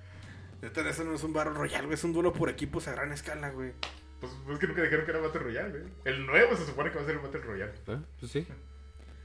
Neta, 0.61 0.87
Eso 0.89 1.03
no 1.03 1.13
es 1.15 1.23
un 1.23 1.33
barro 1.33 1.53
royal, 1.53 1.83
güey. 1.85 1.93
Es 1.93 2.03
un 2.03 2.13
duelo 2.13 2.33
por 2.33 2.49
equipos 2.49 2.87
a 2.87 2.91
gran 2.93 3.11
escala, 3.11 3.49
güey. 3.51 3.73
Pues 4.19 4.31
es 4.51 4.59
que 4.59 4.67
nunca 4.67 4.81
dijeron 4.81 5.05
que 5.05 5.11
era 5.11 5.19
Battle 5.19 5.41
Royale, 5.41 5.69
güey. 5.69 5.83
El 6.05 6.25
nuevo 6.25 6.55
se 6.57 6.65
supone 6.65 6.89
que 6.89 6.97
va 6.97 7.03
a 7.03 7.05
ser 7.05 7.17
un 7.17 7.23
Battle 7.23 7.41
Royale. 7.41 7.71
¿Eh? 7.87 7.97
Pues 8.19 8.31
sí. 8.31 8.47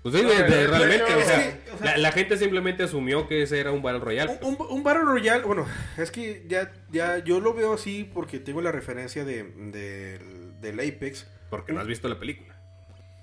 Pues 0.02 0.14
sí, 0.14 0.22
No, 0.22 0.28
de- 0.28 0.34
de- 0.36 0.42
de- 0.42 0.56
de 0.58 0.66
realmente, 0.66 1.14
o 1.14 1.20
sea, 1.22 1.40
sí, 1.40 1.58
o 1.74 1.78
sea- 1.78 1.86
la, 1.92 1.96
la 1.98 2.12
gente 2.12 2.36
simplemente 2.36 2.82
asumió 2.82 3.26
que 3.28 3.42
ese 3.42 3.60
era 3.60 3.70
un 3.70 3.82
Battle 3.82 4.00
Royale. 4.00 4.38
Un, 4.42 4.56
un, 4.58 4.66
un 4.68 4.82
Battle 4.82 5.04
Royale, 5.04 5.44
bueno, 5.44 5.64
es 5.96 6.10
que 6.10 6.44
ya, 6.48 6.72
ya 6.90 7.18
yo 7.18 7.38
lo 7.40 7.54
veo 7.54 7.72
así 7.74 8.10
porque 8.12 8.38
tengo 8.40 8.60
la 8.60 8.72
referencia 8.72 9.24
de, 9.24 9.44
del- 9.44 10.60
del 10.60 10.80
Apex. 10.80 11.26
Porque 11.48 11.72
no 11.72 11.80
has 11.80 11.86
visto 11.86 12.08
la 12.08 12.18
película. 12.18 12.54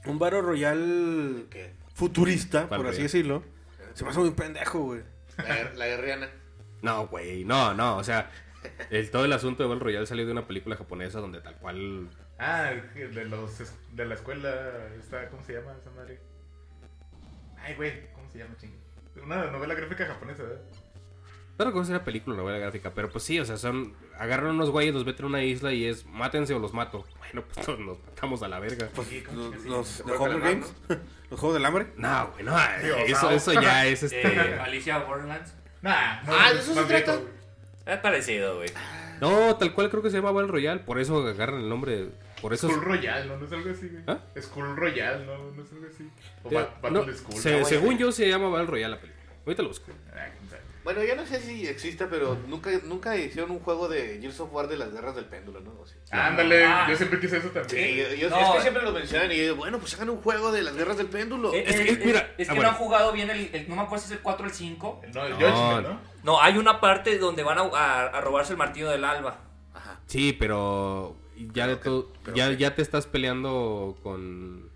Un 0.05 0.17
Battle 0.17 0.41
Royale 0.41 1.45
futurista, 1.93 2.67
por 2.69 2.77
así 2.77 2.83
Royale. 2.85 3.03
decirlo. 3.03 3.43
Se 3.93 4.03
me 4.05 4.11
hace 4.11 4.19
muy 4.21 4.31
pendejo, 4.31 4.79
güey. 4.79 5.01
La, 5.37 5.73
la 5.75 5.85
guerriana. 5.87 6.29
No, 6.81 7.07
güey, 7.07 7.43
no, 7.45 7.73
no, 7.73 7.97
o 7.97 8.03
sea, 8.03 8.31
el, 8.89 9.09
todo 9.11 9.25
el 9.25 9.33
asunto 9.33 9.63
de 9.63 9.69
Battle 9.69 9.83
Royale 9.83 10.05
salió 10.05 10.25
de 10.25 10.31
una 10.31 10.47
película 10.47 10.75
japonesa 10.75 11.19
donde 11.19 11.41
tal 11.41 11.55
cual 11.55 12.09
Ah, 12.39 12.71
de 12.95 13.25
los 13.25 13.73
de 13.91 14.05
la 14.05 14.15
escuela, 14.15 14.49
está, 14.97 15.27
¿cómo 15.29 15.43
se 15.43 15.53
llama 15.53 15.75
esa 15.79 15.91
madre? 15.91 16.19
Ay, 17.57 17.75
güey, 17.75 18.09
¿cómo 18.13 18.29
se 18.29 18.39
llama, 18.39 18.55
chingo? 18.57 18.75
Una 19.21 19.51
novela 19.51 19.73
gráfica 19.73 20.05
japonesa, 20.05 20.43
¿verdad? 20.43 20.61
No 21.57 21.65
recuerdo 21.65 21.87
si 21.87 21.91
era 21.91 22.05
película 22.05 22.37
o 22.37 22.39
novela 22.39 22.57
gráfica, 22.57 22.93
pero 22.95 23.09
pues 23.09 23.25
sí, 23.25 23.37
o 23.37 23.43
sea, 23.43 23.57
son. 23.57 23.93
Agarran 24.17 24.51
unos 24.51 24.69
güeyes, 24.69 24.93
los 24.93 25.05
meten 25.05 25.25
a 25.25 25.27
una 25.27 25.43
isla 25.43 25.73
y 25.73 25.85
es 25.85 26.05
mátense 26.05 26.53
o 26.53 26.59
los 26.59 26.73
mato. 26.73 27.05
Bueno, 27.17 27.43
pues 27.53 27.67
nos, 27.67 27.79
nos 27.79 27.99
matamos 28.05 28.41
a 28.43 28.47
la 28.47 28.59
verga. 28.59 28.87
Los, 29.65 29.99
los 30.05 30.17
Hunger 30.17 30.31
del 30.31 30.41
Games. 30.41 30.73
Los 31.29 31.39
juegos 31.39 31.57
del 31.57 31.65
hambre. 31.65 31.87
No, 31.95 32.31
güey, 32.31 32.43
no, 32.43 32.57
eso, 33.05 33.29
eso 33.29 33.53
ya 33.53 33.85
es 33.85 34.01
este. 34.03 34.21
Eh, 34.21 34.59
Alicia 34.59 34.99
Borderlands. 34.99 35.53
Nah, 35.81 36.21
no, 36.23 36.33
Ah, 36.33 36.47
es 36.49 36.53
¿de 36.55 36.59
eso 36.61 36.73
se 36.73 36.83
trata? 36.87 37.11
viejo. 37.15 37.29
Es 37.85 37.97
parecido, 37.99 38.57
güey. 38.57 38.69
No, 39.21 39.55
tal 39.57 39.73
cual 39.73 39.89
creo 39.89 40.01
que 40.03 40.09
se 40.09 40.17
llama 40.17 40.31
Battle 40.31 40.51
Royale, 40.51 40.79
por 40.81 40.99
eso 40.99 41.25
agarran 41.27 41.61
el 41.61 41.69
nombre. 41.69 42.09
Por 42.41 42.53
eso. 42.53 42.69
Skull 42.69 42.81
Royale, 42.83 43.25
¿no? 43.25 43.37
¿No 43.37 43.45
es 43.45 43.51
algo 43.51 43.69
así, 43.71 43.89
güey? 43.89 44.03
¿Ah? 44.07 44.17
Skull 44.41 44.75
Royale, 44.77 45.25
¿no? 45.25 45.37
¿No 45.51 45.61
es 45.63 45.71
algo 45.73 45.85
así? 45.93 46.09
O 46.43 46.49
Eh, 46.51 46.55
Bat- 46.55 46.89
no, 46.91 46.99
Battle 46.99 47.17
Skull. 47.17 47.35
se- 47.35 47.59
Ah, 47.59 47.65
según 47.65 47.97
yo 47.97 48.11
se 48.13 48.29
llama 48.29 48.47
Battle 48.49 48.67
Royale 48.67 48.95
la 48.95 49.01
película. 49.01 49.23
Ahorita 49.45 49.61
lo 49.63 49.67
busco. 49.69 49.91
Ah. 50.13 50.27
Bueno, 50.83 51.03
yo 51.03 51.15
no 51.15 51.25
sé 51.25 51.41
si 51.41 51.67
existe, 51.67 52.05
pero 52.07 52.37
nunca, 52.47 52.69
nunca 52.85 53.15
hicieron 53.17 53.51
un 53.51 53.59
juego 53.59 53.87
de 53.89 54.17
Gears 54.21 54.39
of 54.39 54.53
War 54.53 54.67
de 54.67 54.77
las 54.77 54.91
guerras 54.93 55.13
del 55.15 55.25
péndulo, 55.25 55.59
¿no? 55.59 55.71
O 55.71 55.85
sí. 55.85 55.95
Ándale, 56.09 56.65
Ah. 56.65 56.87
yo 56.89 56.95
siempre 56.95 57.19
quise 57.19 57.37
eso 57.37 57.49
Sí, 57.49 57.53
también. 57.53 57.97
yo, 57.97 58.13
yo- 58.15 58.29
No. 58.29 58.37
es 58.39 58.49
que 58.55 58.61
siempre 58.61 58.83
lo 58.83 58.91
mencionan 58.93 59.31
y 59.31 59.35
yo 59.37 59.43
digo, 59.43 59.55
bueno, 59.57 59.77
pues 59.79 59.93
hagan 59.95 60.09
un 60.09 60.21
juego 60.21 60.51
de 60.51 60.61
las 60.63 60.75
guerras 60.75 60.97
del 60.97 61.07
péndulo. 61.07 61.53
Eh, 61.53 61.63
Es 61.67 61.75
eh, 61.75 61.83
que, 61.85 61.91
eh, 61.91 62.01
mira, 62.05 62.19
es 62.37 62.49
ah, 62.49 62.53
que 62.53 62.59
bueno. 62.59 62.61
no 62.63 62.69
han 62.69 62.75
jugado 62.75 63.11
bien 63.11 63.29
el, 63.29 63.49
el- 63.53 63.69
No 63.69 63.75
me 63.75 63.81
acuerdo 63.81 64.03
si 64.05 64.11
es 64.13 64.17
el 64.17 64.23
4 64.23 64.45
o 64.45 64.47
el 64.49 64.53
5. 64.55 65.01
No, 65.13 65.25
el 65.25 65.37
No. 65.37 65.81
¿no? 65.81 65.99
No, 66.23 66.41
hay 66.41 66.57
una 66.57 66.79
parte 66.79 67.17
donde 67.19 67.43
van 67.43 67.57
a, 67.57 67.61
a- 67.63 68.07
a 68.07 68.21
robarse 68.21 68.53
el 68.53 68.57
martillo 68.57 68.89
del 68.89 69.03
alba. 69.03 69.41
Ajá. 69.73 69.99
Sí, 70.07 70.33
pero. 70.33 71.17
Ya, 71.53 71.67
de 71.67 71.75
Pero 71.77 71.83
todo, 71.91 72.13
que- 72.13 72.19
pero 72.33 72.51
ya, 72.53 72.75
te 72.75 72.81
estás 72.81 73.05
peleando 73.05 73.97
con. 74.03 74.69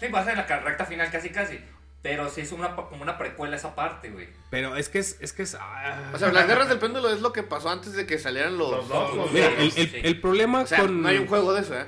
Sí, 0.00 0.08
va 0.08 0.20
a 0.20 0.24
ser 0.24 0.36
la 0.36 0.44
recta 0.60 0.84
final 0.86 1.10
casi 1.10 1.30
casi. 1.30 1.58
Pero 2.02 2.30
sí 2.30 2.40
es 2.40 2.52
una, 2.52 2.74
como 2.76 3.02
una 3.02 3.18
precuela 3.18 3.56
esa 3.56 3.74
parte, 3.74 4.08
güey. 4.10 4.28
Pero 4.48 4.74
es 4.76 4.88
que 4.88 4.98
es, 5.00 5.18
es 5.20 5.34
que 5.34 5.42
es. 5.42 5.54
ah. 5.60 6.10
O 6.14 6.18
sea, 6.18 6.32
las 6.32 6.46
guerras 6.46 6.68
del 6.70 6.78
péndulo 6.78 7.10
es 7.10 7.20
lo 7.20 7.32
que 7.32 7.42
pasó 7.42 7.68
antes 7.68 7.92
de 7.92 8.06
que 8.06 8.18
salieran 8.18 8.56
los... 8.56 8.70
Los 8.70 8.88
dos, 8.88 9.14
los 9.14 9.30
Mira, 9.32 9.48
el, 9.48 9.60
el- 9.64 9.70
sí. 9.72 9.90
el 10.02 10.18
problema 10.20 10.62
O 10.62 10.66
sea, 10.66 10.80
con. 10.80 11.02
no 11.02 11.08
hay 11.08 11.18
un 11.18 11.26
juego 11.26 11.52
de 11.52 11.60
eso, 11.60 11.78
¿eh? 11.78 11.84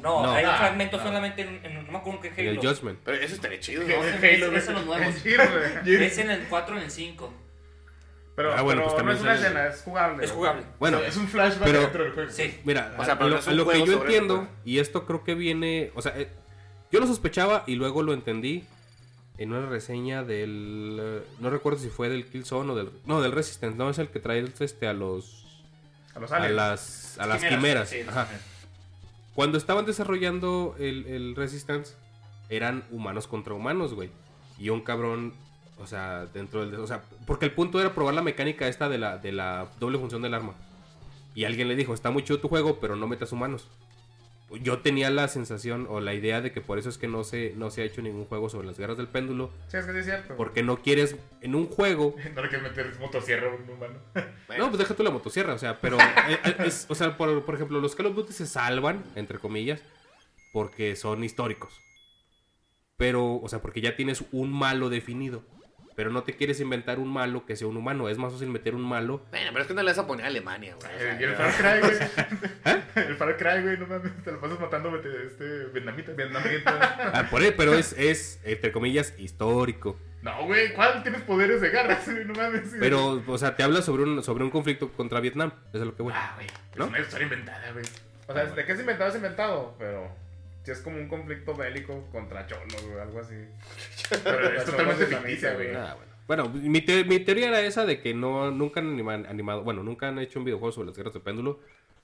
No, 0.00 0.22
No. 0.22 0.30
hay 0.30 0.44
un 0.44 0.54
fragmento 0.54 0.96
no. 0.98 1.02
solamente 1.02 1.42
en, 1.42 1.60
en- 1.64 1.86
No 1.86 1.90
me 1.92 1.98
acuerdo 1.98 2.20
qué 2.20 2.28
en 2.28 2.38
el 2.38 2.58
Halo. 2.60 2.70
Judgment. 2.70 3.00
Pero 3.04 3.16
eso 3.16 3.34
estaría 3.34 3.58
chido, 3.58 3.82
¿no? 3.82 3.88
es- 4.04 4.14
Halo, 4.14 4.46
en 4.46 4.74
los 4.74 4.86
nuevos. 4.86 5.26
Es 5.26 6.18
en 6.18 6.30
el 6.30 6.46
4 6.48 6.74
o 6.74 6.78
en 6.78 6.84
el 6.84 6.90
5. 6.92 7.34
Pero, 8.36 8.54
Ah, 8.54 8.62
bueno, 8.62 8.82
pero 8.82 8.94
pues 8.94 9.04
no 9.06 9.10
es 9.12 9.20
una 9.20 9.34
sale- 9.34 9.46
escena, 9.48 9.66
es 9.66 9.82
jugable. 9.82 10.24
Es 10.24 10.30
jugable. 10.30 10.62
Bueno, 10.78 10.98
es 11.00 11.16
un 11.16 11.26
flashback 11.26 11.64
pero- 11.66 11.80
dentro 11.80 12.04
del 12.04 12.12
juego. 12.12 12.30
Sí. 12.30 12.60
Mira, 12.62 12.94
O 12.96 13.04
sea, 13.04 13.14
a, 13.14 13.24
lo, 13.26 13.66
que 13.68 13.84
yo 13.84 13.92
entiendo, 14.02 14.46
y 14.64 14.78
esto 14.78 15.04
creo 15.04 15.24
que 15.24 15.34
viene, 15.34 15.90
o 15.96 16.02
sea, 16.02 16.12
eh, 16.16 16.28
yo 16.92 17.00
lo 17.00 17.08
sospechaba 17.08 17.64
y 17.66 17.74
luego 17.74 18.04
lo 18.04 18.12
entendí 18.12 18.64
en 19.38 19.52
una 19.52 19.66
reseña 19.66 20.24
del, 20.24 20.98
eh, 21.00 21.22
no 21.40 21.48
recuerdo 21.50 21.78
si 21.78 21.88
fue 21.88 22.08
del 22.08 22.26
Killzone 22.26 22.72
o 22.72 22.74
del, 22.76 22.90
no, 23.06 23.22
del 23.22 23.32
Resistance, 23.32 23.76
no, 23.78 23.88
es 23.88 23.98
el 23.98 24.08
que 24.08 24.18
trae 24.20 24.44
este 24.58 24.86
a 24.88 24.92
los, 24.92 25.46
A 26.14 26.18
los 26.20 26.32
a 26.32 26.36
aliens. 26.36 26.56
las, 26.56 27.18
a 27.18 27.26
las 27.26 27.44
quimeras. 27.44 27.88
Sí, 27.88 28.00
Ajá. 28.06 28.28
Cuando 29.34 29.56
estaban 29.56 29.86
desarrollando 29.86 30.74
el, 30.80 31.06
el 31.06 31.36
Resistance, 31.36 31.94
eran 32.48 32.84
humanos 32.90 33.28
contra 33.28 33.54
humanos, 33.54 33.94
güey. 33.94 34.10
Y 34.58 34.70
un 34.70 34.80
cabrón, 34.80 35.34
o 35.78 35.86
sea, 35.86 36.26
dentro 36.26 36.66
del... 36.68 36.80
O 36.80 36.86
sea, 36.88 37.04
porque 37.24 37.44
el 37.44 37.52
punto 37.52 37.80
era 37.80 37.94
probar 37.94 38.14
la 38.14 38.22
mecánica 38.22 38.66
esta 38.66 38.88
de 38.88 38.98
la, 38.98 39.18
de 39.18 39.30
la 39.30 39.68
doble 39.78 39.98
función 39.98 40.22
del 40.22 40.34
arma. 40.34 40.54
Y 41.36 41.44
alguien 41.44 41.68
le 41.68 41.76
dijo, 41.76 41.94
está 41.94 42.10
muy 42.10 42.24
chido 42.24 42.40
tu 42.40 42.48
juego, 42.48 42.80
pero 42.80 42.96
no 42.96 43.06
metas 43.06 43.30
humanos. 43.30 43.68
Yo 44.62 44.78
tenía 44.80 45.10
la 45.10 45.28
sensación 45.28 45.86
o 45.90 46.00
la 46.00 46.14
idea 46.14 46.40
de 46.40 46.52
que 46.52 46.60
por 46.62 46.78
eso 46.78 46.88
es 46.88 46.96
que 46.96 47.06
no 47.06 47.22
se, 47.22 47.52
no 47.56 47.70
se 47.70 47.82
ha 47.82 47.84
hecho 47.84 48.00
ningún 48.00 48.24
juego 48.24 48.48
sobre 48.48 48.66
las 48.66 48.78
guerras 48.78 48.96
del 48.96 49.06
péndulo. 49.08 49.50
Sí, 49.68 49.76
es 49.76 49.84
que 49.84 49.92
sí 49.92 49.98
es 49.98 50.04
cierto. 50.06 50.36
Porque 50.36 50.62
no 50.62 50.80
quieres 50.82 51.16
en 51.42 51.54
un 51.54 51.66
juego 51.66 52.14
No 52.34 52.42
le 52.42 52.48
quieres 52.48 52.62
meter 52.62 52.98
motosierra 52.98 53.50
a 53.50 53.54
un 53.54 53.68
humano. 53.68 53.98
Bueno, 54.14 54.24
no, 54.64 54.66
pues 54.68 54.78
déjate 54.78 55.02
la 55.02 55.10
motosierra, 55.10 55.52
o 55.54 55.58
sea, 55.58 55.78
pero, 55.80 55.98
eh, 56.28 56.38
eh, 56.44 56.56
es- 56.64 56.86
o 56.88 56.94
sea, 56.94 57.16
por, 57.18 57.44
por 57.44 57.54
ejemplo, 57.56 57.78
los 57.80 57.94
Call 57.94 58.06
of 58.06 58.14
Duty 58.16 58.32
se 58.32 58.46
salvan, 58.46 59.04
entre 59.16 59.38
comillas, 59.38 59.82
porque 60.52 60.96
son 60.96 61.24
históricos. 61.24 61.78
Pero, 62.96 63.36
o 63.36 63.48
sea, 63.48 63.60
porque 63.60 63.80
ya 63.80 63.96
tienes 63.96 64.24
un 64.32 64.50
malo 64.52 64.88
definido. 64.88 65.42
Pero 65.98 66.10
no 66.12 66.22
te 66.22 66.36
quieres 66.36 66.60
inventar 66.60 67.00
un 67.00 67.08
malo 67.12 67.44
que 67.44 67.56
sea 67.56 67.66
un 67.66 67.76
humano. 67.76 68.08
Es 68.08 68.18
más 68.18 68.32
fácil 68.32 68.48
meter 68.50 68.76
un 68.76 68.82
malo. 68.82 69.26
bueno, 69.30 69.48
pero 69.50 69.62
es 69.62 69.66
que 69.66 69.74
no 69.74 69.82
le 69.82 69.90
vas 69.90 69.98
a 69.98 70.06
poner 70.06 70.26
a 70.26 70.28
Alemania, 70.28 70.76
güey. 70.80 70.94
o 70.94 70.98
sea, 70.98 71.12
Eh, 71.12 71.18
y 71.20 71.24
el 71.24 71.34
Far 71.34 71.52
Cry, 71.56 71.80
güey. 71.80 72.78
El 73.08 73.16
Far 73.16 73.36
Cry, 73.36 73.62
güey, 73.62 73.78
no 73.78 73.86
mames, 73.88 74.12
te 74.22 74.30
lo 74.30 74.40
pasas 74.40 74.60
matando 74.60 74.92
vete- 74.92 75.26
este 75.26 75.64
vietnamita. 75.72 76.12
Vietnamita. 76.12 77.10
Ah, 77.14 77.26
por 77.28 77.42
ahí, 77.42 77.52
pero 77.56 77.74
es, 77.74 77.94
es, 77.98 78.38
entre 78.44 78.70
comillas, 78.70 79.12
histórico. 79.18 79.98
No, 80.22 80.46
güey, 80.46 80.72
¿cuál? 80.74 81.02
Tienes 81.02 81.22
poderes 81.22 81.60
de 81.60 81.70
garras, 81.70 82.08
güey, 82.08 82.24
no 82.24 82.32
mames. 82.34 82.76
Pero, 82.78 83.20
o 83.26 83.38
sea, 83.38 83.56
te 83.56 83.64
habla 83.64 83.82
sobre 83.82 84.04
un, 84.04 84.22
sobre 84.22 84.44
un 84.44 84.50
conflicto 84.50 84.92
contra 84.92 85.18
Vietnam. 85.18 85.50
Eso 85.72 85.78
es 85.82 85.86
lo 85.86 85.96
que 85.96 86.02
voy. 86.04 86.12
Ah, 86.14 86.34
güey, 86.36 86.46
¿No? 86.76 86.84
es 86.84 86.90
una 86.90 87.00
historia 87.00 87.24
inventada, 87.24 87.72
güey. 87.72 87.84
O 88.28 88.32
sea, 88.32 88.44
de 88.44 88.64
qué 88.64 88.72
es 88.72 88.78
inventado 88.80 89.10
es 89.10 89.16
inventado, 89.16 89.74
pero 89.80 90.08
si 90.68 90.72
es 90.72 90.80
como 90.82 90.98
un 90.98 91.08
conflicto 91.08 91.54
bélico 91.54 92.06
contra 92.12 92.46
cholos 92.46 92.84
o 92.94 93.00
algo 93.00 93.20
así. 93.20 93.34
Pero 94.22 94.50
es 94.50 94.64
totalmente 94.66 95.06
ficticia, 95.06 95.54
güey. 95.54 95.74
Ah, 95.74 95.94
bueno. 95.96 96.12
Bueno, 96.26 96.48
mi, 96.50 96.82
te- 96.82 97.04
mi 97.04 97.20
teoría 97.20 97.48
era 97.48 97.60
esa 97.62 97.86
de 97.86 98.02
que 98.02 98.12
no, 98.12 98.50
nunca 98.50 98.80
han 98.80 98.88
anima- 98.92 99.14
animado, 99.26 99.62
bueno, 99.64 99.82
nunca 99.82 100.08
han 100.08 100.18
hecho 100.18 100.38
un 100.40 100.44
videojuego 100.44 100.72
sobre 100.72 100.88
las 100.88 100.96
guerras 100.96 101.14
de 101.14 101.20
péndulo 101.20 101.58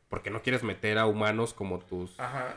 porque 0.09 0.31
no 0.31 0.40
quieres 0.40 0.62
meter 0.62 0.96
a 0.96 1.05
humanos 1.05 1.53
como 1.53 1.79
tus, 1.81 2.18
Ajá. 2.18 2.57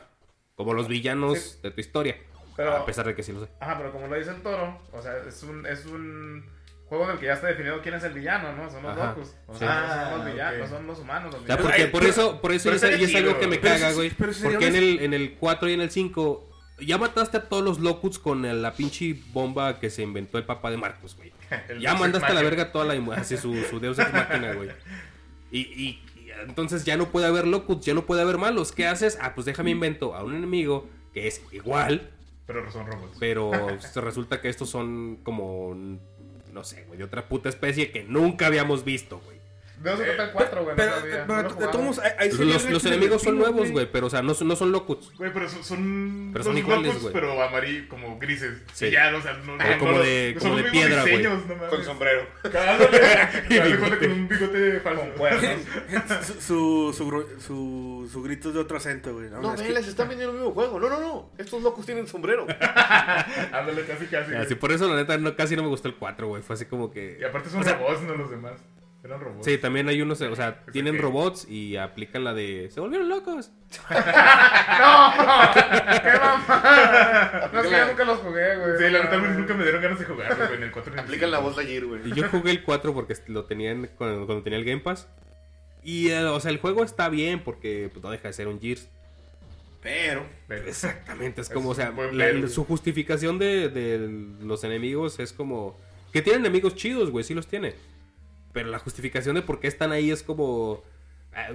como 0.55 0.73
los 0.73 0.87
villanos 0.87 1.37
Sí. 1.39 1.59
de 1.63 1.71
tu 1.71 1.81
historia. 1.81 2.15
Pero- 2.55 2.73
a 2.73 2.85
pesar 2.85 3.05
de 3.05 3.15
que 3.15 3.21
sí 3.23 3.33
lo 3.33 3.43
sé. 3.45 3.51
Ajá, 3.59 3.77
pero 3.77 3.91
como 3.91 4.07
lo 4.07 4.15
dice 4.15 4.29
el 4.31 4.41
toro, 4.41 4.79
o 4.93 5.01
sea, 5.01 5.17
es 5.27 5.43
un, 5.43 5.65
es 5.65 5.85
un 5.87 6.45
juego 6.89 7.07
del 7.07 7.19
que 7.19 7.25
ya 7.25 7.33
está 7.33 7.47
definido 7.47 7.81
quién 7.81 7.95
es 7.95 8.03
el 8.03 8.13
villano, 8.13 8.53
¿no? 8.55 8.69
Son 8.69 8.81
los 8.83 8.91
Ajá. 8.97 9.09
locos. 9.09 9.35
O 9.47 9.53
Sí. 9.53 9.59
sea, 9.59 9.67
no 9.67 9.73
Ah, 9.75 10.09
son 10.11 10.19
los 10.25 10.33
villanos, 10.33 10.53
ok. 10.53 10.59
no 10.59 10.77
son 10.77 10.87
los 10.87 10.99
humanos. 10.99 11.33
Los 11.33 11.41
O 11.43 11.45
sea, 11.45 11.55
villanos. 11.55 11.71
porque 11.77 11.91
por 11.91 12.03
eso, 12.05 12.41
por 12.41 12.51
eso 12.53 12.71
y 12.71 12.75
es, 12.75 13.15
algo 13.15 13.39
que 13.39 13.47
me 13.47 13.57
Pero 13.57 13.73
caga, 13.75 13.91
güey. 13.93 14.09
Porque 14.11 14.67
en 14.67 14.75
el, 14.75 14.99
en 15.01 15.13
el 15.13 15.33
4 15.35 15.69
y 15.69 15.73
en 15.73 15.81
el 15.81 15.91
5 15.91 16.49
ya 16.79 16.97
mataste 16.97 17.37
a 17.37 17.49
todos 17.49 17.63
los 17.63 17.79
locuts 17.79 18.19
con 18.19 18.45
el- 18.45 18.61
la 18.61 18.73
pinche 18.73 19.17
bomba 19.33 19.79
que 19.79 19.89
se 19.89 20.03
inventó 20.03 20.37
el 20.37 20.45
papá 20.45 20.69
de 20.71 20.77
Marcos, 20.77 21.15
güey. 21.15 21.31
El 21.69 21.79
Ya 21.79 21.95
mandaste 21.95 22.31
a 22.31 22.35
la 22.35 22.41
verga 22.43 22.71
toda 22.71 22.85
la 22.93 23.15
así 23.15 23.35
su, 23.37 23.55
su 23.69 23.79
Deus 23.79 23.97
Ex 23.99 24.13
Máquina, 24.13 24.53
güey. 24.53 24.69
Y, 25.51 25.59
y- 25.61 26.03
y 26.19 26.29
entonces 26.47 26.85
ya 26.85 26.97
no 26.97 27.09
puede 27.09 27.25
haber 27.25 27.47
locuts, 27.47 27.85
ya 27.85 27.93
no 27.93 28.05
puede 28.05 28.21
haber 28.21 28.37
malos. 28.37 28.71
¿Qué 28.71 28.85
haces? 28.85 29.17
Ah, 29.21 29.33
pues 29.33 29.45
déjame 29.45 29.71
invento 29.71 30.13
a 30.13 30.23
un 30.23 30.35
enemigo 30.35 30.87
que 31.13 31.27
es 31.27 31.41
igual, 31.51 32.11
Pero 32.45 32.69
son 32.71 32.85
robots. 32.85 33.17
pero 33.19 33.51
se 33.79 33.99
resulta 34.01 34.39
que 34.39 34.49
estos 34.49 34.69
son 34.69 35.17
como, 35.23 35.75
no 36.57 36.63
sé, 36.63 36.85
güey, 36.87 36.97
de 36.97 37.03
otra 37.03 37.27
puta 37.27 37.49
especie 37.49 37.91
que 37.91 38.03
nunca 38.03 38.47
habíamos 38.47 38.83
visto, 38.83 39.19
güey. 39.19 39.36
De 39.77 39.93
eso 39.93 39.97
se 39.99 40.05
trata 40.05 40.23
el 40.23 40.31
4, 40.31 40.63
güey. 40.63 40.75
Pero, 40.75 41.01
de 41.01 41.67
todos 41.67 41.99
ahí- 41.99 42.31
Los, 42.69 42.85
enemigos 42.85 43.21
son 43.21 43.37
nuevos, 43.37 43.71
güey, 43.71 43.89
pero 43.91 44.07
o 44.07 44.09
sea, 44.09 44.21
no, 44.23 44.33
son- 44.33 44.47
no 44.47 44.55
son 44.55 44.71
locuts. 44.71 45.11
Güey, 45.17 45.31
pero 45.31 45.47
son, 45.47 45.63
son, 45.63 46.29
Pero 46.33 46.43
son 46.43 46.53
los 46.53 46.63
iguales, 46.63 46.87
locos, 46.87 47.01
güey. 47.03 47.13
pero 47.13 47.41
amarillos, 47.43 47.85
como 47.87 48.17
grises. 48.17 48.63
Sí. 48.73 48.89
Ya, 48.89 49.15
o 49.15 49.21
sea, 49.21 49.33
no, 49.33 49.53
Ah, 49.59 49.67
no- 49.71 49.77
como 49.79 49.99
de- 49.99 50.35
como 50.39 50.55
de 50.57 50.63
piedra, 50.63 51.01
güey. 51.01 51.23
Con 51.69 51.83
sombrero. 51.83 52.27
Con 53.99 54.11
un 54.11 54.27
bigote 54.27 54.79
falso. 54.79 55.01
Con 55.01 55.09
cuernos. 55.11 55.61
Su, 56.25 56.41
su, 56.41 56.93
su, 56.97 57.09
gru- 57.11 57.39
su, 57.39 58.09
su 58.11 58.23
grito 58.23 58.49
es 58.49 58.55
de 58.55 58.61
otro 58.61 58.77
acento, 58.77 59.13
güey. 59.13 59.29
No, 59.29 59.41
No, 59.41 59.53
es 59.53 59.59
ven, 59.59 59.67
que- 59.67 59.73
les 59.73 59.87
están 59.87 60.07
vendiendo 60.09 60.33
el 60.33 60.39
mismo 60.39 60.53
juego. 60.53 60.79
No, 60.79 60.89
no, 60.89 60.99
no. 60.99 61.31
Estos 61.37 61.61
locos 61.61 61.85
tienen 61.85 62.07
sombrero. 62.07 62.45
Ándale, 63.51 63.83
casi, 63.85 64.05
casi. 64.07 64.33
Así 64.33 64.45
güey. 64.47 64.59
por 64.59 64.71
eso, 64.71 64.87
la 64.89 64.95
neta, 64.95 65.17
no, 65.17 65.35
casi 65.35 65.55
no 65.55 65.63
me 65.63 65.69
gustó 65.69 65.87
el 65.87 65.95
4, 65.95 66.27
güey. 66.27 66.41
Fue 66.41 66.55
así 66.55 66.65
como 66.65 66.91
que. 66.91 67.17
Y 67.19 67.23
aparte 67.23 67.49
son 67.49 67.63
robots, 67.63 68.01
no 68.01 68.15
los 68.15 68.29
demás. 68.29 68.53
Eran 69.07 69.19
robots. 69.21 69.45
Sí, 69.45 69.57
también 69.57 69.87
hay 69.89 70.01
unos, 70.01 70.19
o 70.21 70.35
sea, 70.35 70.63
tienen 70.71 70.97
robots 70.97 71.47
y 71.49 71.77
aplican 71.77 72.23
la 72.25 72.33
de. 72.33 72.69
Se 72.71 72.79
volvieron 72.81 73.07
locos. 73.09 73.51
¡Qué 73.87 73.93
mamá! 76.19 77.49
No, 77.53 77.59
es 77.61 77.67
que 77.67 77.71
yo 77.77 77.87
nunca 77.87 78.03
los 78.05 78.19
jugué, 78.19 78.55
güey. 78.57 78.77
Sí, 78.77 78.89
la 78.89 79.03
neta 79.03 79.17
nunca 79.17 79.53
me 79.53 79.63
dieron 79.63 79.81
ganas 79.81 79.99
de 79.99 80.05
jugarlo, 80.05 80.45
güey, 80.45 80.57
en 80.57 80.63
el 80.63 80.71
4 80.71 80.91
y 80.91 80.93
en 80.93 80.99
el 80.99 81.05
Aplican 81.05 81.31
la 81.31 81.37
5. 81.37 81.47
voz 81.49 81.57
de 81.57 81.63
ayer, 81.63 81.85
güey. 81.85 82.01
Y 82.09 82.13
yo 82.13 82.27
jugué 82.29 82.51
el 82.51 82.63
4 82.63 82.93
porque 82.93 83.15
lo 83.27 83.45
tenían 83.45 83.89
cuando, 83.97 84.25
cuando 84.25 84.43
tenía 84.43 84.59
el 84.59 84.65
Game 84.65 84.81
Pass. 84.81 85.07
Y, 85.83 86.09
eh, 86.09 86.23
o 86.25 86.39
sea, 86.39 86.51
el 86.51 86.57
juego 86.59 86.83
está 86.83 87.07
bien 87.09 87.41
porque 87.43 87.89
pues, 87.93 88.03
no 88.03 88.11
deja 88.11 88.27
de 88.27 88.33
ser 88.33 88.47
un 88.47 88.59
Gears. 88.59 88.89
Pero, 89.81 90.25
Pero- 90.47 90.67
Exactamente, 90.67 91.41
es 91.41 91.47
Es 91.47 91.53
como, 91.53 91.69
o 91.69 91.75
sea, 91.75 91.93
la- 92.11 92.47
su 92.49 92.65
justificación 92.65 93.39
de, 93.39 93.69
de 93.69 93.97
los 94.41 94.63
enemigos 94.63 95.19
es 95.19 95.31
como. 95.33 95.79
Que 96.11 96.21
tienen 96.21 96.41
enemigos 96.41 96.75
chidos, 96.75 97.09
güey, 97.11 97.23
sí 97.23 97.33
los 97.33 97.47
tiene. 97.47 97.75
Pero 98.53 98.69
la 98.69 98.79
justificación 98.79 99.35
de 99.35 99.41
por 99.41 99.59
qué 99.59 99.67
están 99.67 99.91
ahí 99.91 100.11
es 100.11 100.23
como. 100.23 100.83
ah, 101.33 101.49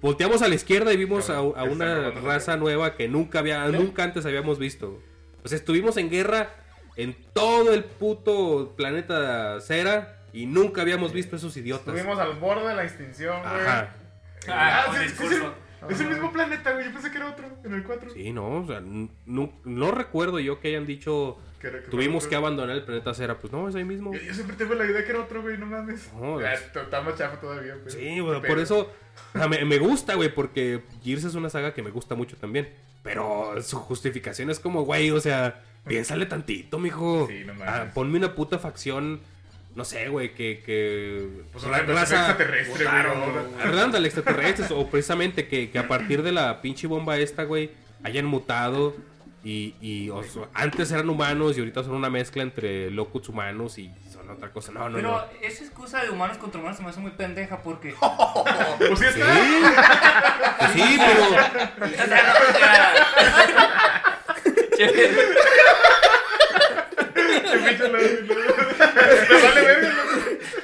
volteamos 0.00 0.42
a 0.42 0.48
la 0.48 0.54
izquierda 0.54 0.92
y 0.92 0.96
vimos 0.96 1.30
a, 1.30 1.42
una 1.42 2.10
raza 2.10 2.56
nueva 2.56 2.94
que 2.96 3.08
nunca 3.08 3.40
había, 3.40 3.66
nunca 3.68 4.04
antes 4.04 4.24
habíamos 4.26 4.58
visto. 4.58 5.00
O 5.44 5.48
sea, 5.48 5.56
estuvimos 5.56 5.96
en 5.96 6.10
guerra 6.10 6.50
en 6.96 7.16
todo 7.32 7.72
el 7.72 7.84
puto 7.84 8.74
planeta 8.76 9.60
Cera 9.60 10.16
y 10.32 10.46
nunca 10.46 10.82
habíamos 10.82 11.12
visto 11.12 11.36
esos 11.36 11.56
idiotas. 11.56 11.94
Estuvimos 11.94 12.18
al 12.18 12.34
borde 12.34 12.68
de 12.68 12.74
la 12.74 12.84
extinción, 12.84 13.40
güey. 13.40 13.52
Ajá. 13.60 13.94
Ah, 14.48 14.84
Ah, 14.88 14.94
sí. 14.96 15.14
Es 15.88 16.00
el 16.00 16.08
mismo 16.08 16.32
planeta, 16.32 16.72
güey. 16.72 16.86
Yo 16.86 16.92
pensé 16.92 17.10
que 17.10 17.18
era 17.18 17.28
otro 17.30 17.46
en 17.64 17.72
el 17.74 17.84
4. 17.84 18.10
Sí, 18.10 18.32
no, 18.32 18.48
o 18.62 18.66
sea, 18.66 18.78
n- 18.78 19.10
no, 19.26 19.52
no 19.64 19.90
recuerdo 19.92 20.40
yo 20.40 20.58
que 20.60 20.68
hayan 20.68 20.86
dicho 20.86 21.38
Que 21.60 21.66
era- 21.68 21.80
que 21.82 21.90
tuvimos 21.90 22.26
que 22.26 22.36
abandonar 22.36 22.76
el 22.76 22.84
planeta 22.84 23.12
Cera. 23.14 23.36
Pues 23.38 23.52
no, 23.52 23.68
es 23.68 23.74
ahí 23.74 23.84
mismo. 23.84 24.12
Yo, 24.14 24.20
yo 24.20 24.32
siempre 24.34 24.56
tengo 24.56 24.74
la 24.74 24.84
idea 24.86 25.04
que 25.04 25.10
era 25.10 25.20
otro, 25.20 25.42
güey. 25.42 25.58
No 25.58 25.66
mames. 25.66 26.12
No, 26.14 26.38
Ah, 26.38 26.54
es- 26.54 26.62
está- 26.74 27.00
más 27.02 27.16
chafa 27.18 27.40
todavía, 27.40 27.74
güey. 27.74 27.90
Sí, 27.90 28.20
güey, 28.20 28.40
Pero- 28.40 28.54
por 28.54 28.62
eso 28.62 28.92
o 29.34 29.38
sea, 29.38 29.48
me, 29.48 29.64
me 29.64 29.78
gusta, 29.78 30.14
güey, 30.14 30.32
porque 30.32 30.82
Gears 31.02 31.24
es 31.24 31.34
una 31.34 31.50
saga 31.50 31.74
que 31.74 31.82
me 31.82 31.90
gusta 31.90 32.14
mucho 32.14 32.36
también. 32.36 32.68
Pero 33.02 33.54
su 33.62 33.76
justificación 33.78 34.50
es 34.50 34.60
como, 34.60 34.82
güey, 34.82 35.10
o 35.10 35.20
sea, 35.20 35.62
piénsale 35.86 36.26
tantito, 36.26 36.78
mijo. 36.78 37.26
Sí, 37.28 37.42
no 37.44 37.54
mames. 37.54 37.68
Ah, 37.68 37.90
ponme 37.94 38.18
una 38.18 38.34
puta 38.34 38.58
facción, 38.58 39.20
no 39.74 39.84
sé, 39.84 40.08
güey, 40.08 40.34
que... 40.34 40.62
que 40.64 41.28
Pues 41.52 41.64
una 41.64 41.80
invasión 41.80 42.20
extraterrestre, 42.20 42.84
güey. 42.84 44.04
extraterrestres, 44.06 44.70
o 44.70 44.86
precisamente 44.90 45.48
que, 45.48 45.70
que 45.70 45.78
a 45.78 45.88
partir 45.88 46.22
de 46.22 46.32
la 46.32 46.60
pinche 46.60 46.86
bomba 46.86 47.18
esta, 47.18 47.44
güey, 47.44 47.70
hayan 48.02 48.26
mutado 48.26 48.94
y, 49.48 49.74
y 49.80 50.10
o 50.10 50.22
sea, 50.22 50.42
antes 50.52 50.92
eran 50.92 51.08
humanos 51.08 51.56
y 51.56 51.60
ahorita 51.60 51.82
son 51.82 51.94
una 51.94 52.10
mezcla 52.10 52.42
entre 52.42 52.90
locuts 52.90 53.30
humanos 53.30 53.78
y 53.78 53.90
son 54.12 54.28
otra 54.28 54.52
cosa. 54.52 54.72
No, 54.72 54.90
no, 54.90 54.96
Pero 54.96 55.10
no. 55.10 55.24
esa 55.40 55.64
excusa 55.64 56.02
de 56.02 56.10
humanos 56.10 56.36
contra 56.36 56.60
humanos 56.60 56.76
se 56.76 56.82
me 56.82 56.90
hace 56.90 57.00
muy 57.00 57.12
pendeja 57.12 57.62
porque. 57.62 57.94
Pues 58.78 58.98
sí 58.98 59.06
Sí. 59.06 59.20
Pues 60.58 60.70
sí, 60.72 60.98
pero... 60.98 61.24
O 61.24 61.30
sea, 62.06 62.22
no. 62.22 62.28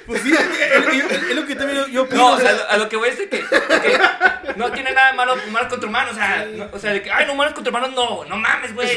Pues 0.07 0.21
sí, 0.21 0.35
es, 0.35 1.35
lo 1.35 1.47
que 1.47 1.57
también 1.57 1.87
yo, 1.91 2.03
opino. 2.03 2.21
No, 2.21 2.33
o 2.33 2.35
a 2.35 2.41
sea, 2.41 2.53
lo, 2.53 2.69
a 2.69 2.77
lo 2.77 2.91
que 2.91 2.97
voy 2.97 3.09
es 3.09 3.17
de 3.19 3.29
que, 3.31 3.39
de 3.39 3.43
que 3.43 3.99
no 4.57 4.73
tiene 4.73 4.93
nada 4.93 5.11
de 5.11 5.17
malo 5.17 5.35
humanos 5.49 5.69
contra 5.69 5.89
humanos. 5.89 6.13
O 6.13 6.17
sea, 6.17 6.47
no- 6.47 6.69
o 6.73 6.79
sea, 6.79 6.93
de 6.93 7.03
que, 7.03 7.11
ay, 7.11 7.27
no, 7.27 7.33
humanos 7.35 7.55
contra 7.55 7.71
humanos, 7.71 7.91
no, 7.95 8.25
no 8.25 8.37
mames, 8.37 8.75
güey. 8.75 8.89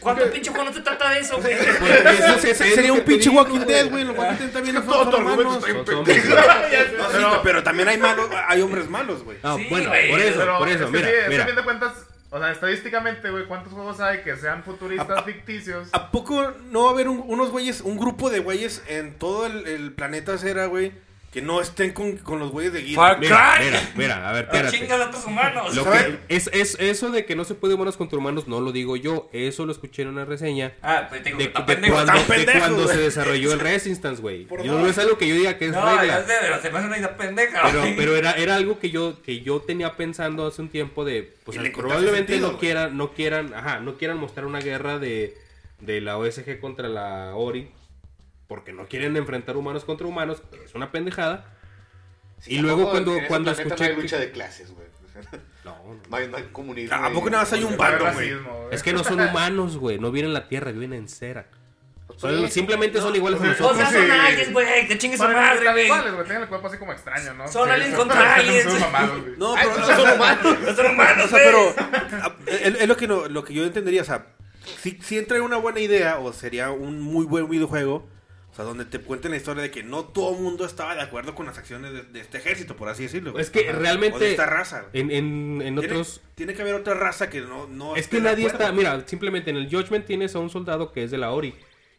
¿Cuánto 0.00 0.30
pinche 0.30 0.50
juego 0.50 0.64
no 0.66 0.72
se 0.72 0.80
trata 0.82 1.10
de 1.10 1.20
eso, 1.20 1.36
güey? 1.40 1.54
Sería 1.56 2.72
es 2.74 2.86
lo 2.88 2.94
un 2.94 3.00
pinche 3.00 3.30
Walking 3.30 3.60
Dead, 3.60 3.88
güey. 3.90 4.04
Los 4.04 4.16
Walking 4.16 4.36
Dead 4.44 4.50
también 4.52 4.76
son, 4.76 4.86
Todo 4.86 5.02
son 5.04 5.10
tu 5.10 5.16
argumento 5.16 5.58
humanos. 6.00 7.40
pero 7.42 7.62
también 7.62 7.88
hay 7.88 7.98
malos, 7.98 8.28
hay 8.48 8.60
hombres 8.62 8.88
malos, 8.88 9.22
güey. 9.24 9.38
No, 9.42 9.56
Sí, 9.56 9.66
bueno, 9.70 9.88
güey, 9.90 10.10
por 10.10 10.20
eso, 10.20 10.38
Pero 10.38 10.58
por 10.58 10.68
eso, 10.68 10.84
es 10.84 10.90
mira, 10.90 11.08
es 11.10 11.28
mira. 11.28 11.44
de 11.44 11.62
cuentas, 11.64 11.92
o 12.30 12.38
sea, 12.38 12.50
estadísticamente, 12.52 13.30
güey, 13.30 13.44
¿cuántos 13.46 13.72
juegos 13.72 14.00
hay 14.00 14.22
que 14.22 14.36
sean 14.36 14.62
futuristas 14.64 15.24
ficticios? 15.24 15.88
¿A 15.92 16.10
poco 16.10 16.52
no 16.70 16.84
va 16.84 16.88
a 16.90 16.92
haber 16.92 17.08
un- 17.08 17.22
unos 17.26 17.50
güeyes, 17.50 17.80
un 17.80 17.96
grupo 17.98 18.30
de 18.30 18.40
güeyes 18.40 18.82
en 18.88 19.14
todo 19.18 19.46
el, 19.46 19.66
el 19.66 19.92
planeta 19.92 20.36
Cera, 20.38 20.66
güey, 20.66 20.92
que 21.34 21.42
no 21.42 21.60
estén 21.60 21.90
con, 21.92 22.16
con 22.18 22.38
los 22.38 22.52
güeyes 22.52 22.72
de? 22.72 22.80
Far 22.94 23.18
Mira, 23.18 23.54
Cry. 23.56 23.64
mira, 23.66 23.90
mira, 23.96 24.28
a 24.30 24.32
ver, 24.32 24.44
No 24.46 24.52
espérate. 24.54 24.78
chingas 24.78 25.00
a 25.00 25.08
otros 25.08 25.24
humanos. 25.26 25.74
Lo 25.74 25.84
que, 25.84 26.18
es, 26.28 26.48
es 26.52 26.76
eso 26.78 27.10
de 27.10 27.26
que 27.26 27.34
no 27.34 27.44
se 27.44 27.56
puede 27.56 27.74
humanos 27.74 27.96
contra 27.96 28.16
humanos, 28.18 28.46
no 28.46 28.60
lo 28.60 28.70
digo 28.70 28.94
yo, 28.96 29.28
eso 29.32 29.66
lo 29.66 29.72
escuché 29.72 30.02
en 30.02 30.08
una 30.08 30.24
reseña 30.24 30.74
Ah, 30.80 31.06
pues 31.08 31.24
tengo 31.24 31.38
de, 31.38 31.46
de 31.46 31.50
pendejo. 31.50 31.92
cuando, 31.94 32.12
de 32.12 32.58
cuando 32.58 32.86
se 32.86 32.98
desarrolló 32.98 33.52
el 33.52 33.58
Resistance, 33.58 34.22
güey. 34.22 34.44
Dos. 34.44 34.64
no 34.64 34.86
es 34.86 34.96
algo 34.98 35.18
que 35.18 35.26
yo 35.26 35.34
diga 35.34 35.58
que 35.58 35.66
es 35.66 35.72
No, 35.72 35.84
ya 35.84 36.00
regla. 36.00 36.24
sé, 36.24 36.32
pero 36.40 36.62
se 36.62 36.70
me 36.70 36.78
hace 36.78 36.86
una 36.86 36.98
idea 36.98 37.16
pendeja. 37.16 37.62
Pero, 37.96 38.14
era, 38.16 38.32
era 38.34 38.54
algo 38.54 38.78
que 38.78 38.90
yo, 38.90 39.20
que 39.22 39.40
yo 39.40 39.60
tenía 39.60 39.96
pensando 39.96 40.46
hace 40.46 40.62
un 40.62 40.68
tiempo 40.68 41.04
de, 41.04 41.34
pues 41.44 41.58
probablemente 41.74 42.34
sentido, 42.34 42.52
no 42.52 42.58
quieran, 42.58 42.96
no 42.96 43.12
quieran, 43.12 43.52
ajá, 43.54 43.80
no 43.80 43.96
quieran 43.96 44.18
mostrar 44.18 44.46
una 44.46 44.60
guerra 44.60 45.00
de, 45.00 45.36
de 45.80 46.00
la 46.00 46.16
OSG 46.16 46.60
contra 46.60 46.88
la 46.88 47.34
ORI, 47.34 47.70
porque 48.48 48.72
no 48.72 48.86
quieren 48.86 49.16
enfrentar 49.16 49.56
humanos 49.56 49.84
contra 49.84 50.06
humanos, 50.06 50.42
que 50.50 50.64
es 50.64 50.74
una 50.74 50.90
pendejada. 50.92 51.46
y 52.46 52.58
luego 52.58 52.90
cuando, 52.90 53.16
cuando 53.28 53.50
escuché... 53.50 53.84
No 53.90 53.96
hay 53.96 54.02
lucha 54.02 54.18
de 54.18 54.30
clases, 54.30 54.70
güey. 54.72 54.86
No, 55.64 55.70
no. 55.86 55.94
No 56.10 56.16
hay, 56.16 56.28
no 56.28 56.36
hay 56.36 56.42
comunismo. 56.52 56.94
¿A 56.94 57.10
poco 57.10 57.30
nada 57.30 57.44
más 57.44 57.52
hay 57.54 57.64
un 57.64 57.78
Va 57.80 57.86
a 57.86 57.88
haber 57.88 58.02
bando, 58.02 58.18
güey? 58.20 58.34
Es 58.70 58.82
que 58.82 58.92
no 58.92 59.02
son 59.02 59.18
humanos, 59.20 59.78
güey, 59.78 59.98
no 59.98 60.10
viven 60.10 60.28
en 60.28 60.34
la 60.34 60.46
Tierra, 60.46 60.72
viven 60.72 60.92
en 60.92 61.08
cera. 61.08 61.46
Son- 62.18 62.36
Sí. 62.46 62.48
simplemente 62.52 63.00
son 63.00 63.16
iguales 63.16 63.40
a 63.40 63.44
o 63.44 63.46
sea, 63.54 63.66
O 63.66 63.72
nosotros. 63.72 63.78
sea, 63.78 64.00
son 64.00 64.04
Sí. 64.06 64.10
aliens, 64.10 64.52
güey. 64.52 64.86
Que 64.88 64.98
chingue 64.98 65.16
su 65.16 65.22
madre, 65.24 65.72
güey. 65.72 65.86
tienen 66.24 66.42
el 66.42 66.48
cuerpo 66.48 66.66
así 66.66 66.76
como 66.76 66.92
extraño, 66.92 67.32
¿no? 67.32 67.48
Son 67.48 67.66
Sí, 67.66 67.70
aliens 67.74 67.96
son- 67.96 68.08
contra 68.08 68.20
Son 68.20 68.40
aliens. 68.40 68.66
No, 69.38 69.54
pero, 69.54 69.70
pero 69.74 69.86
son 69.96 70.10
humanos. 70.12 70.58
No 70.60 70.74
son 70.76 70.86
humanos, 70.86 71.24
o 71.24 71.28
sea, 71.28 71.38
pero 71.42 71.74
a- 72.22 72.36
es, 72.46 72.74
es 72.82 72.88
lo 72.88 72.96
que 72.98 73.08
no, 73.08 73.26
lo 73.28 73.42
que 73.42 73.54
yo 73.54 73.64
entendería, 73.64 74.02
o 74.02 74.04
sea, 74.04 74.26
si, 74.82 74.98
si 75.02 75.16
entra 75.18 75.40
una 75.42 75.56
buena 75.56 75.80
idea 75.80 76.18
o 76.18 76.32
sería 76.34 76.70
un 76.72 77.00
muy 77.00 77.24
buen 77.24 77.48
videojuego, 77.48 78.06
o 78.54 78.56
sea, 78.56 78.64
donde 78.64 78.84
te 78.84 79.00
cuenten 79.00 79.32
la 79.32 79.36
historia 79.36 79.64
de 79.64 79.72
que 79.72 79.82
no 79.82 80.04
todo 80.04 80.36
el 80.36 80.40
mundo 80.40 80.64
estaba 80.64 80.94
de 80.94 81.00
acuerdo 81.02 81.34
con 81.34 81.44
las 81.46 81.58
acciones 81.58 81.92
de, 81.92 82.02
de 82.04 82.20
este 82.20 82.38
ejército, 82.38 82.76
por 82.76 82.88
así 82.88 83.02
decirlo. 83.02 83.32
güey. 83.32 83.42
Es 83.42 83.50
que 83.50 83.68
Ajá. 83.68 83.80
realmente- 83.80 84.14
O 84.16 84.20
de 84.20 84.30
esta 84.30 84.46
raza. 84.46 84.84
En, 84.92 85.10
en, 85.10 85.60
en 85.60 85.74
Tiene, 85.74 85.86
otros... 85.92 86.20
tiene 86.36 86.54
que 86.54 86.62
haber 86.62 86.76
otra 86.76 86.94
raza 86.94 87.28
que 87.28 87.40
no, 87.40 87.66
no 87.66 87.96
Es 87.96 88.06
que 88.06 88.20
nadie 88.20 88.46
está... 88.46 88.70
Mira, 88.70 89.02
simplemente 89.08 89.50
en 89.50 89.56
el 89.56 89.68
Judgment 89.68 90.06
tienes 90.06 90.36
a 90.36 90.38
un 90.38 90.50
soldado 90.50 90.92
que 90.92 91.02
es 91.02 91.10
de 91.10 91.18
la 91.18 91.32
ORI. 91.32 91.52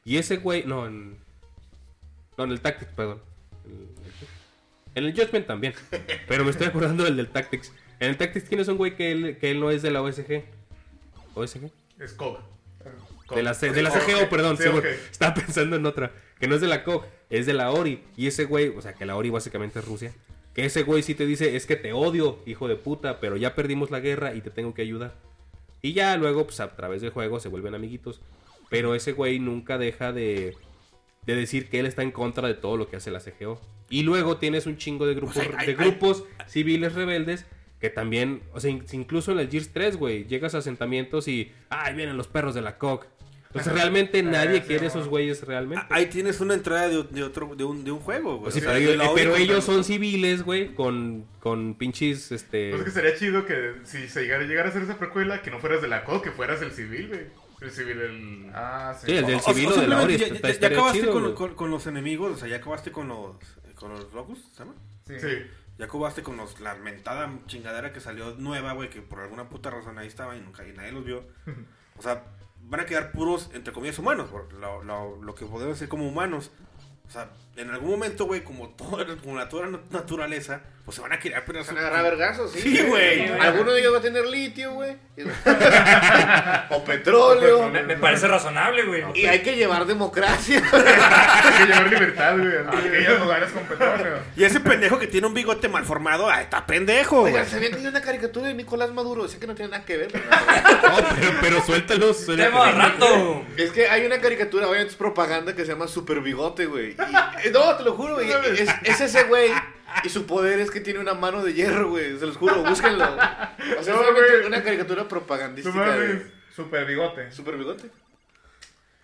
Y 0.05 0.15
ese 0.17 0.37
güey... 0.37 0.63
No, 0.65 0.87
en... 0.87 1.17
No, 2.37 2.45
en 2.45 2.51
el 2.51 2.61
Tactics, 2.61 2.91
perdón. 2.95 3.21
En 4.95 5.03
el 5.03 5.13
Judgment 5.13 5.45
también. 5.47 5.73
Pero 6.29 6.45
me 6.45 6.51
estoy 6.51 6.67
acordando 6.67 7.03
del 7.03 7.17
del 7.17 7.27
Tactics. 7.27 7.73
En 7.99 8.09
el 8.11 8.17
Tactics 8.17 8.47
tienes 8.47 8.67
un 8.69 8.77
güey 8.77 8.95
que 8.95 9.11
él, 9.11 9.37
que 9.39 9.51
él 9.51 9.59
no 9.59 9.71
es 9.71 9.81
de 9.81 9.91
la 9.91 10.01
OSG. 10.01 10.43
¿OSG? 11.33 11.69
Es 11.99 12.13
COG. 12.13 12.39
De 13.35 13.41
la, 13.43 13.53
C- 13.55 13.71
de 13.71 13.81
la 13.81 13.89
CGO, 13.89 14.29
perdón. 14.29 14.55
Sí. 14.57 14.63
Estaba 15.11 15.33
pensando 15.33 15.75
en 15.75 15.85
otra. 15.85 16.11
Que 16.39 16.47
no 16.47 16.55
es 16.55 16.61
de 16.61 16.67
la 16.67 16.83
COG, 16.83 17.05
es 17.29 17.45
de 17.45 17.53
la 17.53 17.71
ORI. 17.71 18.03
Y 18.17 18.27
ese 18.27 18.45
güey, 18.45 18.69
o 18.69 18.81
sea, 18.81 18.93
que 18.93 19.05
la 19.05 19.15
ORI 19.15 19.29
básicamente 19.29 19.79
es 19.79 19.85
Rusia. 19.85 20.13
Que 20.53 20.65
ese 20.65 20.83
güey 20.83 21.03
sí 21.03 21.15
te 21.15 21.25
dice, 21.25 21.55
es 21.55 21.65
que 21.65 21.75
te 21.75 21.93
odio, 21.93 22.39
hijo 22.45 22.67
de 22.67 22.75
puta, 22.75 23.19
pero 23.19 23.35
ya 23.37 23.55
perdimos 23.55 23.91
la 23.91 23.99
guerra 23.99 24.33
y 24.35 24.41
te 24.41 24.49
tengo 24.51 24.73
que 24.73 24.81
ayudar. 24.81 25.15
Y 25.81 25.93
ya 25.93 26.15
luego, 26.17 26.45
pues 26.45 26.59
a 26.59 26.75
través 26.75 27.01
del 27.01 27.11
juego 27.11 27.39
se 27.39 27.49
vuelven 27.49 27.75
amiguitos. 27.75 28.21
Pero 28.69 28.95
ese 28.95 29.11
güey 29.11 29.39
nunca 29.39 29.77
deja 29.77 30.11
de, 30.11 30.55
de 31.25 31.35
decir 31.35 31.69
que 31.69 31.79
él 31.79 31.85
está 31.85 32.01
en 32.03 32.11
contra 32.11 32.47
de 32.47 32.53
todo 32.55 32.77
lo 32.77 32.89
que 32.89 32.95
hace 32.95 33.11
la 33.11 33.19
CGO. 33.19 33.59
Y 33.89 34.03
luego 34.03 34.37
tienes 34.37 34.65
un 34.65 34.77
chingo 34.77 35.05
de 35.05 35.13
grupos, 35.13 35.37
hay- 35.57 35.67
de 35.67 35.75
grupos 35.75 36.23
civiles 36.47 36.93
rebeldes 36.95 37.45
que 37.79 37.89
también, 37.89 38.41
o 38.53 38.59
sea, 38.59 38.71
in- 38.71 38.85
incluso 38.93 39.31
en 39.33 39.39
el 39.39 39.49
Gears 39.49 39.71
3, 39.73 39.97
güey, 39.97 40.25
llegas 40.25 40.55
a 40.55 40.59
asentamientos 40.59 41.27
y, 41.27 41.51
ay, 41.69 41.93
vienen 41.93 42.17
los 42.17 42.27
perros 42.27 42.55
de 42.55 42.61
la 42.61 42.77
COG. 42.79 43.05
Entonces 43.59 43.73
realmente 43.81 44.21
nadie 44.23 44.61
sí, 44.61 44.67
quiere 44.67 44.87
esos 44.87 45.07
güeyes 45.07 45.43
realmente. 45.43 45.85
Ahí 45.89 46.07
tienes 46.07 46.39
una 46.41 46.53
entrada 46.53 46.87
de, 46.89 47.03
de 47.03 47.23
otro 47.23 47.55
de 47.55 47.63
un, 47.63 47.83
de 47.83 47.91
un 47.91 47.99
juego, 47.99 48.31
güey. 48.37 48.43
Pues 48.43 48.53
sí, 48.55 48.59
O 48.59 48.63
sea, 48.63 48.73
pero, 49.13 49.35
ellos, 49.35 49.47
pero 49.47 49.61
son 49.61 49.83
civiles, 49.83 50.43
güey, 50.43 50.73
con, 50.75 51.25
con 51.39 51.75
pinches, 51.75 52.31
este... 52.31 52.71
Pues 52.71 52.81
es 52.81 52.85
que 52.85 52.91
sería 52.91 53.15
chido 53.15 53.45
que 53.45 53.75
si 53.83 54.07
se 54.07 54.21
llegara, 54.23 54.43
llegara 54.43 54.67
a 54.67 54.71
hacer 54.71 54.83
esa 54.83 54.97
precuela, 54.97 55.41
que 55.41 55.51
no 55.51 55.59
fueras 55.59 55.81
de 55.81 55.87
la 55.87 56.03
COG, 56.03 56.21
que 56.23 56.31
fueras 56.31 56.61
el 56.61 56.71
civil, 56.71 57.07
güey. 57.07 57.21
El 57.61 57.71
civil, 57.71 58.01
el... 58.01 58.51
Ah, 58.53 58.93
sí. 58.99 59.07
Sí, 59.07 59.17
el 59.17 59.25
del 59.25 59.35
o- 59.35 59.39
civil 59.39 59.67
o 59.67 59.71
o 59.71 59.81
de 59.81 59.87
la 59.87 60.01
ORI, 60.01 60.17
ya, 60.17 60.25
acabaste 60.27 60.99
chido, 60.99 61.11
con, 61.13 61.33
con- 61.35 61.55
con 61.55 61.71
los 61.71 61.87
enemigos, 61.87 62.33
o 62.33 62.37
sea, 62.37 62.47
ya 62.49 62.57
acabaste 62.57 62.91
con 62.91 63.07
los 63.07 63.37
con 63.75 63.91
los 63.91 64.13
locos, 64.13 64.39
¿se 64.53 64.59
llama? 64.59 64.73
Sí. 65.07 65.13
Sí. 65.19 65.27
Ya 65.77 65.85
acabaste 65.85 66.23
con 66.23 66.37
los, 66.37 66.59
la 66.61 66.75
mentada 66.75 67.29
chingadera 67.47 67.91
que 67.91 67.99
salió 67.99 68.35
nueva, 68.37 68.73
güey, 68.73 68.89
que 68.89 69.01
por 69.01 69.19
alguna 69.19 69.49
puta 69.49 69.69
razón 69.69 69.97
ahí 69.97 70.07
estaba 70.07 70.35
y 70.37 70.41
nunca 70.41 70.65
y 70.67 70.71
nadie 70.73 70.91
los 70.91 71.05
vio. 71.05 71.23
O 71.97 72.01
sea, 72.01 72.23
van 72.67 72.79
a 72.81 72.85
quedar 72.85 73.11
puros, 73.11 73.49
entre 73.53 73.73
comillas, 73.73 73.99
humanos, 73.99 74.29
lo, 74.59 74.83
lo, 74.83 75.21
lo 75.21 75.35
que 75.35 75.45
podemos 75.45 75.75
decir 75.75 75.89
como 75.89 76.07
humanos. 76.07 76.51
O 77.07 77.09
sea, 77.09 77.29
en 77.57 77.69
algún 77.71 77.91
momento, 77.91 78.25
güey, 78.25 78.43
como, 78.43 78.69
todo, 78.69 78.97
como 79.23 79.37
la 79.37 79.47
toda 79.49 79.67
nat- 79.67 79.89
naturaleza, 79.91 80.61
pues 80.83 80.95
se 80.95 81.01
van 81.01 81.13
a 81.13 81.19
querer 81.19 81.43
pero 81.45 81.63
Se 81.63 81.73
van 81.73 81.83
a 81.83 81.87
agarrar 81.87 82.03
vergazos, 82.03 82.51
sí. 82.51 82.61
Sí, 82.61 82.81
güey. 82.83 83.27
Alguno 83.27 83.71
de 83.71 83.79
ellos 83.79 83.93
va 83.93 83.97
a 83.97 84.01
tener 84.01 84.25
litio, 84.25 84.73
güey. 84.73 84.95
o 86.69 86.83
petróleo. 86.83 87.69
Me, 87.69 87.83
me 87.83 87.95
parece 87.97 88.27
razonable, 88.27 88.83
güey. 88.83 89.03
Y 89.15 89.25
hay 89.25 89.39
que 89.41 89.55
llevar 89.55 89.85
democracia. 89.85 90.61
Hay 90.71 91.53
que 91.57 91.65
llevar 91.65 91.89
libertad, 91.89 92.37
güey. 92.37 92.57
A 92.57 92.69
aquellos 92.79 93.19
lugares 93.21 93.51
con 93.51 93.63
petróleo. 93.63 94.19
Y 94.35 94.43
ese 94.43 94.59
pendejo 94.59 94.99
que 94.99 95.07
tiene 95.07 95.27
un 95.27 95.33
bigote 95.33 95.69
mal 95.69 95.85
formado, 95.85 96.29
ah, 96.29 96.41
está 96.41 96.65
pendejo, 96.65 97.21
güey. 97.21 97.33
¿sabían 97.45 97.71
que 97.71 97.79
hay 97.79 97.87
una 97.87 98.01
caricatura 98.01 98.47
de 98.47 98.53
Nicolás 98.53 98.91
Maduro? 98.93 99.27
Sé 99.27 99.39
que 99.39 99.47
no 99.47 99.55
tiene 99.55 99.71
nada 99.71 99.85
que 99.85 99.97
ver. 99.97 100.11
pero- 100.11 100.25
No, 100.25 100.97
pero, 101.19 101.31
pero 101.41 101.61
suéltalos. 101.63 102.17
suéltalos. 102.25 102.53
Tema 102.53 102.71
rato. 102.71 103.43
Es 103.57 103.71
que 103.71 103.87
hay 103.89 104.05
una 104.05 104.19
caricatura, 104.19 104.67
obviamente 104.67 104.91
es 104.91 104.97
propaganda 104.97 105.55
que 105.55 105.65
se 105.65 105.71
llama 105.71 105.87
Super 105.87 106.19
Bigote, 106.21 106.65
güey. 106.65 106.91
Y- 106.91 107.44
No, 107.53 107.75
te 107.75 107.83
lo 107.83 107.93
juro, 107.93 108.15
güey. 108.15 108.29
Es, 108.31 108.69
es 108.83 109.01
ese 109.01 109.23
güey. 109.23 109.51
Y 110.03 110.09
su 110.09 110.25
poder 110.25 110.59
es 110.59 110.71
que 110.71 110.81
tiene 110.81 110.99
una 110.99 111.13
mano 111.13 111.43
de 111.43 111.53
hierro, 111.53 111.89
güey. 111.89 112.17
Se 112.19 112.25
los 112.25 112.37
juro, 112.37 112.63
búsquenlo. 112.63 113.05
O 113.05 113.15
sea, 113.17 113.55
es 113.79 113.87
No, 113.87 114.11
güey. 114.13 114.45
una 114.45 114.63
caricatura 114.63 115.03
No 115.03 115.07
propagandística 115.07 115.75
mames. 115.77 115.99
de 116.25 116.31
Super 116.55 116.85
bigote. 116.85 117.31
Super 117.31 117.55
Bigote. 117.57 117.89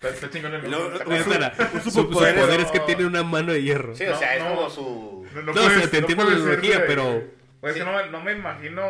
Está, 0.02 0.30
chingón 0.32 0.54
el 0.56 0.62
su, 1.92 2.10
poder 2.10 2.60
es- 2.60 2.66
es 2.66 2.72
que 2.72 2.80
tiene 2.82 3.06
una 3.06 3.22
mano 3.24 3.54
de 3.54 3.62
hierro. 3.62 3.96
Sí, 3.96 4.04
o 4.06 4.18
sea, 4.18 4.36
es 4.36 4.44
No, 4.44 4.50
no. 4.50 4.56
como 4.56 4.70
su. 4.70 5.28
No, 5.36 5.42
No, 5.44 5.54
puedes- 5.54 5.68
o 5.68 5.80
sea, 5.80 5.90
te 5.92 5.98
entiendo 6.00 6.24
la 6.24 6.38
güey. 6.40 6.88
pero... 6.88 7.24
Pues 7.60 7.76
es 7.76 7.84
que 7.84 7.86
no, 7.90 8.06
no 8.08 8.22
me 8.22 8.32
imagino 8.32 8.82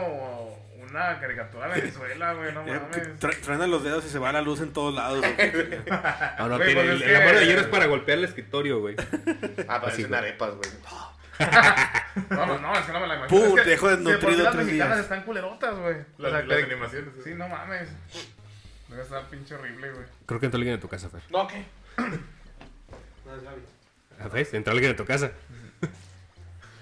una 0.92 1.20
caricatura 1.20 1.68
de 1.70 1.82
Venezuela, 1.82 2.34
güey, 2.34 2.54
no 2.54 2.66
Ya, 2.68 2.74
mames. 2.80 3.20
tra- 3.20 3.42
Truenan 3.42 3.72
los 3.72 3.84
dedos 3.84 4.06
y 4.06 4.10
se 4.10 4.20
va 4.20 4.32
la 4.32 4.42
luz 4.42 4.62
en 4.62 4.72
todos 4.74 4.94
lados. 4.94 5.20
güey. 5.22 5.34
No, 6.40 6.48
no, 6.50 6.58
tiene- 6.60 6.74
pues 6.84 7.02
es 7.02 7.12
la 7.12 7.20
mano 7.26 7.40
de 7.40 7.46
hierro 7.48 7.62
es 7.62 7.68
para 7.68 7.86
golpear 7.88 8.18
el 8.20 8.26
escritorio, 8.26 8.80
güey. 8.80 8.96
Ah, 9.68 9.82
parecen 9.82 10.08
güey. 10.08 10.20
arepas, 10.20 10.52
güey. 10.56 10.70
No, 12.30 12.46
no, 12.46 12.60
no, 12.60 12.76
es 12.78 12.86
que 12.86 12.92
no 12.92 13.00
me 13.00 13.08
la 13.08 13.16
imagino. 13.16 13.40
Pum, 13.40 13.50
Es 13.50 13.56
que 13.56 13.62
te 13.64 13.70
dejó 13.72 13.90
si 13.90 13.96
desnutrido 13.96 14.44
Las 14.44 14.54
tres 14.54 14.66
mexicanas 14.66 14.96
días. 14.98 15.04
están 15.06 15.24
culerotas, 15.24 15.76
güey. 15.80 15.96
Las, 16.20 16.32
las 16.34 16.44
que- 16.46 16.64
animaciones. 16.66 17.10
Sí, 17.24 17.34
no 17.36 17.48
mames. 17.48 17.90
Debe 18.90 19.02
estar 19.02 19.24
pinche 19.30 19.56
horrible, 19.56 19.92
güey. 19.92 20.06
Creo 20.26 20.40
que 20.40 20.46
entró 20.48 20.58
alguien 20.58 20.76
en 20.76 20.82
tu 20.82 20.88
casa, 20.90 21.10
Fer. 21.10 21.22
No, 21.32 21.48
¿qué? 21.48 21.64
¿Ah, 24.20 24.28
¿Ves? 24.32 24.54
Entró 24.54 24.74
alguien 24.74 24.92
en 24.92 24.98
tu 24.98 25.06
casa. 25.06 25.32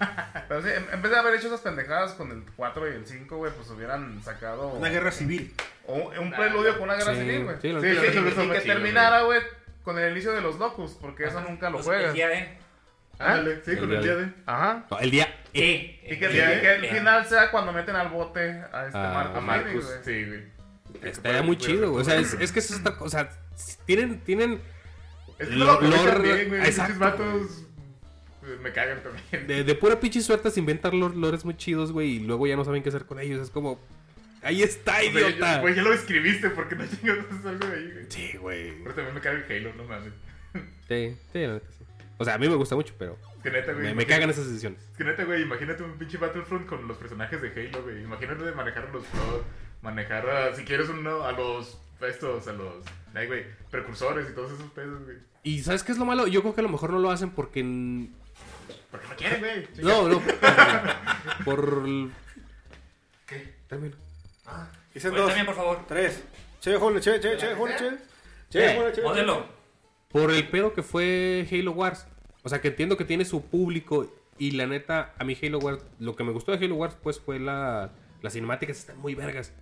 Pero 0.48 0.62
sí, 0.62 0.68
en, 0.92 1.02
vez 1.02 1.10
de 1.12 1.18
haber 1.18 1.34
hecho 1.34 1.46
esas 1.48 1.60
pendejadas 1.60 2.12
con 2.12 2.30
el 2.32 2.42
4 2.56 2.90
y 2.90 2.94
el 2.96 3.06
5, 3.06 3.36
güey, 3.36 3.52
pues 3.52 3.68
hubieran 3.70 4.22
sacado 4.22 4.68
Una 4.68 4.88
guerra 4.88 5.10
civil. 5.12 5.54
o 5.86 6.10
un, 6.20 6.30
preludio 6.32 6.74
con 6.74 6.84
una 6.84 6.94
guerra 6.94 7.14
Sí, 7.14 7.20
civil, 7.20 7.44
güey. 7.44 7.56
sí, 7.60 7.68
lo 7.72 7.80
Sí, 7.80 7.86
entiendo. 7.88 8.00
sí, 8.00 8.06
Eso 8.32 8.42
y- 8.42 8.46
y 8.46 8.50
que 8.50 8.62
chido, 8.62 8.74
terminara, 8.74 9.22
güey, 9.22 9.40
con 9.84 9.98
el 9.98 10.12
inicio 10.12 10.32
de 10.32 10.40
los 10.40 10.58
locos, 10.58 10.96
porque 11.00 11.24
eso 11.24 11.40
nunca 11.40 11.68
lo 11.70 11.76
Pues, 11.76 11.86
juegas. 11.86 12.06
el 12.08 12.14
día 12.14 12.32
E. 12.32 12.58
Ándale, 13.18 13.60
sí, 13.64 13.72
El 13.72 13.78
con 13.80 13.92
el 13.92 13.96
de- 13.98 14.02
día 14.02 14.16
de. 14.16 14.32
Ajá. 14.46 14.86
No, 14.90 14.98
el 14.98 15.10
día 15.10 15.34
E. 15.52 16.00
Y 16.04 16.18
que, 16.18 16.24
El 16.26 16.32
y 16.32 16.60
que 16.60 16.74
el 16.76 16.86
final 16.86 17.26
sea 17.26 17.50
cuando 17.50 17.70
meten 17.72 17.94
al 17.96 18.08
bote 18.08 18.62
a 18.72 18.86
este 18.86 18.98
A 18.98 19.10
Marco 19.12 19.38
A 19.38 19.40
Marcus, 19.42 19.90
sí, 20.02 20.24
güey. 20.24 20.44
Estaría 21.02 21.42
muy 21.42 21.56
chido, 21.58 21.90
güey. 21.90 22.00
O 22.02 22.04
sea, 22.04 22.16
es, 22.16 22.32
es 22.34 22.50
que 22.50 22.60
eso 22.60 22.74
está. 22.74 22.94
O 23.00 23.08
sea, 23.10 23.28
tienen. 23.84 24.20
tienen 24.20 24.60
Es 25.38 25.48
que 25.48 25.54
no 25.54 25.64
Lo- 25.64 25.64
lo 25.66 25.72
aprovechan 25.74 26.06
lore- 26.18 26.22
bien, 26.34 26.48
güey. 26.48 26.60
Esos 26.62 26.88
exacto, 26.90 26.98
vatos 26.98 27.50
eh, 27.60 27.64
me 28.58 28.72
cagan 28.72 29.02
también. 29.02 29.46
de, 29.46 29.64
de 29.64 29.74
pura 29.74 29.98
pinche 30.00 30.20
suerte 30.20 30.50
se 30.50 30.60
inventan 30.60 30.98
lor- 30.98 31.14
lores 31.16 31.44
muy 31.44 31.56
chidos, 31.56 31.92
güey. 31.92 32.16
Y 32.16 32.20
luego 32.20 32.46
ya 32.46 32.56
no 32.56 32.64
saben 32.64 32.82
qué 32.82 32.88
hacer 32.88 33.04
con 33.06 33.18
ellos. 33.20 33.40
Es 33.42 33.50
como. 33.50 33.78
Ahí 34.42 34.62
está, 34.62 35.04
idiota. 35.04 35.38
ya- 35.56 35.60
Güey, 35.60 35.74
ya 35.74 35.82
lo 35.82 35.92
escribiste, 35.92 36.48
porque 36.50 36.74
no 36.74 36.84
chingados 36.86 37.26
algo 37.44 37.66
de 37.66 37.76
ahí, 37.76 37.90
güey? 37.92 38.06
Sí, 38.08 38.36
güey. 38.38 38.72
Pero 38.82 38.94
también 38.94 39.14
me 39.14 39.20
caga 39.20 39.38
el 39.46 39.52
Halo, 39.66 39.74
no 39.76 39.84
mames. 39.84 40.12
Sí, 40.88 41.16
sí, 41.32 41.38
la 41.38 41.54
neta 41.54 41.66
sí. 41.78 41.84
O 42.18 42.24
sea, 42.24 42.34
a 42.34 42.38
mí 42.38 42.48
me 42.48 42.54
gusta 42.56 42.74
mucho, 42.74 42.92
pero 42.98 43.16
Es 43.36 43.42
que 43.42 43.50
neta, 43.50 43.72
güey. 43.72 43.94
me, 43.94 44.04
cagan 44.06 44.28
esas 44.28 44.46
decisiones. 44.48 44.80
Es 44.90 44.96
que 44.98 45.04
neta, 45.04 45.24
güey, 45.24 45.42
imagínate 45.42 45.82
un 45.82 45.92
pinche 45.98 46.18
Battlefront 46.18 46.66
con 46.66 46.86
los 46.88 46.96
personajes 46.98 47.40
de 47.40 47.48
Halo, 47.48 47.82
güey. 47.82 48.02
Imagínate 48.02 48.44
de 48.44 48.52
manejar 48.52 48.84
a 48.86 48.92
los 48.92 49.04
pros, 49.04 49.42
manejar 49.82 50.28
a, 50.28 50.54
si 50.54 50.64
quieres 50.64 50.88
uno, 50.88 51.22
a 51.24 51.32
los, 51.32 51.78
a 52.00 52.06
estos, 52.08 52.46
a 52.48 52.52
los, 52.52 52.84
ay, 53.14 53.26
güey, 53.26 53.44
precursores 53.70 54.28
y 54.30 54.34
todos 54.34 54.52
esos 54.52 54.70
pedos, 54.72 55.02
güey. 55.04 55.16
¿Y 55.42 55.60
sabes 55.60 55.82
qué 55.82 55.92
es 55.92 55.98
lo 55.98 56.04
malo? 56.04 56.26
Yo 56.26 56.42
creo 56.42 56.54
que 56.54 56.60
a 56.60 56.64
lo 56.64 56.68
mejor 56.70 56.90
no 56.90 56.98
lo 56.98 57.10
hacen 57.10 57.30
porque. 57.30 57.60
Porque 58.90 59.06
no 59.08 59.16
quieren, 59.16 59.40
güey. 59.40 59.68
No, 59.82 60.08
no. 60.08 60.20
Por. 61.44 61.82
¿Qué? 63.26 63.54
Termino. 63.68 63.96
Dicen 64.92 65.12
Oye, 65.12 65.18
dos, 65.20 65.28
también, 65.28 65.46
por 65.46 65.54
favor. 65.54 65.84
tres. 65.86 66.22
Che, 66.60 66.76
jole, 66.76 67.00
che, 67.00 67.20
che, 67.20 67.36
che, 67.36 67.54
jole, 67.54 67.76
che. 67.76 67.90
Che, 68.50 68.72
Eh, 68.72 68.76
jole, 68.76 68.92
che. 68.92 69.02
Modelo. 69.02 69.46
Por 70.08 70.30
el 70.32 70.48
pedo 70.48 70.72
que 70.74 70.82
fue 70.82 71.46
Halo 71.50 71.70
Wars. 71.72 72.06
O 72.42 72.48
sea, 72.48 72.60
que 72.60 72.68
entiendo 72.68 72.96
que 72.96 73.04
tiene 73.04 73.24
su 73.24 73.42
público. 73.44 74.12
Y 74.38 74.52
la 74.52 74.66
neta, 74.66 75.14
a 75.18 75.24
mí 75.24 75.36
Halo 75.40 75.58
Wars. 75.58 75.84
Lo 76.00 76.16
que 76.16 76.24
me 76.24 76.32
gustó 76.32 76.50
de 76.56 76.64
Halo 76.64 76.74
Wars, 76.74 76.96
pues 77.00 77.20
fue 77.20 77.38
la. 77.38 77.90
Las 78.22 78.32
cinemáticas 78.32 78.78
están 78.78 78.98
muy 78.98 79.14
vergas. 79.14 79.52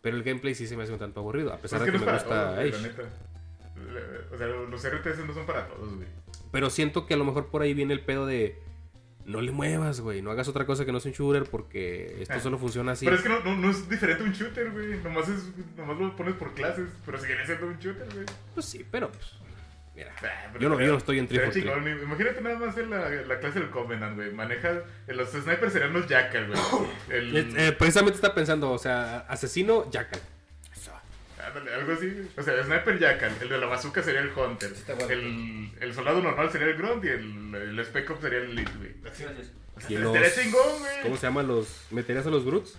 Pero 0.00 0.16
el 0.16 0.22
gameplay 0.22 0.54
sí 0.54 0.66
se 0.66 0.76
me 0.76 0.84
hace 0.84 0.92
un 0.92 0.98
tanto 0.98 1.20
aburrido. 1.20 1.52
A 1.52 1.58
pesar 1.58 1.80
Pues 1.80 1.88
es 1.88 1.92
de 1.92 1.98
que 2.00 2.06
me 2.06 2.12
gusta 2.12 2.52
la 2.52 2.62
neta. 2.62 3.02
O 4.32 4.38
sea, 4.38 4.46
los 4.46 4.82
RTS 4.88 5.26
no 5.26 5.34
son 5.34 5.44
para 5.46 5.66
todos, 5.68 5.94
güey. 5.94 6.08
Pero 6.56 6.70
siento 6.70 7.04
que 7.04 7.12
a 7.12 7.16
lo 7.18 7.26
mejor 7.26 7.48
por 7.48 7.60
ahí 7.60 7.74
viene 7.74 7.92
el 7.92 8.00
pedo 8.00 8.24
de. 8.24 8.58
No 9.26 9.42
le 9.42 9.52
muevas, 9.52 10.00
güey. 10.00 10.22
No 10.22 10.30
hagas 10.30 10.48
otra 10.48 10.64
cosa 10.64 10.86
que 10.86 10.92
no 10.92 11.00
sea 11.00 11.10
un 11.10 11.14
shooter 11.14 11.44
porque 11.44 12.16
esto 12.22 12.40
solo 12.40 12.56
funciona 12.56 12.92
así. 12.92 13.04
Pero 13.04 13.18
es 13.18 13.22
que 13.22 13.28
no, 13.28 13.40
no, 13.44 13.56
no 13.58 13.70
es 13.70 13.86
diferente 13.90 14.22
a 14.22 14.26
un 14.26 14.32
shooter, 14.32 14.70
güey. 14.70 14.98
Nomás, 15.04 15.28
es, 15.28 15.50
nomás 15.76 15.98
lo 15.98 16.16
pones 16.16 16.34
por 16.36 16.54
clases, 16.54 16.88
pero 17.04 17.18
sigue 17.18 17.34
siendo 17.44 17.66
un 17.66 17.78
shooter, 17.78 18.06
güey. 18.10 18.24
Pues 18.54 18.64
sí, 18.64 18.86
pero. 18.90 19.10
pues, 19.12 19.34
mira. 19.94 20.14
Ah, 20.16 20.48
pero 20.50 20.62
Yo 20.62 20.68
no, 20.70 20.80
yo 20.80 20.92
no 20.92 20.96
estoy 20.96 21.18
en 21.18 21.24
estaría 21.24 21.50
343. 21.50 21.84
chingón. 21.84 22.08
Imagínate 22.08 22.40
nada 22.40 22.58
más 22.58 22.78
en 22.78 22.88
la, 22.88 23.10
la 23.10 23.38
clase 23.38 23.60
del 23.60 23.68
Covenant, 23.68 24.16
güey. 24.16 24.32
Manejas. 24.32 24.78
Los 25.08 25.28
snipers 25.32 25.74
serían 25.74 25.92
los 25.92 26.06
Jackal, 26.06 26.46
güey. 26.46 26.58
El, 27.10 27.36
Eh, 27.36 27.48
eh, 27.58 27.72
precisamente 27.72 28.16
está 28.16 28.34
pensando, 28.34 28.70
o 28.70 28.78
sea, 28.78 29.26
asesino, 29.28 29.90
Jackal. 29.90 30.20
Ándale, 31.46 31.74
algo 31.74 31.92
así. 31.92 32.10
güey. 32.10 32.26
O 32.36 32.42
sea, 32.42 32.62
Sniper 32.64 32.98
Jackal. 32.98 33.32
El 33.40 33.48
de 33.48 33.58
la 33.58 33.66
bazooka 33.66 34.02
sería 34.02 34.20
el 34.20 34.30
Hunter. 34.36 34.72
El, 35.10 35.70
el 35.80 35.94
soldado 35.94 36.20
normal 36.22 36.50
sería 36.50 36.68
el 36.68 36.76
Grunt 36.76 37.04
y 37.04 37.08
el, 37.08 37.54
el 37.54 37.78
Spec 37.80 38.10
Ops 38.10 38.20
sería 38.22 38.38
el 38.40 38.50
Elite, 38.50 38.72
güey. 38.76 38.94
Gracias. 39.02 39.30
O 39.76 39.80
sea, 39.80 39.90
Y 39.90 39.94
estaría 39.96 40.20
los- 40.20 40.34
chingón, 40.34 40.78
güey. 40.78 41.02
¿Cómo 41.02 41.16
se 41.16 41.26
llaman 41.26 41.46
los. 41.48 41.82
¿Meterías 41.90 42.26
a 42.26 42.30
los 42.30 42.44
Groots? 42.44 42.74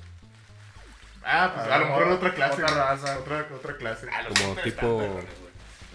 Ah, 1.24 1.52
pues 1.54 1.68
a 1.68 1.78
lo 1.80 1.86
mejor 1.88 2.04
otra 2.08 2.34
clase. 2.34 2.64
Otra 2.64 2.68
güey. 2.74 2.80
raza. 2.80 3.20
Otra, 3.20 3.48
otra 3.54 3.76
clase. 3.78 4.08
Como 4.40 4.56
tipo. 4.62 5.20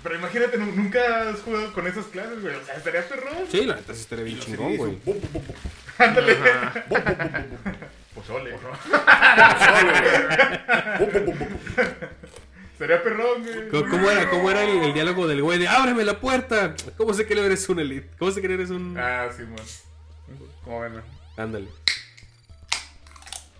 Pero 0.02 0.16
imagínate, 0.16 0.58
nu- 0.58 0.72
nunca 0.74 1.30
has 1.30 1.40
jugado 1.40 1.72
con 1.72 1.86
esas 1.86 2.06
clases, 2.06 2.42
güey. 2.42 2.54
O 2.56 2.64
sea, 2.64 2.74
estaría 2.74 3.08
perrón. 3.08 3.34
Sí, 3.50 3.64
la 3.64 3.76
neta 3.76 3.94
sí 3.94 4.00
estaría 4.00 4.24
bien 4.24 4.40
chingón, 4.40 4.76
güey. 4.76 4.98
Ándale. 5.98 6.36
Pozole. 8.14 8.52
Sería 12.82 13.00
perrón, 13.00 13.44
güey. 13.44 13.68
¿Cómo, 13.68 13.88
cómo 13.88 14.10
era, 14.10 14.28
cómo 14.28 14.50
era 14.50 14.64
el, 14.64 14.82
el 14.82 14.92
diálogo 14.92 15.28
del 15.28 15.40
güey 15.40 15.56
de 15.56 15.68
ábreme 15.68 16.02
la 16.04 16.18
puerta? 16.18 16.74
¿Cómo 16.96 17.14
sé 17.14 17.26
que 17.26 17.34
eres 17.34 17.68
un 17.68 17.78
elite? 17.78 18.10
¿Cómo 18.18 18.32
sé 18.32 18.40
que 18.40 18.52
eres 18.52 18.70
un. 18.70 18.98
Ah, 18.98 19.28
sí, 19.36 19.42
man. 19.44 19.54
Como 20.64 20.80
ven. 20.80 21.00
Ándale. 21.36 21.68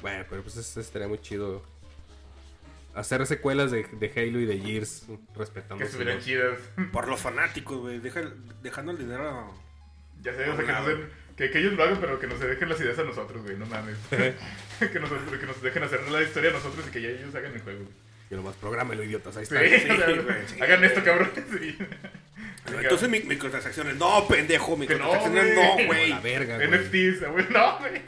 Bueno, 0.01 0.25
pero 0.29 0.43
pues 0.43 0.57
eso 0.57 0.81
estaría 0.81 1.07
muy 1.07 1.21
chido. 1.21 1.63
Hacer 2.97 3.25
secuelas 3.29 3.71
de, 3.71 3.85
de 3.85 4.13
Halo 4.17 4.41
y 4.41 4.45
de 4.45 4.59
Gears 4.59 5.05
respetando. 5.37 5.77
Que 5.79 5.85
estuvieran 5.85 6.19
chidas. 6.19 6.59
Por 6.93 7.07
los 7.07 7.21
fanáticos, 7.21 7.79
güey. 7.79 8.01
Deja, 8.01 8.23
dejando 8.61 8.91
el 8.91 8.99
dinero. 8.99 9.55
Ya 10.21 10.35
sé, 10.35 10.51
o 10.51 10.57
sea, 10.57 10.67
que, 10.67 10.73
no 10.73 10.85
se- 10.85 11.07
que, 11.37 11.51
que 11.53 11.59
ellos 11.61 11.75
lo 11.75 11.85
hagan, 11.85 12.01
pero 12.01 12.19
que 12.19 12.27
nos 12.27 12.41
dejen 12.41 12.69
las 12.69 12.81
ideas 12.81 12.99
a 12.99 13.05
nosotros, 13.05 13.41
güey. 13.45 13.57
No 13.57 13.67
mames. 13.67 13.97
que, 14.11 14.99
nosotros, 14.99 15.39
que 15.39 15.47
nos 15.47 15.63
dejen 15.63 15.85
hacer 15.85 16.11
la 16.11 16.23
historia 16.23 16.51
a 16.51 16.55
nosotros 16.55 16.85
y 16.89 16.91
que 16.91 17.03
ya 17.03 17.09
ellos 17.11 17.33
hagan 17.37 17.53
el 17.55 17.61
juego. 17.63 17.85
güey. 17.85 18.12
Y 18.33 18.35
nomás 18.35 18.57
prográmelo, 18.57 19.05
idiotas. 19.05 19.37
Ahí 19.37 19.45
Sí, 19.45 19.55
está. 19.55 19.93
o 19.93 19.97
sea, 19.99 20.07
sí. 20.49 20.57
hagan 20.63 20.83
esto, 20.85 21.05
cabrón. 21.05 21.31
Sí. 21.61 21.77
Entonces 22.81 23.09
mi- 23.09 23.21
microtransacciones. 23.21 23.97
No, 23.97 24.27
pendejo. 24.29 24.79
Que 24.79 24.95
no, 24.97 25.11
Microtransacciones 25.11 25.55
güey. 25.55 25.79
no, 25.79 25.87
güey. 25.87 26.09
La 26.11 26.21
verga, 26.21 26.57
güey. 26.57 26.69
NFTs, 26.69 27.29
güey. 27.31 27.47
No, 27.51 27.79
güey. 27.79 28.01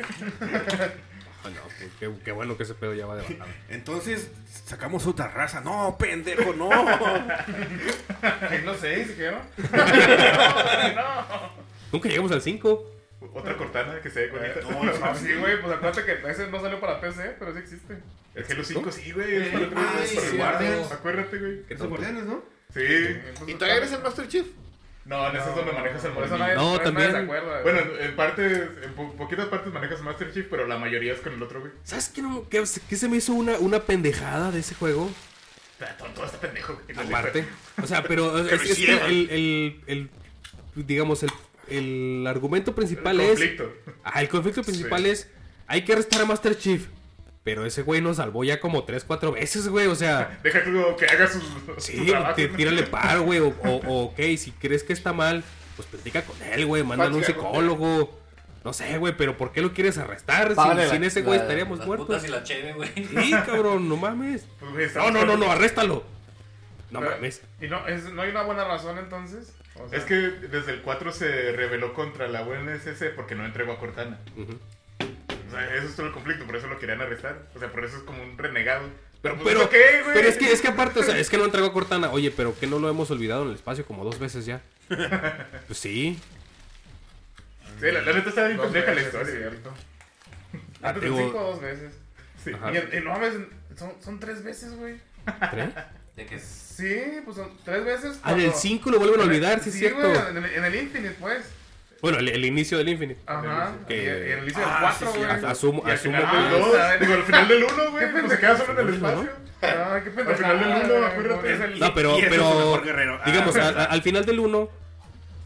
Ah, 1.44 1.50
no, 1.50 1.60
pues, 1.64 1.90
qué, 2.00 2.10
qué 2.24 2.32
bueno 2.32 2.56
que 2.56 2.62
ese 2.62 2.72
pedo 2.74 2.94
ya 2.94 3.04
va 3.04 3.16
de 3.16 3.22
bajada. 3.22 3.46
Entonces 3.68 4.30
sacamos 4.64 5.06
otra 5.06 5.28
raza. 5.28 5.60
No, 5.60 5.96
pendejo, 5.98 6.54
no. 6.54 6.70
Halo 6.70 8.74
6, 8.80 9.08
si 9.08 9.12
quiero. 9.14 9.42
Nunca 11.92 12.08
llegamos 12.08 12.32
al 12.32 12.40
5. 12.40 12.93
Otra 13.34 13.56
cortana 13.58 14.00
que 14.00 14.08
se 14.10 14.26
ve 14.26 14.30
bonita. 14.30 14.60
No, 14.62 14.84
no, 14.84 14.92
Ah, 15.04 15.14
sí, 15.20 15.34
güey, 15.34 15.60
pues 15.60 15.74
acuérdate 15.74 16.04
que 16.04 16.30
ese 16.30 16.46
no 16.48 16.60
salió 16.60 16.80
para 16.80 17.00
PC, 17.00 17.36
pero 17.38 17.52
sí 17.52 17.58
existe. 17.58 17.98
El 18.34 18.44
Halo 18.50 18.64
5 18.64 18.92
sí, 18.92 19.12
güey. 19.12 19.36
Es 19.36 19.48
para 19.48 19.66
Ah, 19.76 20.00
es 20.02 20.08
sí, 20.10 20.16
para 20.16 20.26
el 20.26 20.32
cierto. 20.32 20.36
Guardians. 20.36 20.92
Acuérdate, 20.92 21.38
güey. 21.38 21.62
¿Qué 21.66 21.74
Los 21.74 21.88
guardianes, 21.88 22.24
¿no? 22.24 22.42
Sí. 22.72 22.80
¿Y 23.46 23.54
todavía 23.54 23.76
eres 23.76 23.92
el 23.92 24.02
Master 24.02 24.26
Chief? 24.28 24.46
No, 25.04 25.28
en 25.28 25.36
eso 25.36 25.50
es 25.50 25.54
donde 25.56 25.72
manejas 25.72 26.02
el 26.06 26.14
nadie, 26.14 26.54
No, 26.54 26.80
también- 26.80 27.10
se 27.10 27.16
acuerda. 27.18 27.60
Bueno, 27.62 27.80
en, 28.00 28.16
partes, 28.16 28.68
en 28.82 28.92
po- 28.94 29.12
poquitas 29.16 29.46
partes 29.48 29.70
manejas 29.72 30.00
Master 30.00 30.32
Chief, 30.32 30.46
pero 30.50 30.66
la 30.66 30.78
mayoría 30.78 31.12
es 31.12 31.20
con 31.20 31.34
el 31.34 31.42
otro, 31.42 31.60
güey. 31.60 31.72
¿Sabes 31.84 32.08
qué, 32.08 32.22
no, 32.22 32.48
qué, 32.48 32.64
qué 32.88 32.96
se 32.96 33.08
me 33.08 33.18
hizo 33.18 33.34
una, 33.34 33.58
una 33.58 33.80
pendejada 33.80 34.50
de 34.50 34.60
ese 34.60 34.74
juego? 34.74 35.10
Todo, 35.98 36.08
todo 36.14 36.24
está 36.24 36.38
pendejo, 36.40 36.80
Aparte. 36.96 37.44
O 37.82 37.86
sea, 37.86 38.02
pero 38.02 38.38
es, 38.48 38.60
Que 38.76 38.86
que 38.86 38.92
el, 39.06 39.82
el- 39.86 40.10
digamos, 40.74 41.22
el, 41.22 41.30
el 41.68 42.24
argumento 42.26 42.74
principal 42.74 43.16
El 43.20 43.26
es... 43.26 43.28
conflicto. 43.30 43.72
Ah, 44.04 44.20
el 44.22 44.28
conflicto 44.28 44.62
principal 44.62 45.02
Sí. 45.04 45.10
es, 45.10 45.30
hay 45.66 45.82
que 45.84 45.92
arrestar 45.92 46.20
a 46.22 46.24
Master 46.26 46.56
Chief. 46.58 46.86
Pero 47.42 47.66
ese 47.66 47.82
güey 47.82 48.00
nos 48.00 48.16
salvó 48.16 48.42
ya 48.42 48.58
como 48.58 48.84
3, 48.84 49.04
4 49.04 49.32
veces, 49.32 49.68
güey. 49.68 49.86
O 49.86 49.94
sea, 49.94 50.38
Deja 50.42 50.64
que, 50.64 50.72
que 50.98 51.06
haga 51.06 51.28
sus, 51.28 51.42
sí, 51.76 51.98
su 52.08 52.56
tírale 52.56 52.82
paro, 52.90 53.22
güey. 53.22 53.38
O, 53.40 53.48
o- 53.48 53.82
o, 53.86 54.04
ok, 54.04 54.16
si 54.38 54.50
crees 54.58 54.82
que 54.82 54.94
está 54.94 55.12
mal, 55.12 55.44
pues 55.76 55.86
platica 55.88 56.22
con 56.22 56.36
él, 56.42 56.64
güey. 56.64 56.82
Mándale 56.82 57.14
un 57.14 57.22
psicólogo. 57.24 58.18
No 58.64 58.72
sé, 58.72 58.96
güey, 58.96 59.14
pero 59.14 59.36
¿por 59.36 59.52
qué 59.52 59.60
lo 59.60 59.74
quieres 59.74 59.98
arrestar? 59.98 60.54
Sin 60.54 60.56
la- 61.00 61.06
ese 61.06 61.20
güey 61.20 61.36
la- 61.36 61.44
estaríamos 61.44 61.78
Las 61.80 61.86
muertos. 61.86 62.06
putas 62.06 62.24
y 62.24 62.28
la 62.28 62.42
cheve, 62.44 62.72
güey. 62.72 62.88
Sí, 62.94 63.30
cabrón, 63.44 63.90
no 63.90 63.96
mames. 63.98 64.46
Pues, 64.58 64.72
güey, 64.72 64.88
No, 64.94 65.10
no, 65.10 65.26
no, 65.26 65.36
no, 65.36 65.50
arréstalo. 65.52 66.02
No 66.90 67.00
Pero- 67.00 67.12
mames. 67.12 67.42
¿Y 67.60 67.66
no, 67.66 67.86
es, 67.86 68.04
no 68.10 68.22
hay 68.22 68.30
una 68.30 68.40
buena 68.42 68.64
razón 68.64 68.96
entonces? 68.96 69.52
O 69.80 69.88
sea, 69.88 69.98
Es 69.98 70.04
que 70.04 70.14
desde 70.16 70.72
el 70.72 70.82
4 70.82 71.12
se 71.12 71.52
rebeló 71.52 71.94
contra 71.94 72.28
la 72.28 72.42
UNSC 72.42 73.14
porque 73.16 73.34
no 73.34 73.44
entregó 73.44 73.72
a 73.72 73.78
Cortana. 73.78 74.18
O 74.38 75.50
sea, 75.50 75.74
eso 75.74 75.86
es 75.86 75.96
todo 75.96 76.06
el 76.06 76.12
conflicto, 76.12 76.44
por 76.46 76.56
eso 76.56 76.66
lo 76.68 76.78
querían 76.78 77.00
arrestar. 77.00 77.42
O 77.54 77.58
sea, 77.58 77.70
por 77.70 77.84
eso 77.84 77.96
es 77.98 78.02
como 78.04 78.22
un 78.22 78.36
renegado. 78.38 78.88
Pero, 79.22 79.36
pues, 79.36 79.46
Pero, 79.48 79.60
¿eso 79.62 79.70
qué, 79.70 80.02
güey? 80.02 80.14
pero 80.14 80.28
es 80.28 80.36
que 80.36 80.52
es 80.52 80.60
que 80.60 80.68
aparte, 80.68 81.00
o 81.00 81.02
sea, 81.02 81.16
es 81.18 81.30
que 81.30 81.38
no 81.38 81.44
entregó 81.44 81.66
a 81.68 81.72
Cortana. 81.72 82.10
Oye, 82.10 82.30
pero 82.30 82.56
que 82.58 82.66
no 82.66 82.78
lo 82.78 82.88
hemos 82.90 83.10
olvidado 83.10 83.42
en 83.42 83.48
el 83.50 83.54
espacio 83.54 83.84
como 83.86 84.04
dos 84.04 84.18
veces 84.18 84.44
ya. 84.46 84.60
Pues 85.66 85.78
sí. 85.78 86.18
Sí, 87.80 87.86
la, 87.90 88.02
la 88.02 88.12
neta 88.12 88.28
está 88.28 88.46
bien 88.46 88.60
pendeja 88.60 88.94
la 88.94 89.00
historia. 89.02 89.32
es 89.32 89.38
cierto. 89.38 89.72
Ah, 90.82 90.88
Antes 90.90 91.02
del 91.02 91.12
digo- 91.14 91.24
5 91.26 91.40
dos 91.42 91.60
veces. 91.60 91.92
Sí. 92.44 92.50
Y, 92.50 92.96
y 92.96 93.00
no 93.00 93.10
mames, 93.12 93.34
son, 93.76 93.92
son 94.02 94.20
tres 94.20 94.44
veces, 94.44 94.76
güey. 94.76 94.96
¿Tres? 95.50 95.70
De 96.16 96.26
que 96.26 96.38
Sí, 96.38 97.20
pues 97.24 97.36
son 97.36 97.50
tres 97.64 97.84
veces. 97.84 98.18
Ah, 98.24 98.32
en 98.32 98.38
el 98.40 98.44
cuando- 98.46 98.60
5 98.60 98.90
lo 98.90 98.98
vuelven 98.98 99.20
a 99.20 99.24
olvidar, 99.24 99.60
sí, 99.62 99.68
es 99.70 99.76
cierto. 99.78 100.00
güey, 100.00 100.20
en, 100.30 100.36
el, 100.38 100.44
en 100.44 100.64
el 100.64 100.74
Infinite, 100.74 101.16
pues. 101.20 101.44
Bueno, 102.02 102.18
el, 102.18 102.28
el 102.28 102.44
inicio 102.44 102.76
del 102.78 102.88
Infinite. 102.88 103.20
Ajá. 103.26 103.72
Que- 103.86 104.02
Y 104.02 104.32
el 104.32 104.38
inicio 104.40 104.60
del 104.60 104.68
Ah, 104.70 104.78
4, 104.80 105.06
sí, 105.06 105.12
sí, 105.12 105.18
güey. 105.24 105.30
As- 105.30 105.44
Asumo, 105.44 105.84
que 105.84 105.90
del 105.92 106.12
2, 106.12 107.00
digo, 107.00 107.14
al 107.14 107.22
final 107.22 107.48
del 107.48 107.64
1, 107.64 107.90
güey, 107.92 108.12
pues 108.12 108.28
se 108.32 108.38
queda 108.38 108.56
solo 108.58 108.80
en 108.80 108.88
el 108.88 108.94
espacio. 108.94 109.30
Ah, 109.62 110.00
qué 110.02 110.10
Al 110.10 110.36
final 110.36 110.36
del 110.36 110.36
pendejada, 110.36 110.84
uno, 110.84 110.94
güey. 110.94 111.04
acuérdate. 111.04 111.52
Es 111.54 111.60
el- 111.60 111.78
No, 111.78 111.94
pero, 111.94 112.16
pero. 112.28 113.14
Ah. 113.14 113.22
digamos, 113.24 113.56
a- 113.56 113.68
a- 113.68 113.84
al 113.84 114.02
final 114.02 114.24
del 114.26 114.40
1 114.40 114.68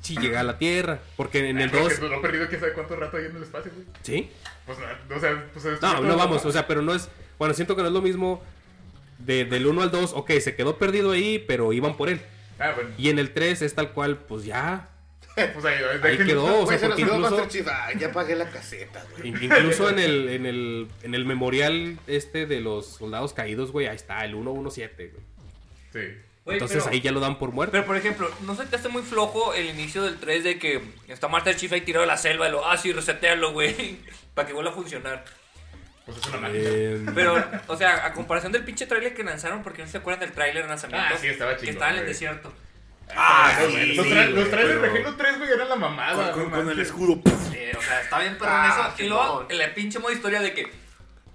sí 0.02 0.16
llega 0.18 0.40
a 0.40 0.44
la 0.44 0.56
Tierra. 0.58 0.98
Porque 1.16 1.46
en 1.48 1.58
el 1.60 1.70
Porque 1.70 1.84
2, 1.84 2.00
duró 2.00 2.22
perdido 2.22 2.48
quién 2.48 2.60
sabe 2.60 2.72
cuánto 2.72 2.96
rato 2.96 3.18
ahí 3.18 3.26
en 3.26 3.36
el 3.36 3.42
espacio, 3.42 3.70
güey. 3.74 3.86
¿sí? 4.02 4.30
Pues, 4.66 4.78
no, 4.78 5.16
o 5.16 5.20
sea, 5.20 5.44
pues... 5.52 5.64
es- 5.66 5.82
No, 5.82 6.00
no 6.00 6.16
vamos, 6.16 6.44
o 6.44 6.50
sea, 6.52 6.66
pero 6.66 6.80
no 6.82 6.94
es. 6.94 7.08
Bueno, 7.38 7.52
siento 7.54 7.76
que 7.76 7.82
no 7.82 7.88
es 7.88 7.94
lo 7.94 8.02
mismo 8.02 8.42
de, 9.18 9.44
del 9.44 9.66
1 9.66 9.82
al 9.82 9.90
2. 9.90 10.12
Ok, 10.14 10.32
se 10.40 10.54
quedó 10.54 10.78
perdido 10.78 11.12
ahí, 11.12 11.38
pero 11.38 11.72
iban 11.72 11.96
por 11.96 12.08
él. 12.08 12.20
Ah, 12.58 12.72
bueno, 12.74 12.90
Y 12.98 13.08
en 13.10 13.18
el 13.18 13.32
3 13.32 13.62
es 13.62 13.74
tal 13.74 13.92
cual, 13.92 14.18
pues 14.18 14.44
ya. 14.44 14.88
pues 15.34 15.64
ahí, 15.64 15.76
Ahí 16.02 16.16
quedó, 16.18 16.62
o 16.62 16.66
sea, 16.66 16.78
porque 16.80 17.02
incluso, 17.02 17.20
Master 17.20 17.48
Chief. 17.48 17.66
Ah, 17.68 17.90
ya 17.96 18.10
pagué 18.12 18.34
la 18.34 18.48
caseta, 18.50 19.04
güey. 19.16 19.28
in- 19.28 19.42
incluso 19.42 19.88
en 19.90 19.98
el, 20.00 20.28
en 20.30 20.46
el 20.46 20.88
en 21.04 21.14
el 21.14 21.24
memorial 21.24 21.96
este 22.08 22.46
de 22.46 22.60
los 22.60 22.86
soldados 22.86 23.32
caídos, 23.34 23.70
güey, 23.70 23.86
ahí 23.86 23.94
está, 23.96 24.24
el 24.24 24.32
117, 24.32 25.12
güey. 25.12 25.22
Sí. 25.92 26.20
Entonces 26.46 26.78
pero- 26.82 26.92
ahí 26.94 27.00
ya 27.00 27.12
lo 27.12 27.20
dan 27.20 27.38
por 27.38 27.52
muerto. 27.52 27.72
Pero 27.72 27.84
por 27.84 27.96
ejemplo, 27.96 28.28
¿no 28.46 28.56
se 28.56 28.64
te 28.66 28.74
hace 28.76 28.88
muy 28.88 29.02
flojo 29.02 29.54
el 29.54 29.66
inicio 29.66 30.02
del 30.02 30.16
3 30.16 30.42
de 30.44 30.58
que 30.58 30.80
está 31.06 31.28
Master 31.28 31.54
Chief 31.54 31.70
ahí 31.72 31.82
tirado 31.82 32.04
a 32.04 32.06
la 32.08 32.16
selva 32.16 32.48
y 32.48 32.50
lo, 32.50 32.66
ah, 32.66 32.76
sí, 32.76 32.90
resetearlo, 32.92 33.52
güey, 33.52 33.98
para 34.34 34.48
que 34.48 34.54
vuelva 34.54 34.70
a 34.70 34.74
funcionar? 34.74 35.24
Pues 36.08 36.18
es 36.18 36.26
una 36.28 36.38
máquina. 36.38 36.62
Eh, 36.64 37.00
Pero, 37.14 37.44
o 37.66 37.76
sea, 37.76 38.06
a 38.06 38.12
comparación 38.14 38.50
del 38.50 38.64
pinche 38.64 38.86
trailer 38.86 39.12
que 39.14 39.22
lanzaron, 39.22 39.62
porque 39.62 39.82
no 39.82 39.88
se 39.88 39.98
acuerdan 39.98 40.20
del 40.20 40.32
trailer 40.32 40.62
de 40.62 40.68
lanzamiento, 40.70 41.06
Ah, 41.14 41.18
sí, 41.20 41.26
estaba 41.28 41.52
que 41.52 41.58
chingón, 41.60 41.74
estaba 41.74 41.90
en 41.90 41.96
el 41.98 42.02
güey. 42.02 42.12
desierto. 42.12 42.52
Ah, 43.14 43.58
Los, 43.62 43.72
sí, 43.74 43.94
los, 43.94 44.06
tra- 44.06 44.10
güey, 44.10 44.32
los 44.32 44.50
trailers 44.50 44.80
pero 44.80 44.92
de 44.94 44.98
Halo 45.00 45.16
3, 45.16 45.38
güey, 45.38 45.50
eran 45.50 45.68
la 45.68 45.76
mamada. 45.76 46.14
Con, 46.14 46.26
no 46.26 46.32
con- 46.32 46.50
con 46.50 46.58
el 46.60 46.64
manches. 46.66 46.86
escudo. 46.88 47.20
Sí, 47.50 47.58
o 47.78 47.82
sea, 47.82 48.00
está 48.02 48.18
bien 48.20 48.38
perrón 48.38 48.54
Ah, 48.54 48.92
eso. 48.94 49.04
Y 49.04 49.08
luego, 49.08 49.46
en 49.50 49.58
la 49.58 49.74
pinche 49.74 49.98
modo 49.98 50.12
historia 50.12 50.40
de 50.40 50.52
que, 50.54 50.70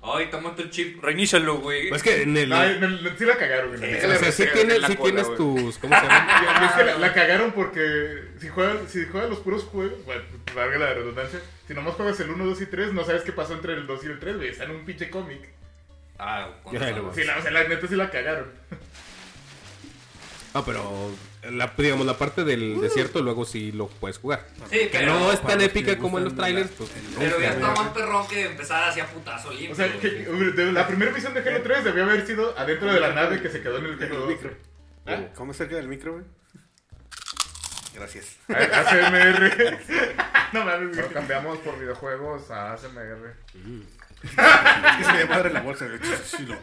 ay, 0.03 0.23
está 0.25 0.39
Master 0.39 0.69
Chief, 0.69 1.01
reinícialo, 1.01 1.57
güey. 1.57 1.89
pues 1.89 2.03
es 2.03 2.03
que 2.15 2.21
en 2.23 2.35
el. 2.37 2.49
No, 2.49 2.63
en 2.63 2.83
el- 2.83 3.15
sí 3.17 3.25
la 3.25 3.37
cagaron, 3.37 3.75
güey. 3.75 3.79
Sí, 3.79 3.95
o 3.97 3.99
sea, 4.01 4.17
sí 4.17 4.25
resetean 4.25 4.53
tienes, 4.55 4.81
la 4.81 4.87
sí 4.87 4.95
cola, 4.95 5.09
tienes 5.11 5.25
güey. 5.27 5.37
tus. 5.37 5.77
¿Cómo 5.79 5.95
se 5.95 6.01
llama? 6.03 6.59
Y 6.61 6.65
es 6.65 6.71
que 6.73 6.83
la, 6.83 6.97
la 6.97 7.13
cagaron 7.13 7.51
porque 7.53 8.23
si 8.39 8.49
juegas, 8.49 8.77
si 8.89 9.05
juegas 9.05 9.29
los 9.29 9.39
puros 9.39 9.63
juegos, 9.63 10.03
bueno, 10.05 10.21
valga 10.55 10.77
la 10.77 10.93
redundancia, 10.93 11.39
si 11.67 11.73
nomás 11.73 11.93
juegas 11.95 12.19
el 12.19 12.29
1, 12.29 12.45
2 12.45 12.61
y 12.61 12.65
3, 12.67 12.93
no 12.93 13.03
sabes 13.05 13.23
qué 13.23 13.31
pasó 13.31 13.53
entre 13.53 13.73
el 13.73 13.87
2 13.87 14.03
y 14.03 14.07
el 14.07 14.19
3, 14.19 14.35
güey, 14.37 14.49
está 14.49 14.63
en 14.65 14.71
un 14.71 14.85
pinche 14.85 15.09
cómic. 15.09 15.49
Ah, 16.19 16.49
con. 16.63 16.73
Sí, 17.13 17.23
la, 17.23 17.37
o 17.37 17.41
sea, 17.41 17.51
la 17.51 17.63
neta 17.67 17.87
sí 17.87 17.95
la 17.95 18.09
cagaron. 18.09 18.51
Ah, 20.53 20.63
pero. 20.65 21.11
La, 21.51 21.73
digamos, 21.77 22.05
la 22.05 22.17
parte 22.17 22.45
del 22.45 22.79
desierto 22.79 23.21
luego 23.21 23.43
sí 23.43 23.73
lo 23.73 23.87
puedes 23.87 24.17
jugar. 24.17 24.47
Sí, 24.69 24.77
Que 24.89 24.89
pero, 24.99 25.19
no 25.19 25.31
es 25.33 25.41
tan 25.41 25.59
épica 25.59 25.97
como 25.97 26.17
en 26.17 26.23
los 26.25 26.35
trailers, 26.37 26.69
la- 26.71 26.77
pues. 26.77 26.89
el- 26.95 27.03
pero 27.19 27.41
ya 27.41 27.49
está 27.51 27.71
más 27.73 27.89
perrón 27.89 28.27
que 28.29 28.45
empezar 28.45 28.83
así 28.85 29.01
a 29.01 29.07
putazo 29.07 29.49
limpio. 29.51 29.73
O 29.73 29.75
sea, 29.75 29.91
que, 29.99 30.25
la 30.71 30.87
primera 30.87 31.11
misión 31.11 31.33
de 31.33 31.41
Halo 31.41 31.61
3 31.63 31.83
debió 31.83 32.03
haber 32.05 32.25
sido 32.25 32.57
adentro 32.57 32.93
de 32.93 32.99
la 33.01 33.11
nave 33.13 33.41
que 33.41 33.49
se 33.49 33.61
quedó 33.61 33.77
en 33.79 33.85
el 33.87 34.01
Halo 34.03 34.19
2. 34.21 34.29
micro. 34.29 34.51
¿Cómo 35.35 35.53
cerca 35.53 35.75
del 35.75 35.89
micro, 35.89 36.13
güey? 36.13 36.23
Gracias. 37.93 38.37
ACMR. 38.49 39.79
no 40.53 40.65
mames, 40.65 40.95
güey. 40.97 41.09
cambiamos 41.09 41.59
por 41.59 41.79
videojuegos 41.79 42.49
a 42.51 42.73
ASMR. 42.73 43.33
Es 44.23 44.29
que 44.97 45.03
se 45.03 45.13
me 45.13 45.25
madre 45.25 45.51
la 45.51 45.61
bolsa, 45.61 45.85
güey. 45.87 45.99
Sí, 46.25 46.45
lo- 46.45 46.57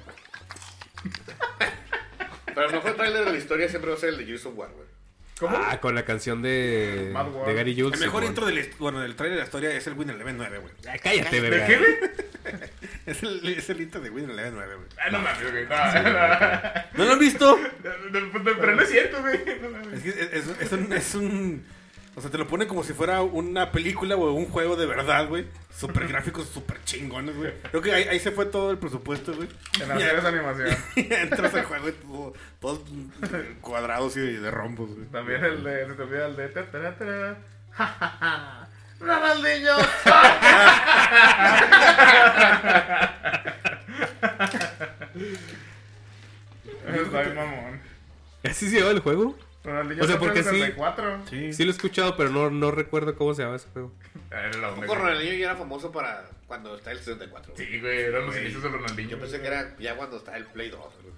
Pero 2.47 2.67
el 2.67 2.73
mejor 2.73 2.95
trailer 2.97 3.25
de 3.25 3.33
la 3.33 3.39
historia 3.39 3.69
siempre 3.69 3.91
va 3.91 3.97
a 3.97 4.01
ser 4.01 4.11
el 4.11 4.19
de 4.19 4.27
Gears 4.27 4.47
of 4.47 4.57
War, 4.57 4.71
güey. 4.71 4.87
Ah, 5.49 5.79
con 5.81 5.95
la 5.95 6.05
canción 6.05 6.43
de, 6.43 7.11
Mad 7.15 7.27
de 7.47 7.55
Gary 7.55 7.75
Jules. 7.81 7.99
El 7.99 8.07
mejor 8.07 8.25
intro 8.25 8.45
del, 8.45 8.71
bueno, 8.79 9.01
del 9.01 9.17
trailer 9.17 9.37
de 9.39 9.41
la 9.43 9.47
historia 9.47 9.71
es 9.73 9.87
el 9.87 9.95
Winner 9.95 10.15
Eleven 10.17 10.37
9, 10.37 10.59
güey. 10.59 10.73
Ah, 10.87 10.99
cállate, 11.03 11.41
¿De 11.41 11.49
verga. 11.49 11.67
qué, 11.67 11.77
güey? 11.79 11.95
Es 13.07 13.23
el, 13.23 13.49
es 13.49 13.71
el 13.71 13.81
intro 13.81 14.01
de 14.01 14.09
Eleven 14.09 14.55
9, 14.55 14.75
güey. 14.77 14.89
Ah, 14.99 15.11
no 15.11 15.19
mames, 15.21 15.51
güey. 15.51 15.65
No, 15.67 16.03
no. 16.03 16.71
¿No 16.99 17.05
lo 17.05 17.13
han 17.13 17.19
visto? 17.19 17.59
No, 17.83 18.21
no, 18.21 18.21
no, 18.21 18.43
Pero 18.45 18.75
no 18.77 18.83
es 18.83 18.91
cierto, 18.91 19.21
güey. 19.21 19.37
Es, 19.95 20.03
que 20.03 20.09
es, 20.11 20.17
es- 20.33 20.61
es 20.61 20.73
un, 20.73 20.93
es 20.93 21.15
un- 21.15 21.65
O 22.17 22.21
sea, 22.21 22.31
te 22.31 22.37
lo 22.39 22.47
ponen 22.47 22.69
como 22.69 22.83
si 22.85 22.93
fuera 22.93 23.23
una 23.23 23.73
película 23.73 24.17
o 24.17 24.33
un 24.33 24.47
juego 24.47 24.77
de 24.77 24.85
verdad, 24.87 25.29
güey. 25.29 25.47
Super 25.75 26.07
gráficos, 26.09 26.49
super 26.49 26.83
chingones, 26.85 27.37
güey. 27.37 27.53
Creo 27.71 27.81
que 27.83 27.93
ahí, 27.93 28.03
ahí 28.05 28.19
se 28.21 28.33
fue 28.33 28.47
todo 28.47 28.71
el 28.73 28.79
presupuesto, 28.79 29.33
güey. 29.35 29.49
En 29.83 29.91
hacer 29.93 30.17
esa 30.17 30.29
animación. 30.35 30.77
Entras 30.97 31.55
al 31.55 31.65
juego 31.65 31.89
y 31.89 31.93
todo, 31.93 32.35
todos 32.61 32.81
cuadrados 33.61 34.17
y 34.17 34.21
de, 34.21 34.41
de 34.41 34.51
rombos, 34.51 34.91
güey. 34.95 35.07
También 35.07 35.43
el 35.45 35.65
de. 35.65 35.87
Se 35.87 35.95
te 35.95 36.03
olvida 36.03 36.27
el 36.27 36.37
de. 36.37 37.37
¡Ronaldinho! 39.01 39.77
Está 46.87 47.23
bien 47.23 47.35
mamón. 47.35 47.81
¿Así 48.45 48.71
se 48.71 48.79
llama 48.79 48.91
el 48.93 49.01
juego? 49.01 49.39
Ronaldinho 49.63 50.05
O 50.05 50.07
sea, 50.07 50.19
porque 50.19 50.43
sí. 50.43 50.51
64. 50.51 51.23
Sí. 51.29 51.53
Sí 51.53 51.65
lo 51.65 51.71
he 51.71 51.73
escuchado, 51.73 52.17
pero 52.17 52.31
no, 52.31 52.51
no 52.51 52.71
recuerdo 52.71 53.15
cómo 53.15 53.35
se 53.35 53.43
llama 53.43 53.57
ese 53.57 53.69
juego. 53.73 53.93
Ah, 54.31 54.51
Poco. 54.75 54.95
Ronaldinho 54.95 55.35
ya 55.35 55.47
era 55.47 55.57
famoso 55.57 55.93
para 55.93 56.29
cuando 56.47 56.77
está 56.77 56.93
el 56.93 56.99
64. 56.99 57.55
güey. 57.55 57.67
Sí, 57.67 57.81
güey, 57.81 58.01
eran 58.01 58.27
los 58.27 58.37
inicios 58.37 58.63
de 58.63 58.69
Ronaldinho. 58.69 59.11
Yo 59.11 59.19
pensé 59.19 59.41
que 59.41 59.47
era 59.47 59.77
ya 59.79 59.97
cuando 59.97 60.17
está 60.17 60.37
el 60.37 60.47
Play 60.47 60.71
2, 60.71 60.81
güey. 60.81 61.15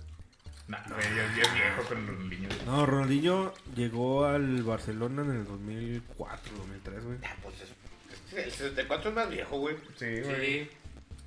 Nah, 0.68 0.78
güey, 0.88 1.02
ya, 1.16 1.34
ya 1.36 1.42
es 1.42 1.54
viejo 1.54 1.82
con 1.88 2.06
Ronaldinho. 2.06 2.48
No, 2.66 2.86
Ronaldinho 2.86 3.52
llegó 3.74 4.24
al 4.24 4.62
Barcelona 4.62 5.22
en 5.22 5.30
el 5.32 5.44
2004, 5.44 6.56
2003, 6.56 7.04
güey. 7.04 7.18
Ah, 7.24 7.34
pues 7.42 7.54
es- 7.56 8.38
es- 8.38 8.44
el 8.46 8.50
64 8.52 9.10
es 9.10 9.16
más 9.16 9.28
viejo, 9.28 9.58
güey. 9.58 9.76
Sí, 9.98 10.20
güey. 10.22 10.60
Sí. 10.64 10.70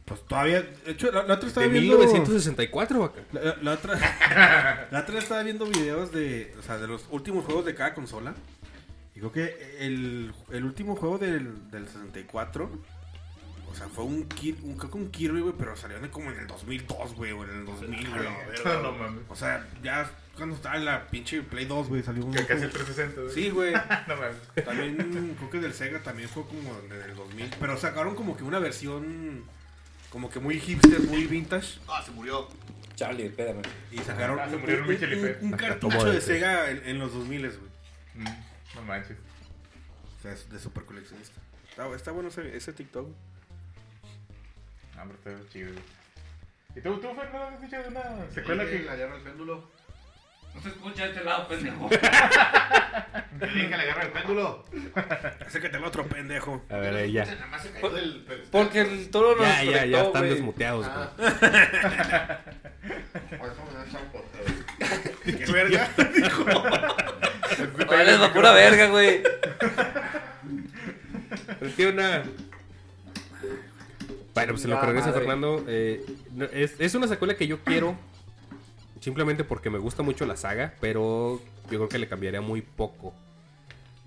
Pues 0.05 0.21
todavía, 0.27 0.61
de 0.61 0.91
hecho, 0.91 1.11
la, 1.11 1.23
la 1.23 1.33
otra 1.35 1.47
estaba 1.49 1.65
De 1.67 1.73
viendo... 1.73 1.97
1964, 1.97 2.99
vaca. 2.99 3.21
La, 3.33 3.55
la 3.61 3.71
otra, 3.73 4.87
la 4.91 4.99
otra 4.99 5.19
estaba 5.19 5.43
viendo 5.43 5.65
videos 5.65 6.11
de, 6.11 6.53
o 6.59 6.61
sea, 6.61 6.77
de 6.77 6.87
los 6.87 7.05
últimos 7.09 7.43
juegos 7.45 7.65
de 7.65 7.73
cada 7.75 7.93
consola. 7.93 8.33
Y 9.15 9.19
creo 9.19 9.31
que 9.31 9.77
el, 9.79 10.33
el 10.51 10.63
último 10.65 10.95
juego 10.95 11.17
del, 11.17 11.71
del 11.71 11.87
64, 11.87 12.69
o 13.75 13.77
sea, 13.77 13.89
fue 13.89 14.05
un, 14.05 14.29
Kir- 14.29 14.61
un, 14.63 14.77
creo 14.77 14.89
que 14.89 14.97
un 14.97 15.11
Kirby, 15.11 15.41
güey, 15.41 15.53
pero 15.57 15.75
salió 15.75 15.97
en 15.97 16.07
como 16.07 16.31
en 16.31 16.39
el 16.39 16.47
2002, 16.47 17.13
güey, 17.15 17.33
o 17.33 17.43
en 17.43 17.49
el 17.49 17.65
2000, 17.65 18.09
güey. 18.09 18.27
No 18.81 18.91
mames. 18.93 19.23
O 19.27 19.35
sea, 19.35 19.67
ya 19.83 20.09
cuando 20.37 20.55
estaba 20.55 20.77
en 20.77 20.85
la 20.85 21.07
pinche 21.07 21.41
Play 21.41 21.65
2, 21.65 21.89
güey, 21.89 22.01
salió 22.01 22.23
un... 22.25 22.33
Que 22.33 22.45
casi 22.45 22.63
el 22.63 22.71
360, 22.71 23.21
güey. 23.21 23.33
Sí, 23.33 23.49
güey. 23.49 23.73
No 24.07 24.15
mames. 24.15 24.37
También 24.63 25.35
creo 25.37 25.49
que 25.49 25.59
del 25.59 25.73
Sega 25.73 26.01
también 26.01 26.29
fue 26.29 26.45
como 26.45 26.79
en 26.85 26.91
el 26.93 27.15
2000. 27.15 27.49
Pero 27.59 27.75
sacaron 27.77 28.15
como 28.15 28.37
que 28.37 28.43
una 28.45 28.59
versión 28.59 29.43
como 30.09 30.29
que 30.29 30.39
muy 30.39 30.57
hipster, 30.61 31.01
muy 31.01 31.25
vintage. 31.25 31.79
Ah, 31.89 32.01
se 32.01 32.11
murió. 32.11 32.47
Charlie, 32.95 33.25
espérame. 33.25 33.61
Y 33.91 33.97
sacaron 33.97 34.39
Ah, 34.39 34.47
se 34.49 34.55
un, 34.55 35.51
cartucho 35.51 35.97
¿Cómo 35.97 36.05
de? 36.09 36.21
Sega 36.21 36.71
en, 36.71 36.81
en 36.87 36.99
los 36.99 37.13
2000, 37.13 37.41
güey. 37.41 37.59
Mm, 38.13 38.75
No 38.75 38.81
manches. 38.83 39.17
O 40.17 40.21
sea, 40.21 40.31
es 40.31 40.49
de 40.49 40.59
super 40.59 40.85
coleccionista. 40.85 41.41
Está, 41.69 41.93
está 41.93 42.11
bueno 42.11 42.29
ese, 42.29 42.55
ese 42.55 42.71
TikTok. 42.71 43.09
Ah, 44.97 45.03
pero 45.05 45.35
está 45.37 45.49
chido, 45.51 45.71
güey. 45.71 45.83
¿Y 46.75 46.81
tú, 46.81 46.97
tú, 46.99 47.07
Fer, 47.15 47.29
no 47.33 47.43
has 47.43 47.61
dicho 47.61 47.77
de 47.81 47.87
una 47.87 48.03
secuela 48.33 48.65
que... 48.65 48.79
Le 48.79 48.89
agarra 48.89 49.15
el 49.15 49.21
péndulo. 49.21 49.69
No 50.53 50.61
se 50.61 50.69
escucha 50.69 51.03
de 51.03 51.09
este 51.09 51.23
lado, 51.23 51.47
pendejo. 51.49 51.89
Dije 51.89 53.69
que 53.69 53.77
le 53.77 53.83
agarra 53.83 54.03
el 54.03 54.11
péndulo. 54.11 54.65
Acércate 55.45 55.77
al 55.77 55.83
otro 55.85 56.05
pendejo. 56.07 56.63
A 56.69 56.77
ver, 56.77 56.95
ahí 56.95 57.11
ya. 57.11 57.25
Nada 57.25 57.47
más 57.47 57.61
se 57.61 57.71
cayó 57.71 57.89
del. 57.89 58.25
Porque 58.51 58.81
el 58.81 59.09
toro 59.09 59.35
nos 59.35 59.45
Ya, 59.45 59.63
ya, 59.63 59.85
ya 59.85 60.01
están 60.03 60.21
güey. 60.21 60.33
desmuteados, 60.33 60.85
Ah. 60.89 61.11
güey. 61.17 61.31
Por 63.37 63.49
eso 63.49 63.65
me 63.65 63.73
da 63.77 63.85
champo. 63.91 64.23
Qué 65.25 65.51
verga. 65.51 65.89
Es 67.55 68.29
pura 68.31 68.51
verga, 68.51 68.87
güey. 68.87 69.23
Pero 71.59 71.71
tiene 71.75 71.91
una. 71.91 72.23
Bueno, 74.35 74.53
pues 74.53 74.63
en 74.65 74.69
lo 74.71 74.79
que 74.79 74.85
regresa 74.85 75.07
madre. 75.07 75.19
Fernando, 75.21 75.63
eh, 75.67 76.05
no, 76.33 76.45
es, 76.45 76.75
es 76.79 76.93
una 76.93 77.07
secuela 77.07 77.35
que 77.35 77.47
yo 77.47 77.59
quiero 77.63 77.95
simplemente 79.01 79.43
porque 79.43 79.69
me 79.71 79.79
gusta 79.79 80.03
mucho 80.03 80.25
la 80.27 80.37
saga, 80.37 80.73
pero 80.81 81.41
yo 81.71 81.77
creo 81.79 81.89
que 81.89 81.97
le 81.97 82.07
cambiaría 82.07 82.41
muy 82.41 82.61
poco. 82.61 83.13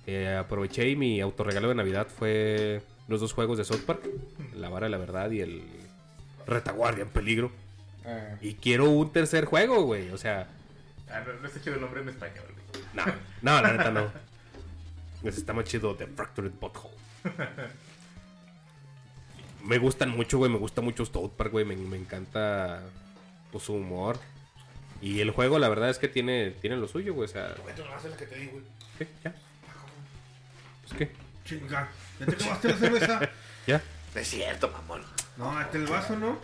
Eh, 0.06 0.36
aproveché 0.36 0.88
y 0.88 0.96
mi 0.96 1.20
autorregalo 1.20 1.68
de 1.68 1.74
Navidad 1.74 2.06
fue 2.06 2.82
los 3.08 3.20
dos 3.20 3.32
juegos 3.32 3.58
de 3.58 3.64
South 3.64 3.82
Park, 3.86 4.02
La 4.54 4.68
Vara 4.68 4.86
de 4.86 4.90
la 4.90 4.98
Verdad 4.98 5.30
y 5.30 5.40
el 5.40 5.62
Retaguardia 6.46 7.02
en 7.02 7.08
Peligro. 7.10 7.50
Eh, 8.04 8.36
Y 8.40 8.54
quiero 8.54 8.88
un 8.90 9.12
tercer 9.12 9.44
juego, 9.46 9.82
güey, 9.82 10.10
o 10.10 10.16
sea, 10.18 10.46
Ah, 11.10 11.22
no, 11.26 11.32
no 11.40 11.46
está 11.48 11.58
chido 11.60 11.74
el 11.76 11.80
nombre 11.80 12.02
en 12.02 12.10
español, 12.10 12.44
güey. 12.72 12.84
no, 12.94 13.04
no, 13.42 13.62
la 13.62 13.72
neta 13.72 13.90
no. 13.90 14.12
Está 15.24 15.54
más 15.54 15.64
chido 15.64 15.94
The 15.96 16.06
Fractured 16.06 16.52
Butthole. 16.60 16.94
Me 19.64 19.78
gustan 19.78 20.10
mucho, 20.10 20.38
güey. 20.38 20.50
Me 20.50 20.58
gusta 20.58 20.80
mucho 20.80 21.04
South 21.04 21.32
Park, 21.36 21.52
güey. 21.52 21.64
Me, 21.64 21.76
me 21.76 21.96
encanta 21.96 22.82
pues, 23.52 23.64
su 23.64 23.74
humor. 23.74 24.18
Y 25.00 25.20
el 25.20 25.30
juego, 25.30 25.58
la 25.58 25.68
verdad 25.68 25.90
es 25.90 25.98
que 25.98 26.08
tiene, 26.08 26.50
tiene 26.50 26.76
lo 26.76 26.88
suyo, 26.88 27.14
güey. 27.14 27.28
O 27.28 27.32
sea, 27.32 27.54
no 27.56 28.10
la 28.10 28.16
que 28.16 28.26
te 28.26 28.36
di, 28.36 28.46
güey. 28.46 28.62
¿qué? 28.98 29.08
¿Ya? 29.24 29.34
Pues 30.82 30.98
qué. 30.98 31.12
Chinga. 31.44 31.88
¿Ya 32.18 32.26
te 32.26 32.32
acabaste 32.32 32.68
la 32.68 32.76
cerveza? 32.76 33.20
¿Ya? 33.66 33.82
No 34.14 34.20
es 34.20 34.28
cierto, 34.28 34.70
mamón. 34.70 35.02
No, 35.36 35.56
hasta 35.56 35.78
el 35.78 35.86
vaso, 35.86 36.16
¿no? 36.16 36.38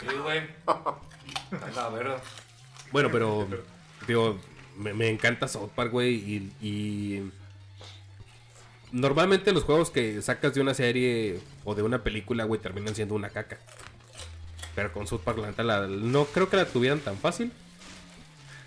Sí, 0.00 0.06
güey. 0.22 0.42
A 1.76 1.88
ver, 1.90 2.16
Bueno, 2.90 3.10
pero, 3.12 3.48
digo, 4.06 4.38
me, 4.76 4.92
me 4.94 5.08
encanta 5.08 5.46
South 5.46 5.70
Park, 5.74 5.92
güey, 5.92 6.14
y, 6.14 6.52
y 6.60 7.32
Normalmente 8.92 9.52
los 9.52 9.64
juegos 9.64 9.90
que 9.90 10.22
sacas 10.22 10.54
de 10.54 10.60
una 10.60 10.74
serie 10.74 11.40
o 11.64 11.74
de 11.74 11.82
una 11.82 12.02
película, 12.02 12.44
güey, 12.44 12.60
terminan 12.60 12.94
siendo 12.94 13.14
una 13.14 13.30
caca. 13.30 13.58
Pero 14.74 14.92
con 14.92 15.06
South 15.06 15.22
Park, 15.24 15.38
la 15.38 15.48
neta, 15.48 15.62
la- 15.62 15.86
no 15.86 16.24
creo 16.26 16.48
que 16.48 16.56
la 16.56 16.66
tuvieran 16.66 17.00
tan 17.00 17.16
fácil. 17.18 17.50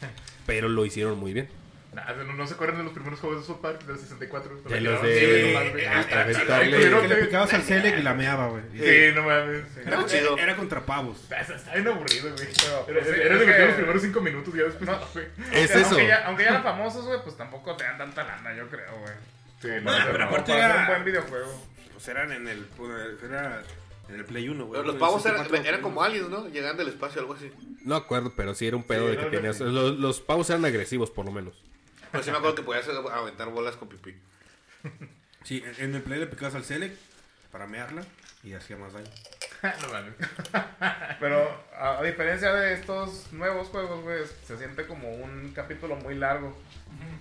Pero 0.46 0.70
lo 0.70 0.86
hicieron 0.86 1.18
muy 1.20 1.34
bien. 1.34 1.48
Nah, 1.94 2.04
no, 2.14 2.34
no 2.34 2.46
se 2.46 2.54
acuerdan 2.54 2.78
de 2.78 2.84
los 2.84 2.94
primeros 2.94 3.20
juegos 3.20 3.40
de 3.42 3.48
South 3.48 3.62
Park 3.62 3.84
del 3.86 3.98
64. 3.98 4.62
De 4.70 4.82
los 4.82 5.00
Sí, 5.02 5.08
de- 5.08 5.54
no 5.54 5.60
mames, 5.60 5.72
güey. 5.72 5.86
Ah, 5.86 6.06
Ah, 6.12 6.62
le 6.64 7.16
picabas 7.16 7.54
al 7.54 7.64
Selec 7.64 7.98
y 7.98 8.02
la 8.04 8.14
meaba, 8.14 8.48
güey. 8.50 8.62
Sí, 8.74 9.16
no 9.16 9.24
mames. 9.24 9.64
sí. 9.74 9.80
Era 9.86 10.06
chido. 10.06 10.38
Era 10.38 10.56
contra 10.56 10.86
pavos. 10.86 11.18
Está, 11.24 11.42
está 11.56 11.74
bien 11.74 11.88
aburrido, 11.88 12.32
güey. 12.36 12.48
Era, 12.88 13.02
divertido 13.40 13.66
los 13.68 13.76
primeros 13.76 14.02
cinco 14.04 14.22
minutos 14.22 14.54
y 14.54 14.58
ya 14.60 14.64
después. 14.66 14.90
Es 15.52 15.72
aunque 15.76 15.82
eso. 15.82 16.00
Ya, 16.00 16.26
aunque 16.28 16.44
ya 16.44 16.50
eran 16.50 16.64
famosos, 16.64 17.06
güey, 17.06 17.20
pues 17.24 17.36
tampoco 17.38 17.76
te 17.76 17.84
dan 17.86 17.98
tanta 17.98 18.24
lana, 18.24 18.54
yo 18.56 18.68
creo, 18.70 18.92
güey. 19.00 19.14
Sí, 19.62 19.68
No, 19.84 19.92
no, 19.92 20.06
pero 20.06 20.18
no. 20.20 20.26
aparte 20.26 20.52
Para 20.54 20.66
era- 20.66 20.82
un 20.82 20.88
buen 20.88 21.04
videojuego. 21.06 21.66
Pues 21.94 22.08
eran 22.08 22.32
en 22.32 22.48
el. 22.48 22.66
Era 23.24 23.62
en 24.08 24.16
el 24.16 24.26
Play 24.26 24.48
1, 24.50 24.66
güey. 24.66 24.82
Los 24.84 24.94
El 24.96 25.00
pavos 25.00 25.24
eran, 25.26 25.38
64, 25.38 25.70
eran 25.70 25.82
como 25.82 26.02
aliens, 26.02 26.30
¿no? 26.30 26.48
Llegando 26.48 26.84
del 26.84 26.94
espacio, 26.94 27.22
algo 27.22 27.34
así. 27.34 27.52
No 27.84 27.96
acuerdo, 27.96 28.34
pero 28.36 28.56
sí 28.56 28.66
era 28.68 28.78
un 28.78 28.84
pedo 28.84 29.10
Sí, 29.10 29.16
de 29.16 29.24
que 29.24 29.30
tenías. 29.38 29.60
Los, 29.60 30.00
los 30.00 30.22
pavos 30.22 30.50
eran 30.50 30.64
agresivos, 30.66 31.12
por 31.12 31.26
lo 31.26 31.32
menos. 31.32 31.56
Pero 32.12 32.24
sí 32.24 32.32
me 32.32 32.38
acuerdo 32.38 32.56
que 32.56 32.64
podías 32.64 32.88
aventar 32.88 33.50
bolas 33.50 33.76
con 33.76 33.90
pipí. 33.90 34.16
Sí, 35.44 35.64
en- 35.66 35.84
en 35.90 35.96
el 35.96 36.02
Play 36.02 36.20
le 36.20 36.28
picabas 36.28 36.56
al 36.56 36.64
Select 36.64 36.98
para 37.52 37.68
mearla 37.68 38.04
y 38.44 38.54
hacía 38.54 38.78
más 38.78 38.94
daño. 38.94 39.10
No 39.64 39.94
mames. 39.94 40.14
Pero 41.20 41.50
a, 41.78 42.00
a 42.00 42.04
diferencia 42.04 42.54
de 42.54 42.74
estos 42.74 43.32
nuevos 43.34 43.68
juegos, 43.70 44.02
güey, 44.04 44.20
se 44.46 44.58
siente 44.58 44.86
como 44.88 45.10
un 45.10 45.52
capítulo 45.54 45.96
muy 45.98 46.16
largo. 46.16 46.56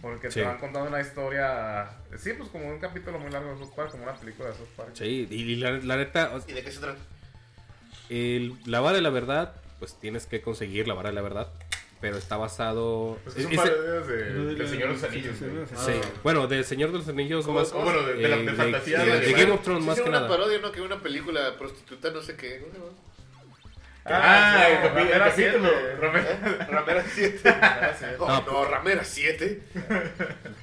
Porque 0.00 0.30
Sí. 0.30 0.40
te 0.40 0.46
van 0.46 0.58
contando 0.58 0.88
una 0.88 1.00
historia. 1.00 1.90
Sí, 2.16 2.32
pues 2.34 2.48
como 2.50 2.68
un 2.68 2.78
capítulo 2.78 3.18
muy 3.18 3.30
largo 3.30 3.52
de 3.52 3.58
South 3.58 3.74
Park, 3.74 3.90
como 3.90 4.04
una 4.04 4.14
película 4.14 4.48
de 4.50 4.54
South 4.54 4.68
Park. 4.76 4.90
Sí, 4.94 5.26
y, 5.30 5.56
la, 5.56 5.72
la 5.72 5.96
neta, 5.96 6.30
o- 6.34 6.42
¿Y 6.48 6.52
de 6.52 6.62
qué 6.62 6.70
se 6.70 6.80
trata? 6.80 6.98
el- 8.08 8.54
la 8.64 8.80
vara 8.80 8.96
de 8.96 9.02
la 9.02 9.10
verdad, 9.10 9.54
pues 9.78 9.98
tienes 9.98 10.26
que 10.26 10.40
conseguir 10.40 10.88
la 10.88 10.94
vara 10.94 11.10
de 11.10 11.14
la 11.14 11.22
verdad. 11.22 11.48
Pero 12.00 12.16
está 12.16 12.36
basado. 12.36 13.18
Pues 13.24 13.34
que 13.34 13.42
son 13.42 13.56
parodias 13.56 14.06
de, 14.06 14.14
del 14.54 14.68
Señor 14.68 14.88
de 14.88 14.94
los 14.94 15.02
Anillos, 15.04 15.36
Sí, 15.36 15.44
güey. 15.46 15.66
sí, 16.00 16.08
bueno, 16.22 16.46
del 16.46 16.64
Señor 16.64 16.92
de 16.92 16.98
los 16.98 17.08
Anillos 17.08 17.46
O- 17.46 17.52
más. 17.52 17.72
o 17.72 17.80
bueno, 17.82 18.02
de- 18.02 18.14
de 18.14 18.28
la- 18.28 18.36
de 18.36 18.52
fantasía 18.52 19.00
de, 19.04 19.12
de 19.18 19.20
de. 19.26 19.32
Game 19.32 19.50
of 19.52 19.62
Thrones 19.62 19.82
Sí, 19.82 19.88
más 19.88 20.00
que 20.00 20.08
una 20.08 20.20
nada. 20.20 20.28
parodia, 20.28 20.58
¿no? 20.60 20.70
Que 20.70 20.80
una 20.80 21.00
película 21.02 21.56
prostituta, 21.58 22.10
no 22.10 22.22
sé 22.22 22.36
qué. 22.36 22.60
¿cómo 22.72 22.90
llama? 24.12 24.24
Ah, 24.24 24.66
sí, 24.66 24.72
el, 24.72 24.78
capi- 24.78 25.00
el 25.00 25.08
Ramera 25.18 25.24
capítulo. 25.30 25.68
siete. 25.68 25.96
Ramera- 26.00 26.66
Ramera 26.68 27.04
7. 27.14 27.40
Oh, 28.18 28.26
No, 28.28 28.42
no, 28.46 28.64
Ramera 28.66 29.04
7. 29.04 29.60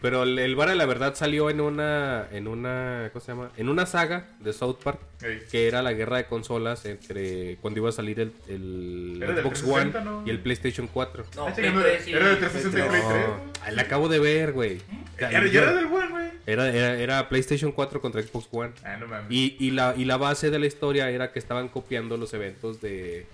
Pero 0.01 0.23
el, 0.23 0.37
el 0.39 0.55
de 0.55 0.75
la 0.75 0.85
verdad 0.85 1.15
salió 1.15 1.49
en 1.49 1.61
una. 1.61 2.27
En 2.31 2.47
una. 2.47 3.09
¿Cómo 3.13 3.23
se 3.23 3.31
llama? 3.31 3.51
En 3.57 3.69
una 3.69 3.85
saga 3.85 4.25
de 4.39 4.53
South 4.53 4.77
Park. 4.83 4.99
Ey. 5.21 5.41
Que 5.51 5.67
era 5.67 5.81
la 5.81 5.93
guerra 5.93 6.17
de 6.17 6.25
consolas 6.25 6.85
entre. 6.85 7.57
Cuando 7.57 7.79
iba 7.79 7.89
a 7.89 7.93
salir 7.93 8.19
el, 8.19 8.33
el 8.47 9.19
Era 9.21 9.33
del 9.33 9.43
Xbox 9.43 9.61
360, 9.61 9.99
One 9.99 10.09
¿no? 10.09 10.23
y 10.27 10.29
el 10.29 10.39
PlayStation 10.39 10.87
4. 10.87 11.25
No, 11.35 11.47
Ah, 11.47 11.49
no, 11.49 11.57
era 11.57 11.67
era 11.69 11.79
de 11.79 11.83
tres 11.95 12.07
y- 12.07 12.11
360 12.11 12.79
y 12.85 12.89
Play 12.89 13.01
3. 13.01 13.27
No, 13.65 13.71
la 13.71 13.81
acabo 13.81 14.07
de 14.09 14.19
ver, 14.19 14.51
güey. 14.53 14.81
Ya 15.19 15.29
era 15.29 15.47
ya 15.47 15.61
era 15.61 15.73
del 15.73 15.85
One, 15.85 16.09
güey. 16.09 16.25
Era, 16.47 16.69
era, 16.69 16.93
era 16.99 17.27
PlayStation 17.29 17.71
4 17.71 18.01
contra 18.01 18.21
Xbox 18.21 18.47
One. 18.51 18.71
Ah, 18.83 18.97
no 18.97 19.07
mames. 19.07 19.25
Y, 19.31 19.55
y, 19.59 19.71
la, 19.71 19.95
y 19.97 20.05
la 20.05 20.17
base 20.17 20.51
de 20.51 20.59
la 20.59 20.67
historia 20.67 21.09
era 21.09 21.31
que 21.31 21.39
estaban 21.39 21.69
copiando 21.69 22.17
los 22.17 22.33
eventos 22.35 22.81
de, 22.81 23.25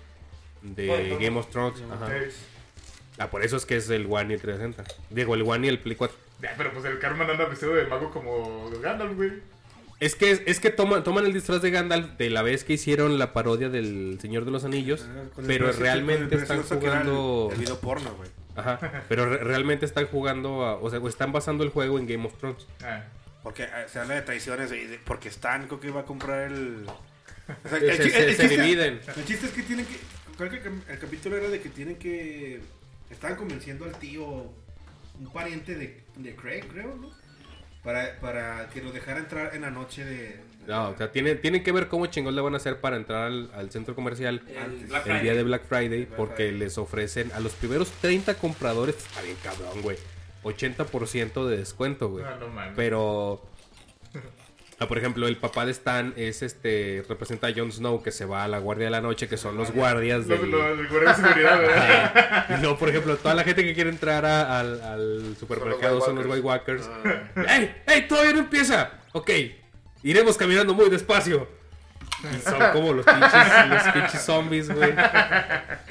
de 0.62 1.16
Game 1.20 1.38
of 1.38 1.48
Thrones. 1.50 1.82
Ajá. 1.90 2.08
Ah, 3.18 3.30
por 3.30 3.44
eso 3.44 3.56
es 3.56 3.66
que 3.66 3.76
es 3.76 3.88
el 3.90 4.06
One 4.08 4.30
y 4.30 4.34
el 4.34 4.40
360. 4.40 4.84
Digo, 5.10 5.34
el 5.34 5.42
One 5.42 5.66
y 5.66 5.70
el 5.70 5.78
Play 5.78 5.96
4. 5.96 6.16
Ya, 6.42 6.54
pero 6.56 6.72
pues 6.72 6.84
el 6.86 6.98
Carmen 6.98 7.28
anda 7.30 7.44
vestido 7.44 7.74
de 7.74 7.86
mago 7.86 8.10
como 8.10 8.70
Gandalf, 8.80 9.14
güey. 9.16 9.32
Es 10.00 10.16
que, 10.16 10.42
es 10.46 10.58
que 10.58 10.70
toman, 10.70 11.04
toman 11.04 11.24
el 11.26 11.32
disfraz 11.32 11.62
de 11.62 11.70
Gandalf 11.70 12.16
de 12.18 12.28
la 12.30 12.42
vez 12.42 12.64
que 12.64 12.72
hicieron 12.72 13.18
la 13.20 13.32
parodia 13.32 13.68
del 13.68 14.18
Señor 14.20 14.44
de 14.44 14.50
los 14.50 14.64
Anillos, 14.64 15.06
Ah, 15.08 15.22
pero 15.46 15.70
realmente 15.70 16.34
están 16.34 16.58
el- 16.58 16.64
jugando... 16.64 17.50
El 17.52 17.58
video 17.60 17.78
porno, 17.78 18.12
güey. 18.16 18.28
Ajá, 18.56 19.04
pero 19.08 19.26
re- 19.26 19.38
realmente 19.44 19.86
están 19.86 20.06
jugando, 20.08 20.64
a- 20.64 20.74
o 20.76 20.90
sea, 20.90 20.98
están 21.08 21.30
basando 21.30 21.62
el 21.62 21.70
juego 21.70 21.98
en 22.00 22.06
Game 22.08 22.26
of 22.26 22.34
Thrones. 22.38 22.66
Ah. 22.82 23.04
Porque 23.44 23.62
eh, 23.64 23.68
se 23.92 24.00
habla 24.00 24.14
de 24.14 24.22
traiciones 24.22 24.72
porque 25.04 25.28
Stan 25.28 25.66
creo 25.68 25.78
que 25.78 25.88
iba 25.88 26.00
a 26.00 26.04
comprar 26.04 26.50
el... 26.50 26.84
O 26.88 27.68
sea, 27.68 27.78
Se- 27.78 27.88
el 27.88 27.96
se- 27.96 28.02
el 28.02 28.36
se 28.36 28.42
chiste- 28.42 28.48
dividen. 28.48 29.00
El 29.16 29.24
chiste 29.24 29.46
es 29.46 29.52
que 29.52 29.62
tienen 29.62 29.86
que... 29.86 29.96
Creo 30.48 30.62
que 30.62 30.92
el 30.92 30.98
capítulo 30.98 31.36
era 31.36 31.48
de 31.48 31.60
que 31.60 31.68
tienen 31.68 31.96
que... 31.96 32.60
Estaban 33.10 33.36
convenciendo 33.36 33.84
al 33.84 33.96
tío, 33.98 34.24
un 34.24 35.32
pariente 35.32 35.74
de, 35.74 36.02
de 36.16 36.34
Craig, 36.34 36.64
creo, 36.72 36.96
¿no? 36.96 37.10
Para, 37.84 38.18
para 38.20 38.68
que 38.70 38.80
lo 38.82 38.90
dejara 38.92 39.18
entrar 39.20 39.54
en 39.54 39.62
la 39.62 39.70
noche 39.70 40.04
de... 40.04 40.40
No, 40.66 40.90
o 40.90 40.96
sea, 40.96 41.10
tienen, 41.10 41.40
tienen 41.40 41.62
que 41.64 41.72
ver 41.72 41.88
cómo 41.88 42.06
chingón 42.06 42.34
le 42.36 42.40
van 42.40 42.54
a 42.54 42.56
hacer 42.58 42.80
para 42.80 42.96
entrar 42.96 43.24
al, 43.26 43.50
al 43.52 43.70
centro 43.70 43.94
comercial 43.96 44.42
El 44.48 44.86
Black 44.86 45.02
el 45.06 45.12
Friday. 45.12 45.22
día 45.22 45.34
de 45.34 45.42
Black 45.42 45.64
Friday, 45.66 46.04
Black 46.04 46.16
porque 46.16 46.34
Friday. 46.44 46.58
les 46.58 46.78
ofrecen 46.78 47.32
a 47.32 47.40
los 47.40 47.52
primeros 47.54 47.90
30 48.00 48.34
compradores, 48.34 48.96
está 48.96 49.22
bien 49.22 49.36
cabrón, 49.42 49.82
güey, 49.82 49.96
80% 50.44 51.46
de 51.48 51.56
descuento, 51.56 52.08
güey. 52.10 52.24
Ah, 52.24 52.36
no. 52.38 52.46
Pero, 52.76 53.42
por 54.88 54.98
ejemplo, 54.98 55.26
el 55.28 55.36
papá 55.36 55.64
de 55.66 55.72
Stan 55.72 56.12
es 56.16 56.42
este, 56.42 57.04
representa 57.08 57.48
a 57.48 57.52
Jon 57.54 57.70
Snow 57.72 58.02
que 58.02 58.10
se 58.12 58.24
va 58.24 58.44
a 58.44 58.48
la 58.48 58.58
Guardia 58.58 58.86
de 58.86 58.90
la 58.90 59.00
Noche, 59.00 59.28
que 59.28 59.36
son 59.36 59.56
los 59.56 59.70
guardias 59.72 60.26
Lo, 60.26 60.36
del... 60.36 60.50
lo, 60.50 60.68
el 60.68 60.88
guardia 60.88 61.08
de 61.10 61.14
seguridad, 61.22 61.58
¿verdad? 61.60 62.46
Y 62.56 62.60
luego, 62.60 62.78
por 62.78 62.88
ejemplo, 62.88 63.16
toda 63.16 63.34
la 63.34 63.44
gente 63.44 63.64
que 63.64 63.74
quiere 63.74 63.90
entrar 63.90 64.24
a- 64.24 64.60
al, 64.60 64.80
al 64.82 65.36
supermercado 65.38 66.00
son 66.00 66.16
los 66.16 66.26
White 66.26 66.40
Walkers. 66.40 66.88
¡Ey! 67.48 67.74
¡Ey! 67.86 68.08
¡Todavía 68.08 68.32
no 68.32 68.38
empieza! 68.40 68.90
Ok, 69.12 69.30
iremos 70.02 70.36
caminando 70.36 70.74
muy 70.74 70.88
despacio. 70.90 71.48
Y 72.24 72.40
son 72.48 72.60
como 72.72 72.92
los 72.92 73.04
pinches, 73.04 73.32
los 73.68 73.82
pinches 73.92 74.22
zombies, 74.22 74.72
güey. 74.72 74.92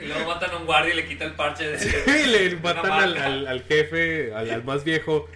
Y 0.02 0.06
luego 0.08 0.26
matan 0.34 0.52
a 0.52 0.58
un 0.58 0.66
guardia 0.66 0.94
y 0.94 0.96
le 0.98 1.06
quita 1.06 1.26
el 1.26 1.34
parche 1.34 1.68
de. 1.68 2.22
Y 2.24 2.28
le 2.28 2.56
matan 2.56 2.86
al, 2.90 3.10
marca. 3.14 3.26
al- 3.26 3.48
al 3.48 3.64
jefe, 3.64 4.34
al, 4.34 4.50
al 4.50 4.64
más 4.64 4.84
viejo. 4.86 5.28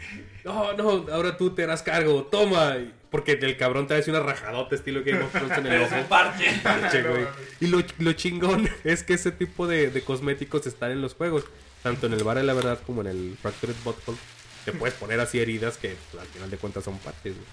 No, 0.45 0.71
no, 0.73 1.05
ahora 1.11 1.35
tú 1.37 1.49
te 1.53 1.63
harás 1.63 1.81
cargo, 1.83 2.23
toma. 2.25 2.77
Porque 3.15 3.31
el 3.31 3.55
cabrón 3.55 3.87
trae 3.87 4.03
una 4.09 4.19
rajadota 4.19 4.75
estilo 4.75 5.01
Game 5.05 5.21
of 5.23 5.31
Thrones 5.31 5.57
en 5.57 5.67
el 5.67 5.81
ojo. 5.83 5.95
un 5.95 6.03
parche. 6.07 6.45
Che, 6.91 7.01
güey. 7.01 7.25
Y 7.61 7.67
lo, 7.67 7.81
lo 7.99 8.11
chingón 8.11 8.67
es 8.83 9.03
que 9.03 9.13
ese 9.13 9.31
tipo 9.31 9.67
de, 9.67 9.89
de 9.89 10.01
cosméticos 10.01 10.67
están 10.67 10.91
en 10.91 11.01
los 11.01 11.13
juegos. 11.15 11.45
Tanto 11.81 12.07
en 12.07 12.13
el 12.13 12.25
bar 12.25 12.35
de 12.35 12.43
la 12.43 12.53
verdad 12.53 12.77
como 12.85 12.99
en 12.99 13.07
el 13.07 13.37
Fractured 13.41 13.75
Butthole. 13.85 14.17
Te 14.65 14.73
puedes 14.73 14.95
poner 14.95 15.21
así 15.21 15.39
heridas 15.39 15.77
que 15.77 15.95
pues, 16.11 16.21
al 16.21 16.27
final 16.27 16.49
de 16.49 16.57
cuentas 16.57 16.83
son 16.83 16.97
partes. 16.97 17.33
güey. 17.35 17.45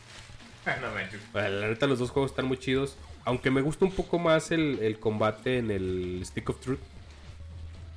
Ah, 0.66 0.78
no. 0.80 0.88
Bueno, 1.32 1.48
La 1.60 1.68
neta, 1.68 1.86
los 1.86 2.00
dos 2.00 2.10
juegos 2.10 2.32
están 2.32 2.46
muy 2.46 2.56
chidos. 2.56 2.96
Aunque 3.24 3.52
me 3.52 3.60
gusta 3.60 3.84
un 3.84 3.92
poco 3.92 4.18
más 4.18 4.50
el, 4.50 4.80
el 4.82 4.98
combate 4.98 5.58
en 5.58 5.70
el 5.70 6.22
Stick 6.24 6.50
of 6.50 6.58
Truth. 6.58 6.80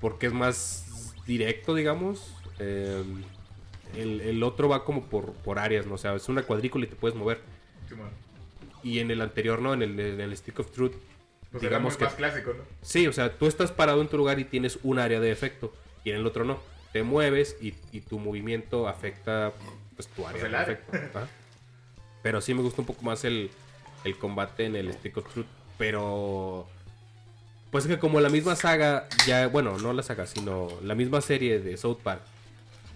Porque 0.01 0.27
es 0.27 0.33
más 0.33 1.13
directo, 1.25 1.73
digamos. 1.73 2.31
Eh, 2.59 3.01
el, 3.95 4.21
el 4.21 4.43
otro 4.43 4.69
va 4.69 4.83
como 4.83 5.05
por, 5.05 5.33
por 5.33 5.57
áreas, 5.57 5.87
¿no? 5.87 5.95
O 5.95 5.97
sea, 5.97 6.13
es 6.13 6.29
una 6.29 6.43
cuadrícula 6.43 6.85
y 6.85 6.89
te 6.89 6.95
puedes 6.95 7.17
mover. 7.17 7.39
Y 8.83 8.99
en 8.99 9.09
el 9.11 9.21
anterior, 9.21 9.61
¿no? 9.61 9.73
En 9.73 9.81
el, 9.81 9.99
en 9.99 10.21
el 10.21 10.35
Stick 10.37 10.59
of 10.59 10.71
Truth. 10.71 10.93
Pues 11.51 11.63
era 11.63 11.69
digamos 11.77 11.93
muy 11.93 11.97
que 11.99 12.05
más 12.05 12.13
clásico, 12.15 12.53
¿no? 12.53 12.63
Sí, 12.81 13.07
o 13.07 13.13
sea, 13.13 13.31
tú 13.37 13.47
estás 13.47 13.71
parado 13.71 14.01
en 14.01 14.07
tu 14.07 14.17
lugar 14.17 14.39
y 14.39 14.43
tienes 14.45 14.77
un 14.83 14.99
área 14.99 15.19
de 15.19 15.31
efecto. 15.31 15.73
Y 16.03 16.11
en 16.11 16.17
el 16.17 16.25
otro 16.25 16.43
no. 16.43 16.59
Te 16.91 17.03
mueves 17.03 17.57
y, 17.61 17.73
y 17.91 18.01
tu 18.01 18.19
movimiento 18.19 18.87
afecta 18.87 19.51
pues, 19.95 20.07
tu 20.09 20.25
área 20.27 20.39
Pues 20.39 20.51
de 20.51 20.57
área. 20.57 20.73
efecto. 20.73 21.19
Pero 22.21 22.41
sí 22.41 22.53
me 22.53 22.61
gusta 22.61 22.81
un 22.81 22.87
poco 22.87 23.01
más 23.03 23.23
el, 23.25 23.49
el 24.03 24.17
combate 24.17 24.65
en 24.65 24.75
el 24.75 24.93
Stick 24.93 25.17
of 25.17 25.31
Truth. 25.33 25.45
Pero. 25.77 26.67
Pues 27.71 27.85
es 27.85 27.91
que 27.91 27.99
como 27.99 28.21
la 28.21 28.29
misma 28.29 28.55
saga, 28.55 29.07
ya, 29.27 29.47
bueno, 29.47 29.77
no 29.77 29.91
la 29.91 30.01
saga, 30.03 30.25
sino 30.27 30.69
la 30.83 30.95
misma 30.95 31.19
serie 31.19 31.59
de 31.59 31.75
South 31.75 31.97
Park, 32.01 32.21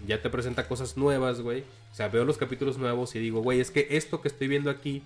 ya 0.06 0.22
te 0.22 0.30
presenta 0.30 0.66
cosas 0.68 0.96
nuevas, 0.96 1.40
güey. 1.40 1.64
O 1.92 1.94
sea, 1.94 2.08
veo 2.08 2.24
los 2.24 2.38
capítulos 2.38 2.78
nuevos 2.78 3.14
y 3.14 3.18
digo, 3.18 3.40
güey, 3.40 3.60
es 3.60 3.70
que 3.70 3.88
esto 3.90 4.20
que 4.20 4.28
estoy 4.28 4.48
viendo 4.48 4.70
aquí 4.70 5.02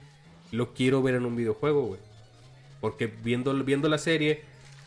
lo 0.53 0.75
quiero 0.75 1.03
ver 1.03 1.15
en 1.15 1.27
un 1.27 1.37
videojuego, 1.37 1.83
güey. 1.83 2.01
Porque 2.81 3.07
viendo, 3.07 3.53
viendo 3.65 3.89
la 3.89 3.99
serie, 3.99 4.43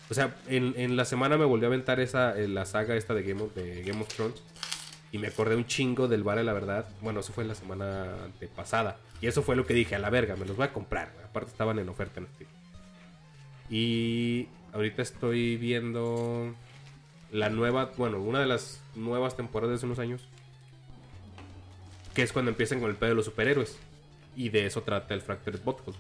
o 0.10 0.14
sea, 0.14 0.36
en, 0.48 0.74
en 0.78 0.96
la 0.96 1.06
semana 1.06 1.38
me 1.38 1.46
volví 1.46 1.66
a 1.66 1.68
aventar 1.68 2.00
esa, 2.00 2.38
eh, 2.38 2.48
la 2.48 2.66
saga 2.66 2.96
esta 2.96 3.14
de 3.14 3.24
Game, 3.24 3.42
of, 3.42 3.52
Game 3.56 4.02
of 4.02 4.08
Thrones. 4.08 4.42
Y 5.12 5.18
me 5.20 5.28
acordé 5.28 5.56
un 5.56 5.66
chingo 5.66 6.08
del 6.08 6.24
bar 6.24 6.38
de 6.38 6.44
la 6.44 6.54
verdad. 6.54 6.88
Bueno, 7.02 7.22
eso 7.22 7.34
fue 7.34 7.46
la 7.46 7.56
semana 7.56 8.26
antepasada. 8.26 8.98
Y 9.22 9.28
eso 9.28 9.42
fue 9.42 9.56
lo 9.56 9.66
que 9.66 9.74
dije, 9.74 9.96
a 9.96 10.00
la 10.00 10.10
verga, 10.10 10.36
me 10.36 10.46
los 10.46 10.58
voy 10.58 10.66
a 10.66 10.74
comprar. 10.74 11.12
Aparte 11.24 11.50
estaban 11.50 11.80
en 11.80 11.90
oferta 11.90 12.20
en 12.20 12.28
Steam. 12.28 12.50
Y 13.70 14.48
ahorita 14.74 15.02
estoy 15.02 15.58
viendo 15.58 16.54
la 17.32 17.50
nueva, 17.50 17.92
bueno, 17.98 18.22
una 18.22 18.40
de 18.40 18.48
las 18.48 18.82
nuevas 18.96 19.36
temporadas 19.36 19.72
de 19.72 19.76
hace 19.78 19.86
unos 19.86 20.00
años. 20.00 20.28
que 22.14 22.24
es 22.24 22.34
cuando 22.34 22.50
empiezan 22.50 22.80
con 22.80 22.90
el 22.90 22.96
pedo 22.96 23.10
de 23.10 23.16
los 23.16 23.26
superhéroes. 23.26 23.78
Y 24.36 24.50
de 24.50 24.66
eso 24.66 24.82
trata 24.82 25.14
el 25.14 25.22
Fractured 25.22 25.60
Butthole. 25.64 25.98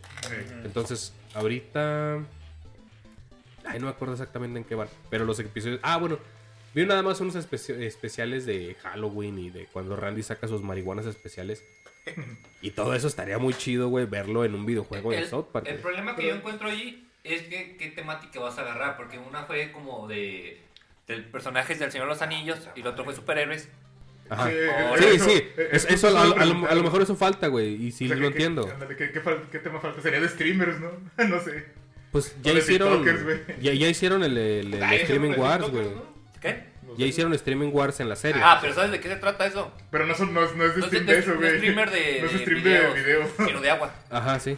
Entonces, 0.63 1.13
ahorita. 1.33 2.17
Ay, 3.65 3.79
no 3.79 3.85
me 3.85 3.91
acuerdo 3.91 4.13
exactamente 4.13 4.59
en 4.59 4.65
qué 4.65 4.75
van. 4.75 4.89
Pero 5.09 5.25
los 5.25 5.39
episodios. 5.39 5.79
Ah, 5.83 5.97
bueno. 5.97 6.19
Vi 6.73 6.85
nada 6.85 7.01
más 7.01 7.19
unos 7.21 7.35
especiales 7.35 8.45
de 8.45 8.75
Halloween 8.83 9.39
y 9.39 9.49
de 9.49 9.65
cuando 9.65 9.95
Randy 9.95 10.21
saca 10.21 10.47
sus 10.47 10.61
marihuanas 10.61 11.05
especiales. 11.05 11.63
Y 12.61 12.71
todo 12.71 12.95
eso 12.95 13.07
estaría 13.07 13.37
muy 13.37 13.53
chido, 13.53 13.89
güey, 13.89 14.05
verlo 14.05 14.43
en 14.43 14.55
un 14.55 14.65
videojuego 14.65 15.11
de 15.11 15.19
el, 15.19 15.27
South 15.27 15.47
Park. 15.51 15.67
el 15.67 15.77
problema 15.77 16.15
que 16.15 16.25
yo 16.25 16.33
encuentro 16.33 16.67
ahí 16.67 17.07
es 17.23 17.43
que 17.43 17.77
qué 17.77 17.89
temática 17.89 18.39
vas 18.39 18.57
a 18.57 18.61
agarrar, 18.61 18.97
porque 18.97 19.19
una 19.19 19.43
fue 19.43 19.71
como 19.71 20.07
de 20.07 20.59
del 21.07 21.23
personajes 21.25 21.79
del 21.79 21.91
Señor 21.91 22.07
de 22.07 22.13
los 22.13 22.21
Anillos 22.21 22.59
y 22.75 22.81
el 22.81 22.87
otro 22.87 23.03
fue 23.05 23.15
superhéroes. 23.15 23.69
Ajá. 24.29 24.47
Sí, 24.49 24.53
Sí, 24.97 25.05
eso- 25.15 25.25
sí. 25.25 25.31
eh, 25.35 25.69
Es- 25.71 25.85
eso 25.85 26.07
eso, 26.07 26.17
a, 26.17 26.25
lo, 26.45 26.67
a 26.69 26.75
lo 26.75 26.83
mejor 26.83 27.01
eso 27.01 27.15
falta, 27.15 27.47
güey. 27.47 27.75
Y 27.85 27.91
sí 27.93 28.05
O 28.05 28.07
sea, 28.09 28.17
lo 28.17 28.21
que- 28.23 28.27
entiendo. 28.27 28.65
que- 28.65 28.71
ándale, 28.73 28.95
¿qué, 28.97 29.11
qué 29.11 29.23
fal- 29.23 29.47
qué 29.49 29.59
tema 29.59 29.79
falta? 29.79 30.01
Sería 30.01 30.19
de 30.19 30.27
streamers, 30.27 30.79
¿no? 30.81 30.91
no 31.29 31.39
sé. 31.41 31.65
Pues 32.11 32.35
ya 32.41 32.51
hicieron. 32.53 33.05
Ya, 33.61 33.73
ya 33.73 33.87
hicieron 33.87 34.23
el, 34.23 34.37
el- 34.37 34.73
el 34.73 34.83
Ay, 34.83 34.97
Streaming 34.99 35.29
no 35.29 35.35
es 35.35 35.39
Wars, 35.41 35.69
güey. 35.69 35.85
¿no? 35.85 36.03
¿Qué? 36.41 36.63
Ya 36.97 37.05
hicieron 37.05 37.33
Streaming 37.35 37.69
Wars 37.71 37.99
en 37.99 38.09
la 38.09 38.15
serie. 38.15 38.41
Ah, 38.43 38.57
pero 38.61 38.73
¿sabes 38.73 38.91
de 38.91 38.99
qué 38.99 39.07
se 39.07 39.17
trata 39.17 39.45
eso? 39.45 39.71
Pero 39.91 40.05
no, 40.07 40.15
son, 40.15 40.33
no, 40.33 40.43
es- 40.43 40.55
no 40.55 40.65
es 40.65 40.73
de 40.75 40.81
No 40.81 40.87
stream 40.87 41.05
de- 41.05 41.13
de 41.13 41.19
eso, 41.19 41.31
no 41.31 41.37
güey. 41.37 41.49
es 41.51 41.57
streamer 41.57 41.91
de, 41.91 42.19
No 42.21 42.25
es 42.27 42.33
de 42.33 42.39
stream 42.39 42.63
de 42.63 42.69
video. 42.69 43.27
sino 43.45 43.61
de 43.61 43.69
agua. 43.69 43.93
Ajá, 44.09 44.39
sí. 44.39 44.57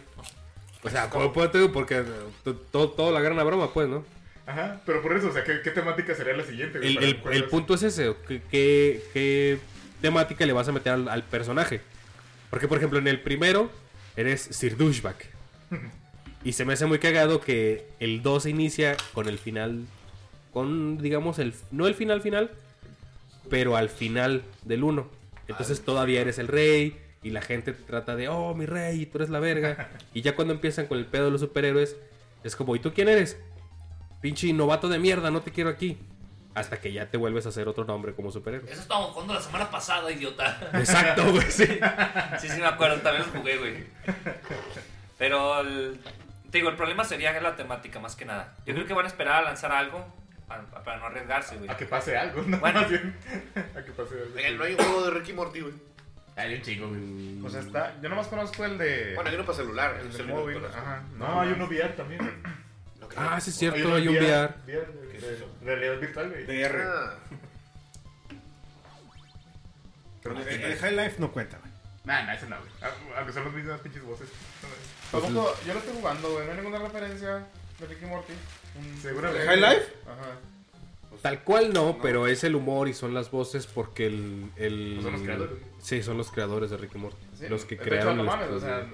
O 0.83 0.89
sea, 0.89 1.09
¿cómo 1.09 1.33
puedo 1.33 1.49
te 1.51 1.57
digo? 1.57 1.73
Porque 1.73 2.03
to- 2.43 2.55
todo, 2.55 2.89
todo 2.91 3.11
la 3.11 3.19
gran 3.19 3.35
broma, 3.45 3.71
pues, 3.73 3.87
¿no? 3.89 4.05
Ajá, 4.49 4.81
pero 4.85 5.01
por 5.01 5.15
eso, 5.15 5.27
o 5.27 5.31
sea, 5.31 5.43
¿qué, 5.43 5.61
qué 5.63 5.69
temática 5.71 6.15
sería 6.15 6.35
la 6.35 6.43
siguiente? 6.43 6.79
güey, 6.79 6.97
El, 6.97 7.03
el- 7.03 7.19
el 7.31 7.43
punto 7.45 7.75
es 7.75 7.83
ese. 7.83 8.15
¿qué, 8.27 8.41
qué, 8.49 9.01
qué 9.13 9.59
temática 10.01 10.45
le 10.45 10.53
vas 10.53 10.67
a 10.67 10.71
meter 10.71 10.93
al, 10.93 11.07
al 11.07 11.23
personaje? 11.23 11.81
Porque, 12.49 12.67
por 12.67 12.77
ejemplo, 12.79 12.97
en 12.97 13.07
el 13.07 13.21
primero 13.21 13.69
eres 14.17 14.41
Sir 14.41 14.75
Douchebag. 14.75 15.17
Y 16.43 16.53
se 16.53 16.65
me 16.65 16.73
hace 16.73 16.85
muy 16.87 16.97
cagado 16.99 17.41
que 17.41 17.85
el 17.99 18.23
2 18.23 18.47
inicia 18.47 18.97
con 19.13 19.27
el 19.27 19.37
final. 19.37 19.85
Con, 20.51 20.97
digamos, 20.97 21.37
el 21.37 21.53
no 21.69 21.85
el 21.85 21.93
final 21.93 22.21
final, 22.21 22.49
pero 23.49 23.75
al 23.77 23.89
final 23.89 24.41
del 24.63 24.83
1. 24.83 25.07
Entonces 25.47 25.81
todavía 25.81 26.21
eres 26.21 26.39
el 26.39 26.47
rey. 26.47 26.97
Y 27.21 27.31
la 27.31 27.41
gente 27.41 27.73
te 27.73 27.83
trata 27.83 28.15
de, 28.15 28.29
oh, 28.29 28.55
mi 28.55 28.65
rey, 28.65 29.05
tú 29.05 29.17
eres 29.17 29.29
la 29.29 29.39
verga. 29.39 29.89
Y 30.13 30.21
ya 30.21 30.33
cuando 30.35 30.53
empiezan 30.53 30.87
con 30.87 30.97
el 30.97 31.05
pedo 31.05 31.25
de 31.25 31.31
los 31.31 31.41
superhéroes, 31.41 31.97
es 32.45 32.55
como, 32.55 32.75
¿y 32.75 32.79
tú 32.79 32.93
quién 32.93 33.09
eres? 33.09 33.37
Pinche 34.21 34.51
novato 34.53 34.89
de 34.89 34.99
mierda, 34.99 35.31
no 35.31 35.41
te 35.41 35.51
quiero 35.51 35.69
aquí. 35.69 35.97
Hasta 36.55 36.79
que 36.81 36.91
ya 36.91 37.09
te 37.09 37.17
vuelves 37.17 37.45
a 37.45 37.49
hacer 37.49 37.67
otro 37.67 37.85
nombre 37.85 38.13
como 38.13 38.31
superhéroe. 38.31 38.69
Eso 38.69 38.81
estábamos 38.81 39.11
jugando 39.11 39.33
la 39.33 39.41
semana 39.41 39.69
pasada, 39.69 40.11
idiota. 40.11 40.59
Exacto, 40.73 41.31
güey, 41.31 41.49
sí. 41.49 41.67
Sí, 42.39 42.49
sí, 42.49 42.59
me 42.59 42.65
acuerdo, 42.65 42.97
también 42.97 43.25
los 43.25 43.35
jugué, 43.35 43.57
güey. 43.57 43.85
Pero, 45.17 45.61
el, 45.61 45.99
te 46.51 46.57
digo, 46.57 46.69
el 46.69 46.75
problema 46.75 47.03
sería 47.03 47.39
la 47.39 47.55
temática, 47.55 47.99
más 47.99 48.15
que 48.15 48.25
nada. 48.25 48.55
Yo 48.65 48.73
creo 48.73 48.85
que 48.87 48.93
van 48.93 49.05
a 49.05 49.07
esperar 49.07 49.35
a 49.35 49.41
lanzar 49.43 49.71
algo 49.71 50.05
para, 50.47 50.65
para 50.65 50.97
no 50.97 51.05
arriesgarse, 51.05 51.57
güey. 51.57 51.69
A 51.69 51.77
que 51.77 51.85
pase 51.85 52.17
algo, 52.17 52.41
¿no? 52.41 52.57
Bueno. 52.59 52.81
Más 52.81 52.89
bien. 52.89 53.15
A 53.55 53.83
que 53.83 53.91
pase 53.91 54.15
algo. 54.15 54.35
Oigan, 54.35 54.57
no 54.57 54.63
hay 54.63 54.73
un 54.73 54.79
juego 54.79 55.03
de 55.05 55.11
Ricky 55.11 55.33
Morty, 55.33 55.61
güey. 55.61 55.73
Hay 56.35 56.55
un 56.55 56.61
chingo, 56.61 56.87
güey. 56.87 57.01
Pues 57.41 57.53
está. 57.53 57.95
Yo 58.01 58.09
nomás 58.09 58.27
conozco 58.27 58.65
el 58.65 58.77
de. 58.77 59.13
Bueno, 59.15 59.29
hay 59.29 59.35
uno 59.35 59.45
para 59.45 59.57
celular. 59.57 59.99
el 60.01 60.19
el 60.19 60.27
móvil. 60.27 60.57
Ajá. 60.65 61.03
No, 61.17 61.41
hay 61.41 61.49
uno 61.51 61.65
VR 61.65 61.89
también. 61.89 62.19
Creo. 63.09 63.21
Ah, 63.29 63.39
sí 63.41 63.49
es 63.49 63.55
cierto, 63.57 63.95
hay 63.95 64.07
un 64.07 64.15
VR. 64.15 64.53
VR 64.65 64.87
de- 64.93 65.19
de 65.19 65.75
realidad 65.75 65.99
virtual, 65.99 66.29
güey. 66.29 66.45
DR. 66.45 66.81
Ah, 66.87 67.17
Pero 70.23 70.37
el, 70.39 70.47
el 70.47 70.77
High 70.77 70.95
Life 70.95 71.15
no 71.19 71.31
cuenta, 71.31 71.57
güey. 71.59 71.71
Nah, 72.05 72.23
nah, 72.23 72.33
ese 72.33 72.47
no, 72.47 72.57
güey. 72.57 72.69
Ah, 72.81 72.91
Aunque 73.17 73.33
son 73.33 73.45
las 73.45 73.53
mismas 73.53 73.79
pinches 73.81 74.03
voces. 74.03 74.29
Tampoco- 75.11 75.55
yo 75.65 75.73
lo 75.73 75.79
estoy 75.79 75.95
jugando, 75.95 76.31
güey. 76.31 76.45
No 76.45 76.51
hay 76.51 76.57
ninguna 76.57 76.79
referencia 76.79 77.45
de 77.79 77.85
Ricky 77.87 78.05
Morty. 78.05 78.33
Seguramente. 79.01 79.45
¿High 79.47 79.59
Life? 79.59 79.93
Ajá. 80.05 80.37
Tal 81.21 81.43
cual 81.43 81.73
no, 81.73 81.97
pero 82.01 82.27
es 82.27 82.43
el 82.43 82.55
humor 82.55 82.87
y 82.87 82.93
son 82.93 83.13
las 83.13 83.31
voces 83.31 83.67
porque 83.67 84.07
el... 84.07 84.51
el- 84.55 84.91
Pues 84.95 85.03
son 85.03 85.13
los 85.13 85.21
creadores. 85.21 85.57
Sí, 85.81 86.03
son 86.03 86.17
los 86.17 86.31
creadores 86.31 86.69
de 86.71 86.77
Ricky 86.77 86.97
Morty. 86.97 87.17
Sí, 87.37 87.47
los 87.49 87.65
que 87.65 87.75
de 87.75 87.81
hecho, 87.81 87.89
crearon 87.89 88.17
no 88.17 88.23
el 88.23 88.27
mames, 88.27 88.49
o 88.49 88.59
sea, 88.59 88.87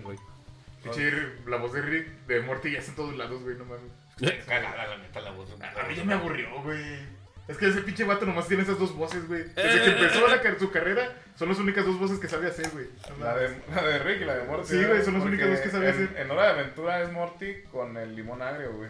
la 1.47 1.57
voz 1.57 1.73
de 1.73 1.81
Rick, 1.81 2.07
de 2.27 2.41
Morty 2.41 2.71
ya 2.71 2.79
está 2.79 2.91
en 2.91 2.95
todos 2.95 3.15
lados, 3.17 3.41
güey, 3.43 3.55
no 3.57 3.65
mames. 3.65 3.91
Es 4.21 4.45
cagada, 4.45 4.87
la 4.87 4.97
neta, 4.97 5.19
la 5.21 5.31
voz. 5.31 5.49
A 5.61 5.81
a 5.81 5.87
mí 5.87 5.95
ya 5.95 6.03
me 6.05 6.13
aburrió, 6.13 6.61
güey. 6.63 7.15
Es 7.47 7.57
que 7.57 7.67
ese 7.67 7.81
pinche 7.81 8.03
vato 8.05 8.25
nomás 8.25 8.47
tiene 8.47 8.63
esas 8.63 8.79
dos 8.79 8.95
voces, 8.95 9.27
güey. 9.27 9.43
Desde 9.43 9.83
que 9.83 9.89
empezó 9.91 10.27
la 10.27 10.41
car- 10.41 10.57
su 10.57 10.71
carrera, 10.71 11.13
son 11.37 11.49
las 11.49 11.59
únicas 11.59 11.85
dos 11.85 11.99
voces 11.99 12.17
que 12.19 12.27
sabe 12.27 12.47
hacer, 12.47 12.69
güey. 12.71 12.87
La 13.19 13.35
de, 13.35 13.55
la 13.75 13.83
de 13.83 13.99
Rick 13.99 14.21
y 14.21 14.25
la 14.25 14.35
de 14.37 14.43
Morty. 14.45 14.67
Sí, 14.67 14.83
güey, 14.83 15.03
son 15.03 15.13
las 15.15 15.23
únicas 15.23 15.49
dos 15.49 15.59
que 15.59 15.69
sabía 15.69 15.89
en, 15.89 15.95
hacer. 15.95 16.17
En 16.19 16.31
Hora 16.31 16.43
de 16.43 16.49
Aventura 16.61 17.01
es 17.03 17.11
Morty 17.11 17.61
con 17.71 17.97
el 17.97 18.15
limón 18.15 18.41
agrio, 18.41 18.73
güey. 18.73 18.89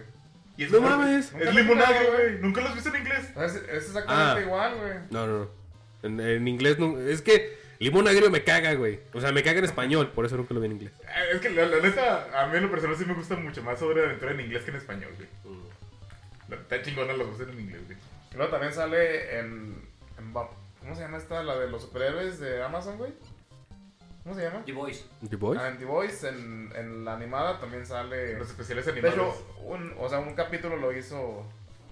Y 0.58 0.64
es 0.64 0.72
No 0.72 0.80
mames. 0.80 1.34
Es 1.38 1.54
limonagro, 1.54 2.14
güey. 2.14 2.40
Nunca 2.40 2.62
lo 2.62 2.70
has 2.70 2.76
visto 2.76 2.90
en 2.90 3.02
inglés. 3.02 3.30
Es, 3.36 3.56
es 3.56 3.88
exactamente 3.88 4.40
Ah. 4.40 4.42
igual, 4.42 4.76
güey. 4.76 4.94
No, 5.10 5.28
no, 5.28 5.40
no. 5.40 5.50
En, 6.04 6.20
en 6.22 6.48
inglés 6.48 6.80
no... 6.80 6.98
Es 6.98 7.22
que 7.22 7.58
limón 7.80 8.08
agrio 8.08 8.30
me 8.32 8.44
caga, 8.44 8.74
güey. 8.74 9.00
O 9.14 9.22
sea, 9.22 9.32
me 9.32 9.44
caga 9.44 9.60
en 9.60 9.66
español, 9.66 10.12
por 10.12 10.26
eso 10.26 10.38
nunca 10.38 10.54
lo 10.54 10.60
vi 10.60 10.68
en 10.68 10.72
inglés. 10.74 10.94
Eh, 11.04 11.36
Es 11.36 11.42
que 11.42 11.50
la, 11.50 11.66
la 11.66 11.80
neta, 11.80 12.42
a 12.42 12.48
mí 12.48 12.58
en 12.58 12.64
lo 12.64 12.72
personal 12.72 12.96
sí 12.98 13.06
me 13.06 13.14
gusta 13.14 13.36
mucho 13.36 13.62
más 13.64 13.80
sobre 13.80 14.04
aventura 14.04 14.32
en 14.32 14.40
inglés 14.42 14.64
que 14.64 14.72
en 14.72 14.78
español, 14.78 15.12
güey. 15.18 15.30
La- 16.50 16.56
Está 16.58 16.82
chingona 16.82 17.14
las 17.14 17.28
voces 17.28 17.48
en 17.50 17.60
inglés, 17.60 17.82
güey. 17.86 17.98
Y 18.32 18.36
luego 18.38 18.52
también 18.52 18.74
sale 18.74 19.40
en, 19.40 19.82
en 20.20 20.34
¿Cómo 20.34 20.96
se 20.96 21.02
llama 21.02 21.18
esta? 21.18 21.42
La 21.44 21.58
de 21.58 21.70
los 21.70 21.82
superhéroes 21.82 22.40
de 22.40 22.62
Amazon, 22.64 22.98
güey. 22.98 23.12
¿Cómo 24.24 24.36
se 24.36 24.42
llama? 24.44 24.64
The 24.66 24.74
Voice. 24.74 25.04
¿The 25.30 25.36
Boys? 25.36 25.60
Ah, 25.62 25.70
en 25.70 25.78
The 25.78 25.86
Voice, 25.86 26.28
en, 26.28 26.72
en 26.76 27.06
la 27.06 27.14
animada 27.14 27.60
también 27.60 27.86
sale. 27.86 28.38
Los 28.38 28.50
especiales 28.50 28.86
De 28.86 28.92
animados. 28.92 29.16
hecho, 29.36 29.56
un, 29.64 29.94
o 30.00 30.10
sea, 30.10 30.20
un 30.20 30.34
capítulo 30.34 30.78
lo 30.78 30.92
hizo 30.92 31.46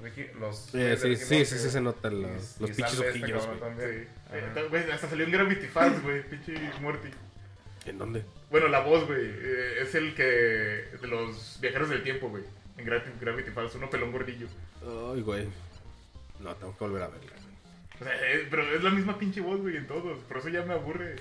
Ricky, 0.03 0.25
los. 0.39 0.73
Eh, 0.75 0.77
de 0.77 0.97
sí, 0.97 1.15
sí, 1.15 1.45
sí, 1.45 1.57
sí, 1.57 1.69
se 1.69 1.81
notan 1.81 2.21
los, 2.21 2.59
los 2.59 2.71
pinches 2.71 2.93
este 2.93 3.09
ojillos, 3.09 3.47
güey. 3.47 3.59
Sí. 3.79 4.07
Eh, 4.33 4.89
hasta 4.93 5.09
salió 5.09 5.25
en 5.25 5.31
Gravity 5.31 5.67
Falls, 5.67 6.01
güey, 6.03 6.27
pinche 6.29 6.53
Morty. 6.81 7.09
¿En 7.85 7.97
dónde? 7.97 8.23
Bueno, 8.49 8.67
la 8.67 8.81
voz, 8.81 9.05
güey, 9.07 9.21
eh, 9.25 9.81
es 9.81 9.95
el 9.95 10.13
que. 10.15 10.23
de 10.23 11.07
los 11.07 11.57
viajeros 11.61 11.89
del 11.89 12.03
tiempo, 12.03 12.29
güey. 12.29 12.43
En 12.77 12.85
Gravity, 12.85 13.11
Gravity 13.19 13.51
Falls, 13.51 13.75
uno 13.75 13.89
pelón 13.89 14.11
gordillo. 14.11 14.47
Ay, 14.81 15.21
güey. 15.21 15.47
No, 16.39 16.53
tengo 16.55 16.77
que 16.77 16.83
volver 16.83 17.03
a 17.03 17.07
verla. 17.07 17.31
güey. 17.31 17.53
O 18.01 18.03
sea, 18.03 18.31
eh, 18.31 18.47
pero 18.49 18.63
es 18.63 18.83
la 18.83 18.89
misma 18.89 19.17
pinche 19.17 19.41
voz, 19.41 19.61
güey, 19.61 19.77
en 19.77 19.87
todos. 19.87 20.19
Por 20.23 20.37
eso 20.37 20.49
ya 20.49 20.63
me 20.63 20.73
aburre. 20.73 21.15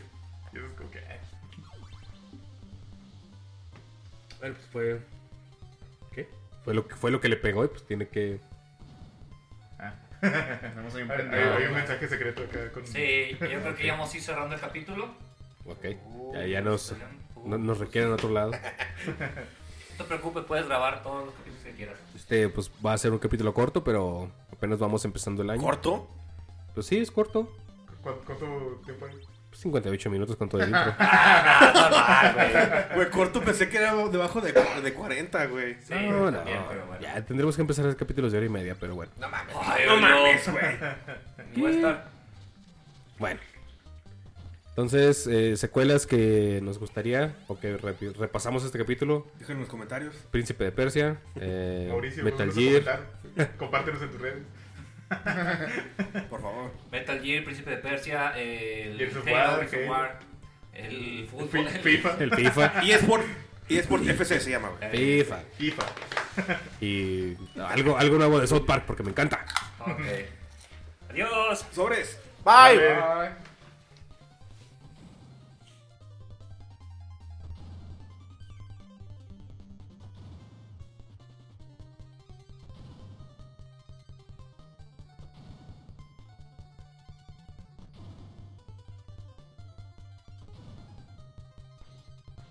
Y 0.53 0.57
eso 0.57 0.66
es 0.66 0.72
como 0.72 0.91
que. 0.91 0.99
eh. 0.99 1.20
Bueno, 4.41 4.57
pues 4.57 4.66
fue... 4.72 5.01
¿Qué? 6.12 6.28
Fue 6.64 6.74
lo 6.74 6.89
que, 6.89 6.97
fue 6.97 7.11
lo 7.12 7.20
que 7.20 7.28
le 7.28 7.37
pegó 7.37 7.64
y 7.64 7.68
pues 7.68 7.85
tiene 7.85 8.09
que... 8.09 8.41
Tenemos 10.23 10.95
ahí 10.95 11.03
un 11.03 11.11
Hay, 11.11 11.16
pendejo. 11.18 11.55
hay 11.55 11.64
un 11.64 11.75
mensaje 11.75 12.09
secreto 12.09 12.43
acá 12.43 12.73
con. 12.73 12.87
Sí, 12.87 13.31
yo 13.41 13.61
creo 13.61 13.75
que 13.75 13.87
ya 13.87 13.93
vamos 13.95 14.12
a 14.14 14.16
ir 14.16 14.23
cerrando 14.23 14.55
el 14.55 14.61
capítulo. 14.61 15.14
Ok. 15.66 15.85
Ya, 16.35 16.47
ya 16.47 16.61
nos, 16.61 16.95
no- 17.45 17.59
nos 17.59 17.79
requieren 17.79 18.09
en 18.11 18.14
otro 18.14 18.31
lado. 18.31 18.53
No 19.99 20.05
te 20.05 20.05
preocupes, 20.05 20.45
puedes 20.45 20.66
grabar 20.66 21.03
todos 21.03 21.27
los 21.27 21.35
capítulos 21.35 21.62
que 21.64 21.73
quieras. 21.73 21.99
Este, 22.16 22.49
pues 22.49 22.70
va 22.85 22.95
a 22.95 22.99
ser 22.99 23.12
un 23.12 23.18
capítulo 23.18 23.53
corto, 23.53 23.85
pero 23.85 24.31
apenas 24.51 24.79
vamos 24.79 25.05
empezando 25.05 25.43
el 25.43 25.51
año. 25.51 25.61
¿Corto? 25.61 26.09
Pues 26.75 26.87
sí, 26.87 26.97
es 26.97 27.11
corto. 27.11 27.55
¿Cuánto, 28.03 28.23
cuánto 28.25 28.81
tiempo 28.87 29.05
hay? 29.07 29.12
58 29.53 30.11
minutos 30.11 30.37
con 30.37 30.49
todo 30.49 30.63
el 30.63 30.69
intro. 30.69 30.95
Güey. 30.97 32.53
Güey, 32.95 33.11
corto 33.11 33.41
pensé 33.43 33.69
que 33.69 33.79
era 33.79 33.95
debajo 34.09 34.41
de, 34.41 34.53
de 34.53 34.93
40, 34.95 35.47
güey. 35.47 35.77
Sí, 35.83 35.95
no, 35.95 36.31
no. 36.31 36.39
también, 36.39 36.59
pero 36.69 36.87
bueno. 36.87 37.01
Ya 37.03 37.25
tendremos 37.25 37.57
que 37.57 37.63
empezar 37.63 37.87
hacer 37.87 37.97
capítulos 37.99 38.33
de 38.33 38.39
hora 38.39 38.47
y 38.47 38.51
media, 38.51 38.77
pero 38.79 38.95
bueno. 38.95 39.13
No 39.19 39.29
mames. 39.29 39.55
Ay, 39.63 39.83
No 39.87 39.97
no. 39.97 40.03
mames, 40.03 40.49
güey. 41.57 41.85
Bueno. 43.19 43.41
Entonces, 44.71 45.27
eh, 45.27 45.57
secuelas 45.57 46.07
que 46.07 46.61
nos 46.63 46.79
gustaría, 46.79 47.35
o 47.47 47.59
que 47.61 47.79
repi- 47.79 48.15
repasamos 48.15 48.65
este 48.65 48.79
capítulo. 48.79 49.27
Déjenlo 49.39 49.55
en 49.55 49.61
los 49.61 49.69
comentarios. 49.69 50.15
Príncipe 50.31 50.65
de 50.65 50.73
Persia, 50.73 51.19
eh, 51.37 51.87
Mauricio, 51.91 52.25
Metal 52.25 52.51
¿puedes 52.51 52.83
Gear. 52.85 53.07
Compártenos 53.59 54.01
en 54.03 54.11
tus 54.11 54.21
redes. 54.21 54.43
Por 56.31 56.41
favor. 56.41 56.73
Metal 56.91 57.21
Gear, 57.21 57.45
Príncipe 57.45 57.71
de 57.71 57.77
Persia, 57.79 58.33
el 58.37 58.97
Gears 58.99 59.17
of 59.17 59.27
Halo, 59.27 59.37
War, 59.37 59.57
Gears 59.61 59.73
of 59.73 59.79
Halo. 59.81 59.91
War, 59.91 60.19
el 60.75 61.29
fútbol. 61.31 61.69
Fi- 61.69 61.79
FIFA. 61.79 62.17
El 62.21 62.35
FIFA. 62.35 62.73
Y 62.85 62.93
Sport. 62.93 63.25
Y 63.69 63.79
Sport 63.79 64.07
FC 64.09 64.41
se 64.41 64.51
llama, 64.51 64.71
güey. 64.71 64.91
FIFA. 65.25 65.39
FIFA. 65.57 65.83
Y 66.81 67.37
algo, 67.59 67.97
algo 67.97 68.17
nuevo 68.19 68.41
de 68.41 68.47
South 68.47 68.67
Park, 68.67 68.85
porque 68.87 69.03
me 69.03 69.11
encanta. 69.11 69.45
Ok. 69.81 70.01
Adiós. 71.11 71.65
Sobres. 71.73 72.19
Bye. 72.45 72.77
Bye. 72.79 73.31